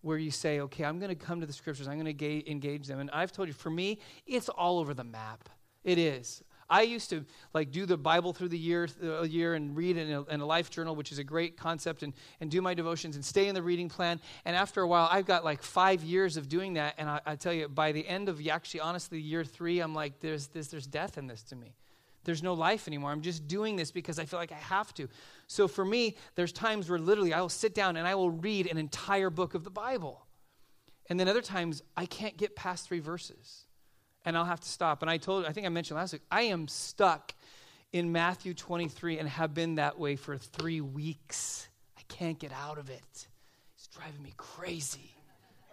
where 0.01 0.17
you 0.17 0.31
say, 0.31 0.59
okay, 0.59 0.83
I'm 0.83 0.99
going 0.99 1.09
to 1.09 1.15
come 1.15 1.39
to 1.39 1.47
the 1.47 1.53
scriptures, 1.53 1.87
I'm 1.87 1.99
going 1.99 2.15
to 2.15 2.51
engage 2.51 2.87
them. 2.87 2.99
And 2.99 3.09
I've 3.11 3.31
told 3.31 3.47
you, 3.47 3.53
for 3.53 3.69
me, 3.69 3.99
it's 4.27 4.49
all 4.49 4.79
over 4.79 4.93
the 4.93 5.03
map. 5.03 5.49
It 5.83 5.97
is. 5.97 6.43
I 6.73 6.81
used 6.81 7.12
to 7.12 7.23
like 7.53 7.69
do 7.71 7.86
the 7.86 7.97
Bible 7.97 8.33
through 8.33 8.49
the 8.49 8.57
year, 8.57 8.88
year 9.25 9.53
and 9.53 9.77
read 9.77 9.95
in 9.95 10.12
a, 10.12 10.23
in 10.23 10.41
a, 10.41 10.45
life 10.45 10.71
journal, 10.71 10.95
which 10.95 11.12
is 11.12 11.19
a 11.19 11.23
great 11.23 11.55
concept, 11.55 12.01
and, 12.01 12.13
and 12.41 12.49
do 12.49 12.63
my 12.63 12.73
devotions 12.73 13.15
and 13.15 13.23
stay 13.23 13.47
in 13.47 13.53
the 13.53 13.62
reading 13.62 13.89
plan. 13.89 14.19
And 14.43 14.55
after 14.55 14.81
a 14.81 14.88
while, 14.88 15.07
I've 15.12 15.27
got 15.27 15.45
like 15.45 15.62
five 15.62 16.03
years 16.03 16.36
of 16.36 16.49
doing 16.49 16.73
that. 16.73 16.95
And 16.97 17.07
I, 17.07 17.21
I 17.27 17.36
tell 17.36 17.53
you, 17.53 17.67
by 17.67 17.91
the 17.91 18.07
end 18.07 18.27
of 18.27 18.45
actually, 18.47 18.79
honestly, 18.79 19.21
year 19.21 19.43
three, 19.43 19.81
I'm 19.81 19.93
like, 19.93 20.19
there's, 20.19 20.47
this, 20.47 20.69
there's 20.69 20.88
death 20.88 21.19
in 21.19 21.27
this 21.27 21.43
to 21.43 21.55
me. 21.55 21.75
There's 22.23 22.41
no 22.41 22.55
life 22.55 22.88
anymore. 22.88 23.12
I'm 23.12 23.21
just 23.21 23.47
doing 23.47 23.75
this 23.75 23.91
because 23.91 24.17
I 24.17 24.25
feel 24.25 24.39
like 24.39 24.51
I 24.51 24.55
have 24.55 24.95
to. 24.95 25.07
So 25.45 25.67
for 25.67 25.86
me, 25.86 26.17
there's 26.33 26.51
times 26.51 26.89
where 26.89 26.97
literally 26.97 27.33
I 27.33 27.41
will 27.41 27.49
sit 27.49 27.75
down 27.75 27.97
and 27.97 28.07
I 28.07 28.15
will 28.15 28.31
read 28.31 28.65
an 28.65 28.79
entire 28.79 29.29
book 29.29 29.53
of 29.53 29.63
the 29.63 29.69
Bible. 29.69 30.25
And 31.07 31.19
then 31.19 31.27
other 31.27 31.41
times 31.43 31.83
I 31.95 32.07
can't 32.07 32.36
get 32.36 32.55
past 32.55 32.88
three 32.88 32.99
verses 32.99 33.65
and 34.25 34.38
I'll 34.38 34.45
have 34.45 34.62
to 34.62 34.69
stop. 34.69 35.01
And 35.01 35.12
I 35.12 35.17
told, 35.17 35.45
I 35.45 35.51
think 35.51 35.65
I 35.65 35.69
mentioned 35.69 35.97
last 35.97 36.13
week, 36.13 36.21
I 36.31 36.43
am 36.43 36.67
stuck 36.67 37.33
in 37.91 38.12
Matthew 38.12 38.53
23 38.53 39.19
and 39.19 39.29
have 39.29 39.53
been 39.53 39.75
that 39.75 39.99
way 39.99 40.15
for 40.15 40.38
three 40.38 40.81
weeks. 40.81 41.67
I 41.97 42.01
can't 42.07 42.39
get 42.39 42.51
out 42.51 42.77
of 42.77 42.89
it. 42.89 43.27
It's 43.75 43.88
driving 43.88 44.21
me 44.23 44.33
crazy. 44.36 45.12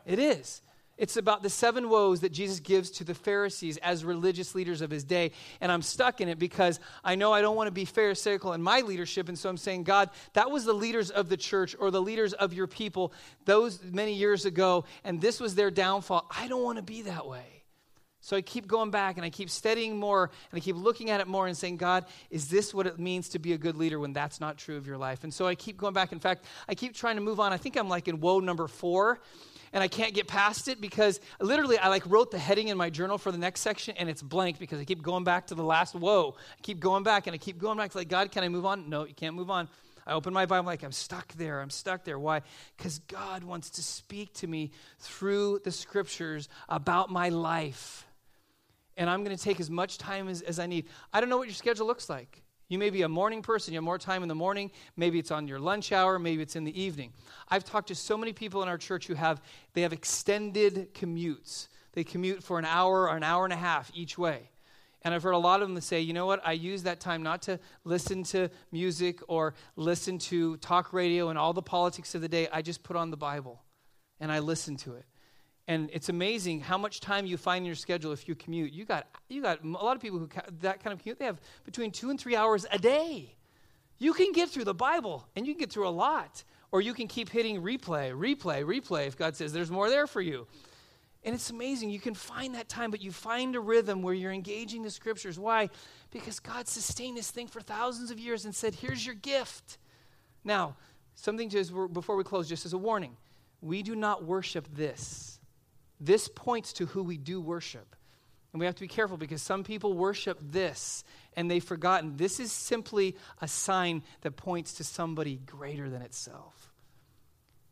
It 0.04 0.18
is. 0.18 0.62
It's 1.00 1.16
about 1.16 1.42
the 1.42 1.48
seven 1.48 1.88
woes 1.88 2.20
that 2.20 2.30
Jesus 2.30 2.60
gives 2.60 2.90
to 2.90 3.04
the 3.04 3.14
Pharisees 3.14 3.78
as 3.78 4.04
religious 4.04 4.54
leaders 4.54 4.82
of 4.82 4.90
his 4.90 5.02
day. 5.02 5.30
And 5.62 5.72
I'm 5.72 5.80
stuck 5.80 6.20
in 6.20 6.28
it 6.28 6.38
because 6.38 6.78
I 7.02 7.14
know 7.14 7.32
I 7.32 7.40
don't 7.40 7.56
want 7.56 7.68
to 7.68 7.72
be 7.72 7.86
Pharisaical 7.86 8.52
in 8.52 8.62
my 8.62 8.80
leadership. 8.82 9.30
And 9.30 9.38
so 9.38 9.48
I'm 9.48 9.56
saying, 9.56 9.84
God, 9.84 10.10
that 10.34 10.50
was 10.50 10.66
the 10.66 10.74
leaders 10.74 11.10
of 11.10 11.30
the 11.30 11.38
church 11.38 11.74
or 11.78 11.90
the 11.90 12.02
leaders 12.02 12.34
of 12.34 12.52
your 12.52 12.66
people 12.66 13.14
those 13.46 13.82
many 13.82 14.12
years 14.12 14.44
ago, 14.44 14.84
and 15.02 15.22
this 15.22 15.40
was 15.40 15.54
their 15.54 15.70
downfall. 15.70 16.26
I 16.36 16.48
don't 16.48 16.62
want 16.62 16.76
to 16.76 16.82
be 16.82 17.00
that 17.02 17.26
way. 17.26 17.59
So 18.22 18.36
I 18.36 18.42
keep 18.42 18.66
going 18.66 18.90
back 18.90 19.16
and 19.16 19.24
I 19.24 19.30
keep 19.30 19.48
studying 19.48 19.98
more 19.98 20.30
and 20.50 20.56
I 20.56 20.60
keep 20.60 20.76
looking 20.76 21.10
at 21.10 21.20
it 21.20 21.26
more 21.26 21.46
and 21.46 21.56
saying, 21.56 21.78
God, 21.78 22.04
is 22.30 22.48
this 22.48 22.74
what 22.74 22.86
it 22.86 22.98
means 22.98 23.30
to 23.30 23.38
be 23.38 23.54
a 23.54 23.58
good 23.58 23.76
leader 23.76 23.98
when 23.98 24.12
that's 24.12 24.40
not 24.40 24.58
true 24.58 24.76
of 24.76 24.86
your 24.86 24.98
life? 24.98 25.24
And 25.24 25.32
so 25.32 25.46
I 25.46 25.54
keep 25.54 25.78
going 25.78 25.94
back. 25.94 26.12
In 26.12 26.20
fact, 26.20 26.44
I 26.68 26.74
keep 26.74 26.94
trying 26.94 27.16
to 27.16 27.22
move 27.22 27.40
on. 27.40 27.52
I 27.52 27.56
think 27.56 27.76
I'm 27.76 27.88
like 27.88 28.08
in 28.08 28.20
woe 28.20 28.40
number 28.40 28.68
four 28.68 29.20
and 29.72 29.82
I 29.82 29.88
can't 29.88 30.12
get 30.14 30.26
past 30.26 30.68
it 30.68 30.80
because 30.80 31.20
literally 31.40 31.78
I 31.78 31.88
like 31.88 32.04
wrote 32.06 32.30
the 32.30 32.38
heading 32.38 32.68
in 32.68 32.76
my 32.76 32.90
journal 32.90 33.16
for 33.16 33.32
the 33.32 33.38
next 33.38 33.60
section 33.60 33.96
and 33.96 34.10
it's 34.10 34.22
blank 34.22 34.58
because 34.58 34.80
I 34.80 34.84
keep 34.84 35.02
going 35.02 35.24
back 35.24 35.46
to 35.46 35.54
the 35.54 35.64
last 35.64 35.94
woe. 35.94 36.34
I 36.38 36.60
keep 36.62 36.80
going 36.80 37.04
back 37.04 37.26
and 37.26 37.34
I 37.34 37.38
keep 37.38 37.58
going 37.58 37.78
back. 37.78 37.86
It's 37.86 37.94
like, 37.94 38.08
God, 38.08 38.30
can 38.32 38.44
I 38.44 38.48
move 38.48 38.66
on? 38.66 38.90
No, 38.90 39.04
you 39.04 39.14
can't 39.14 39.34
move 39.34 39.50
on. 39.50 39.68
I 40.06 40.12
open 40.12 40.32
my 40.32 40.46
Bible, 40.46 40.60
I'm 40.60 40.66
like, 40.66 40.82
I'm 40.82 40.92
stuck 40.92 41.32
there. 41.34 41.60
I'm 41.60 41.70
stuck 41.70 42.04
there. 42.04 42.18
Why? 42.18 42.42
Because 42.76 42.98
God 43.00 43.44
wants 43.44 43.70
to 43.70 43.82
speak 43.82 44.32
to 44.34 44.46
me 44.46 44.72
through 44.98 45.60
the 45.62 45.70
scriptures 45.70 46.48
about 46.68 47.10
my 47.10 47.28
life. 47.28 48.06
And 49.00 49.08
I'm 49.08 49.24
going 49.24 49.34
to 49.34 49.42
take 49.42 49.60
as 49.60 49.70
much 49.70 49.96
time 49.96 50.28
as, 50.28 50.42
as 50.42 50.58
I 50.58 50.66
need. 50.66 50.84
I 51.10 51.20
don't 51.20 51.30
know 51.30 51.38
what 51.38 51.48
your 51.48 51.54
schedule 51.54 51.86
looks 51.86 52.10
like. 52.10 52.42
You 52.68 52.78
may 52.78 52.90
be 52.90 53.00
a 53.00 53.08
morning 53.08 53.40
person, 53.40 53.72
you 53.72 53.78
have 53.78 53.84
more 53.84 53.96
time 53.96 54.22
in 54.22 54.28
the 54.28 54.34
morning. 54.34 54.70
Maybe 54.94 55.18
it's 55.18 55.30
on 55.30 55.48
your 55.48 55.58
lunch 55.58 55.90
hour, 55.90 56.18
maybe 56.18 56.42
it's 56.42 56.54
in 56.54 56.64
the 56.64 56.80
evening. 56.80 57.14
I've 57.48 57.64
talked 57.64 57.88
to 57.88 57.94
so 57.94 58.18
many 58.18 58.34
people 58.34 58.62
in 58.62 58.68
our 58.68 58.76
church 58.76 59.06
who 59.06 59.14
have 59.14 59.40
they 59.72 59.80
have 59.80 59.94
extended 59.94 60.92
commutes. 60.94 61.68
They 61.94 62.04
commute 62.04 62.44
for 62.44 62.58
an 62.58 62.66
hour 62.66 63.08
or 63.08 63.16
an 63.16 63.24
hour 63.24 63.44
and 63.44 63.54
a 63.54 63.56
half 63.56 63.90
each 63.94 64.18
way. 64.18 64.50
And 65.02 65.14
I've 65.14 65.22
heard 65.22 65.32
a 65.32 65.38
lot 65.38 65.62
of 65.62 65.68
them 65.68 65.80
say, 65.80 66.00
you 66.00 66.12
know 66.12 66.26
what, 66.26 66.46
I 66.46 66.52
use 66.52 66.82
that 66.82 67.00
time 67.00 67.22
not 67.22 67.40
to 67.42 67.58
listen 67.84 68.22
to 68.24 68.50
music 68.70 69.20
or 69.28 69.54
listen 69.76 70.18
to 70.18 70.58
talk 70.58 70.92
radio 70.92 71.30
and 71.30 71.38
all 71.38 71.54
the 71.54 71.62
politics 71.62 72.14
of 72.14 72.20
the 72.20 72.28
day. 72.28 72.48
I 72.52 72.60
just 72.60 72.82
put 72.82 72.96
on 72.96 73.10
the 73.10 73.16
Bible 73.16 73.62
and 74.20 74.30
I 74.30 74.40
listen 74.40 74.76
to 74.76 74.94
it. 74.96 75.06
And 75.70 75.88
it's 75.92 76.08
amazing 76.08 76.62
how 76.62 76.76
much 76.76 76.98
time 76.98 77.26
you 77.26 77.36
find 77.36 77.62
in 77.62 77.66
your 77.66 77.76
schedule 77.76 78.10
if 78.10 78.26
you 78.26 78.34
commute. 78.34 78.72
You 78.72 78.84
got, 78.84 79.06
you 79.28 79.40
got 79.40 79.62
a 79.62 79.68
lot 79.68 79.94
of 79.94 80.02
people 80.02 80.18
who 80.18 80.28
that 80.62 80.82
kind 80.82 80.92
of 80.92 80.98
commute, 80.98 81.20
they 81.20 81.26
have 81.26 81.40
between 81.64 81.92
two 81.92 82.10
and 82.10 82.18
three 82.18 82.34
hours 82.34 82.66
a 82.72 82.78
day. 82.78 83.36
You 83.96 84.12
can 84.12 84.32
get 84.32 84.48
through 84.48 84.64
the 84.64 84.74
Bible 84.74 85.28
and 85.36 85.46
you 85.46 85.54
can 85.54 85.60
get 85.60 85.70
through 85.70 85.86
a 85.86 85.90
lot. 85.90 86.42
Or 86.72 86.80
you 86.80 86.92
can 86.92 87.06
keep 87.06 87.28
hitting 87.28 87.62
replay, 87.62 88.12
replay, 88.12 88.64
replay 88.64 89.06
if 89.06 89.16
God 89.16 89.36
says 89.36 89.52
there's 89.52 89.70
more 89.70 89.88
there 89.88 90.08
for 90.08 90.20
you. 90.20 90.48
And 91.22 91.36
it's 91.36 91.50
amazing. 91.50 91.90
You 91.90 92.00
can 92.00 92.14
find 92.14 92.56
that 92.56 92.68
time, 92.68 92.90
but 92.90 93.00
you 93.00 93.12
find 93.12 93.54
a 93.54 93.60
rhythm 93.60 94.02
where 94.02 94.14
you're 94.14 94.32
engaging 94.32 94.82
the 94.82 94.90
scriptures. 94.90 95.38
Why? 95.38 95.70
Because 96.10 96.40
God 96.40 96.66
sustained 96.66 97.16
this 97.16 97.30
thing 97.30 97.46
for 97.46 97.60
thousands 97.60 98.10
of 98.10 98.18
years 98.18 98.44
and 98.44 98.52
said, 98.52 98.74
here's 98.74 99.06
your 99.06 99.14
gift. 99.14 99.78
Now, 100.42 100.74
something 101.14 101.48
just 101.48 101.72
before 101.92 102.16
we 102.16 102.24
close, 102.24 102.48
just 102.48 102.66
as 102.66 102.72
a 102.72 102.78
warning 102.78 103.16
we 103.62 103.84
do 103.84 103.94
not 103.94 104.24
worship 104.24 104.66
this. 104.74 105.39
This 106.00 106.28
points 106.28 106.72
to 106.74 106.86
who 106.86 107.02
we 107.02 107.18
do 107.18 107.40
worship. 107.40 107.94
And 108.52 108.58
we 108.58 108.66
have 108.66 108.74
to 108.74 108.80
be 108.80 108.88
careful 108.88 109.16
because 109.16 109.42
some 109.42 109.62
people 109.62 109.92
worship 109.92 110.38
this 110.42 111.04
and 111.34 111.48
they've 111.48 111.62
forgotten 111.62 112.16
this 112.16 112.40
is 112.40 112.50
simply 112.50 113.16
a 113.40 113.46
sign 113.46 114.02
that 114.22 114.32
points 114.32 114.74
to 114.74 114.84
somebody 114.84 115.36
greater 115.46 115.88
than 115.88 116.02
itself. 116.02 116.72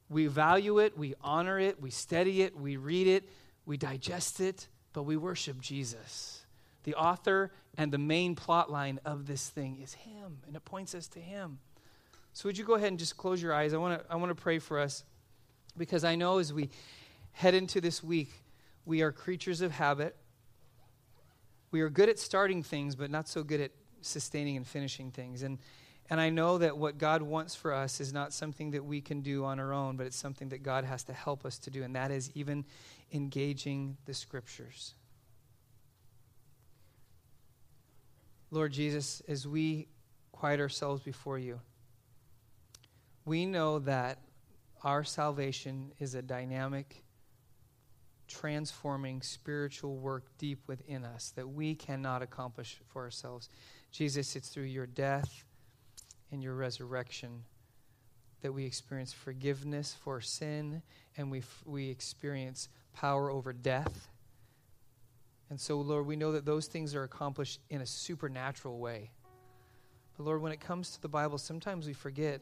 We 0.09 0.27
value 0.27 0.79
it, 0.79 0.97
we 0.97 1.15
honor 1.21 1.59
it, 1.59 1.83
we 1.83 1.91
study 1.91 2.43
it, 2.43 2.57
we 2.57 2.77
read 2.77 3.09
it, 3.09 3.29
we 3.67 3.77
digest 3.77 4.41
it, 4.41 4.69
but 4.93 5.03
we 5.03 5.17
worship 5.17 5.61
Jesus. 5.61 6.47
The 6.85 6.95
author 6.95 7.51
and 7.77 7.93
the 7.93 7.99
main 7.99 8.35
plot 8.35 8.71
line 8.71 9.01
of 9.05 9.27
this 9.27 9.49
thing 9.49 9.79
is 9.83 9.93
Him, 9.93 10.39
and 10.47 10.57
it 10.57 10.65
points 10.65 10.95
us 10.95 11.09
to 11.09 11.21
Him. 11.21 11.59
So, 12.33 12.49
would 12.49 12.57
you 12.57 12.65
go 12.65 12.75
ahead 12.75 12.89
and 12.89 12.99
just 12.99 13.17
close 13.17 13.43
your 13.43 13.53
eyes? 13.53 13.75
I 13.75 13.77
want 13.77 14.01
to 14.01 14.13
I 14.13 14.17
want 14.17 14.31
to 14.31 14.35
pray 14.35 14.59
for 14.59 14.79
us 14.79 15.05
because 15.77 16.05
I 16.05 16.15
know 16.15 16.39
as 16.39 16.53
we 16.53 16.71
head 17.39 17.55
into 17.55 17.81
this 17.81 18.03
week, 18.03 18.43
we 18.85 19.01
are 19.01 19.13
creatures 19.13 19.61
of 19.61 19.71
habit. 19.71 20.17
We 21.71 21.83
are 21.83 21.89
good 21.89 22.09
at 22.09 22.19
starting 22.19 22.65
things, 22.65 22.97
but 22.97 23.13
not 23.13 23.29
so 23.29 23.45
good 23.45 23.61
at 23.61 23.71
sustaining 24.01 24.57
and 24.57 24.67
finishing 24.67 25.13
things. 25.13 25.43
And 25.43 25.59
and 26.11 26.21
I 26.21 26.31
know 26.31 26.59
that 26.59 26.77
what 26.77 26.97
God 26.97 27.21
wants 27.21 27.55
for 27.55 27.73
us 27.73 28.01
is 28.01 28.13
not 28.15 28.33
something 28.33 28.71
that 28.71 28.85
we 28.85 29.01
can 29.01 29.21
do 29.21 29.45
on 29.45 29.61
our 29.61 29.73
own, 29.75 29.97
but 29.97 30.07
it's 30.07 30.17
something 30.17 30.49
that 30.49 30.63
God 30.63 30.85
has 30.85 31.05
to 31.05 31.13
help 31.13 31.45
us 31.45 31.59
to 31.59 31.71
do, 31.71 31.83
and 31.83 31.95
that 31.95 32.11
is 32.11 32.31
even 32.35 32.65
engaging 33.13 33.99
the 34.07 34.15
scriptures. 34.15 34.95
Lord 38.51 38.73
Jesus, 38.73 39.21
as 39.29 39.47
we 39.47 39.89
quiet 40.33 40.61
ourselves 40.61 41.03
before 41.03 41.39
you, 41.39 41.61
we 43.27 43.45
know 43.45 43.79
that 43.81 44.19
our 44.83 45.05
salvation 45.05 45.93
is 45.99 46.15
a 46.15 46.23
dynamic, 46.23 47.03
transforming 48.29 49.23
spiritual 49.23 49.97
work 49.97 50.25
deep 50.39 50.61
within 50.67 51.05
us 51.05 51.33
that 51.37 51.49
we 51.49 51.75
cannot 51.75 52.23
accomplish 52.23 52.79
for 52.89 53.03
ourselves. 53.03 53.49
Jesus, 53.91 54.37
it's 54.37 54.49
through 54.49 54.65
your 54.65 54.87
death 54.87 55.45
and 56.31 56.43
your 56.43 56.55
resurrection 56.55 57.43
that 58.43 58.53
we 58.53 58.65
experience 58.65 59.13
forgiveness 59.13 59.97
for 60.03 60.21
sin 60.21 60.83
and 61.17 61.31
we, 61.31 61.39
f- 61.39 61.63
we 61.67 61.89
experience 61.89 62.69
power 62.93 63.31
over 63.31 63.53
death. 63.53 64.09
And 65.51 65.61
so, 65.61 65.81
Lord, 65.81 66.07
we 66.07 66.17
know 66.17 66.33
that 66.33 66.45
those 66.45 66.67
things 66.67 66.95
are 66.95 67.03
accomplished 67.03 67.61
in 67.71 67.81
a 67.81 67.87
supernatural 67.87 68.79
way. 68.79 69.11
But, 70.17 70.27
Lord, 70.27 70.43
when 70.43 70.53
it 70.53 70.61
comes 70.61 70.91
to 70.91 71.03
the 71.03 71.09
Bible, 71.09 71.39
sometimes 71.39 71.87
we 71.87 71.95
forget 71.95 72.41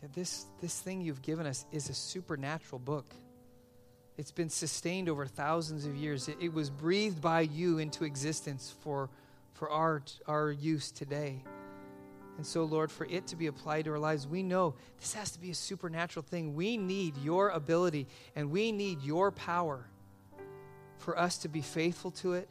that 0.00 0.12
this, 0.14 0.46
this 0.60 0.80
thing 0.80 1.00
you've 1.00 1.22
given 1.22 1.46
us 1.46 1.66
is 1.70 1.88
a 1.88 1.94
supernatural 1.94 2.78
book. 2.78 3.14
It's 4.18 4.30
been 4.30 4.50
sustained 4.50 5.08
over 5.08 5.26
thousands 5.26 5.86
of 5.86 5.96
years. 5.96 6.28
It, 6.28 6.36
it 6.40 6.52
was 6.52 6.70
breathed 6.70 7.20
by 7.20 7.42
you 7.42 7.78
into 7.78 8.04
existence 8.04 8.74
for, 8.80 9.08
for 9.54 9.70
our, 9.70 10.02
our 10.26 10.50
use 10.50 10.90
today. 10.90 11.42
And 12.36 12.46
so, 12.46 12.64
Lord, 12.64 12.90
for 12.90 13.06
it 13.06 13.26
to 13.28 13.36
be 13.36 13.46
applied 13.46 13.84
to 13.84 13.92
our 13.92 13.98
lives, 13.98 14.26
we 14.26 14.42
know 14.42 14.74
this 14.98 15.14
has 15.14 15.30
to 15.32 15.40
be 15.40 15.50
a 15.50 15.54
supernatural 15.54 16.24
thing. 16.24 16.54
We 16.54 16.76
need 16.76 17.16
your 17.18 17.50
ability 17.50 18.06
and 18.36 18.50
we 18.50 18.72
need 18.72 19.02
your 19.02 19.30
power 19.30 19.86
for 20.98 21.18
us 21.18 21.38
to 21.38 21.48
be 21.48 21.60
faithful 21.60 22.10
to 22.12 22.34
it, 22.34 22.48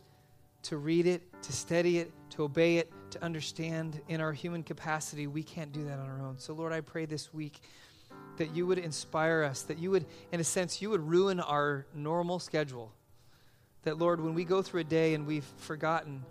to 0.63 0.77
read 0.77 1.07
it, 1.07 1.21
to 1.43 1.53
study 1.53 1.99
it, 1.99 2.11
to 2.31 2.43
obey 2.43 2.77
it, 2.77 2.91
to 3.11 3.23
understand 3.23 4.01
in 4.07 4.21
our 4.21 4.33
human 4.33 4.63
capacity. 4.63 5.27
We 5.27 5.43
can't 5.43 5.71
do 5.71 5.83
that 5.85 5.99
on 5.99 6.09
our 6.09 6.21
own. 6.21 6.37
So, 6.37 6.53
Lord, 6.53 6.73
I 6.73 6.81
pray 6.81 7.05
this 7.05 7.33
week 7.33 7.61
that 8.37 8.55
you 8.55 8.65
would 8.67 8.77
inspire 8.77 9.43
us, 9.43 9.63
that 9.63 9.77
you 9.77 9.91
would, 9.91 10.05
in 10.31 10.39
a 10.39 10.43
sense, 10.43 10.81
you 10.81 10.89
would 10.89 11.07
ruin 11.07 11.39
our 11.39 11.85
normal 11.93 12.39
schedule. 12.39 12.91
That, 13.83 13.97
Lord, 13.97 14.21
when 14.21 14.33
we 14.33 14.43
go 14.43 14.61
through 14.61 14.81
a 14.81 14.85
day 14.85 15.13
and 15.13 15.25
we've 15.25 15.49
forgotten 15.57 16.23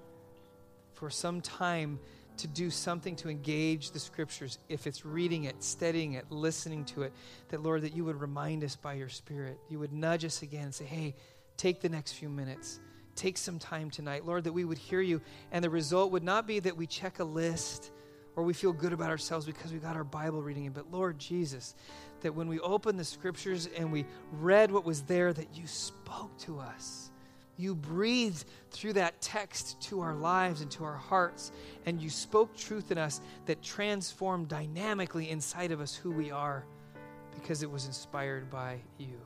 for 0.94 1.10
some 1.10 1.40
time, 1.40 1.98
to 2.40 2.46
do 2.46 2.70
something 2.70 3.16
to 3.16 3.28
engage 3.28 3.90
the 3.90 3.98
scriptures, 3.98 4.58
if 4.68 4.86
it's 4.86 5.04
reading 5.04 5.44
it, 5.44 5.62
studying 5.62 6.14
it, 6.14 6.24
listening 6.30 6.84
to 6.86 7.02
it, 7.02 7.12
that 7.48 7.62
Lord, 7.62 7.82
that 7.82 7.94
you 7.94 8.04
would 8.04 8.20
remind 8.20 8.64
us 8.64 8.76
by 8.76 8.94
your 8.94 9.08
Spirit. 9.10 9.58
You 9.68 9.78
would 9.78 9.92
nudge 9.92 10.24
us 10.24 10.42
again 10.42 10.64
and 10.64 10.74
say, 10.74 10.86
hey, 10.86 11.14
take 11.56 11.80
the 11.80 11.88
next 11.88 12.12
few 12.12 12.30
minutes. 12.30 12.80
Take 13.14 13.36
some 13.36 13.58
time 13.58 13.90
tonight. 13.90 14.24
Lord, 14.24 14.44
that 14.44 14.52
we 14.52 14.64
would 14.64 14.78
hear 14.78 15.02
you. 15.02 15.20
And 15.52 15.62
the 15.62 15.68
result 15.68 16.12
would 16.12 16.24
not 16.24 16.46
be 16.46 16.60
that 16.60 16.76
we 16.76 16.86
check 16.86 17.18
a 17.18 17.24
list 17.24 17.90
or 18.37 18.45
we 18.45 18.53
feel 18.53 18.73
good 18.73 18.93
about 18.93 19.11
ourselves 19.11 19.47
because 19.47 19.73
we 19.73 19.79
got 19.79 19.97
our 19.97 20.05
Bible 20.05 20.43
reading 20.43 20.64
in, 20.64 20.73
but 20.73 20.90
Lord 20.90 21.19
Jesus, 21.19 21.75
that 22.21 22.35
when 22.35 22.49
we 22.49 22.61
opened 22.61 22.99
the 22.99 23.05
scriptures 23.05 23.69
and 23.77 23.90
we 23.90 24.07
read 24.33 24.71
what 24.71 24.85
was 24.85 25.03
there, 25.03 25.33
that 25.33 25.57
you 25.57 25.66
spoke 25.66 26.37
to 26.38 26.59
us 26.59 27.11
you 27.61 27.75
breathed 27.75 28.47
through 28.71 28.95
that 28.95 29.21
text 29.21 29.81
to 29.83 30.01
our 30.01 30.14
lives 30.14 30.62
and 30.62 30.71
to 30.71 30.85
our 30.85 30.97
hearts, 30.97 31.53
and 31.85 32.01
you 32.01 32.09
spoke 32.09 32.57
truth 32.57 32.90
in 32.90 32.97
us 32.97 33.21
that 33.45 33.62
transformed 33.62 34.49
dynamically 34.49 35.29
inside 35.29 35.71
of 35.71 35.81
us 35.81 35.95
who 35.95 36.11
we 36.11 36.31
are 36.31 36.64
because 37.35 37.62
it 37.62 37.71
was 37.71 37.87
inspired 37.87 38.51
by 38.51 38.79
you. 38.99 39.21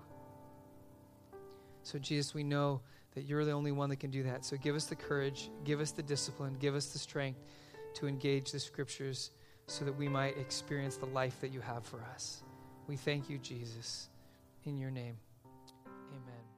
So, 1.84 1.98
Jesus, 1.98 2.34
we 2.34 2.42
know 2.42 2.80
that 3.14 3.22
you're 3.22 3.44
the 3.44 3.52
only 3.52 3.70
one 3.70 3.88
that 3.90 4.00
can 4.00 4.10
do 4.10 4.24
that. 4.24 4.44
So, 4.44 4.56
give 4.56 4.74
us 4.74 4.86
the 4.86 4.96
courage, 4.96 5.50
give 5.62 5.80
us 5.80 5.92
the 5.92 6.02
discipline, 6.02 6.56
give 6.58 6.74
us 6.74 6.86
the 6.86 6.98
strength 6.98 7.40
to 7.94 8.06
engage 8.06 8.52
the 8.52 8.60
scriptures 8.60 9.30
so 9.66 9.84
that 9.84 9.92
we 9.92 10.08
might 10.08 10.36
experience 10.38 10.96
the 10.96 11.06
life 11.06 11.40
that 11.40 11.52
you 11.52 11.60
have 11.60 11.84
for 11.84 12.02
us. 12.14 12.42
We 12.86 12.96
thank 12.96 13.30
you, 13.30 13.38
Jesus. 13.38 14.08
In 14.64 14.78
your 14.78 14.90
name, 14.90 15.16
amen. 16.10 16.53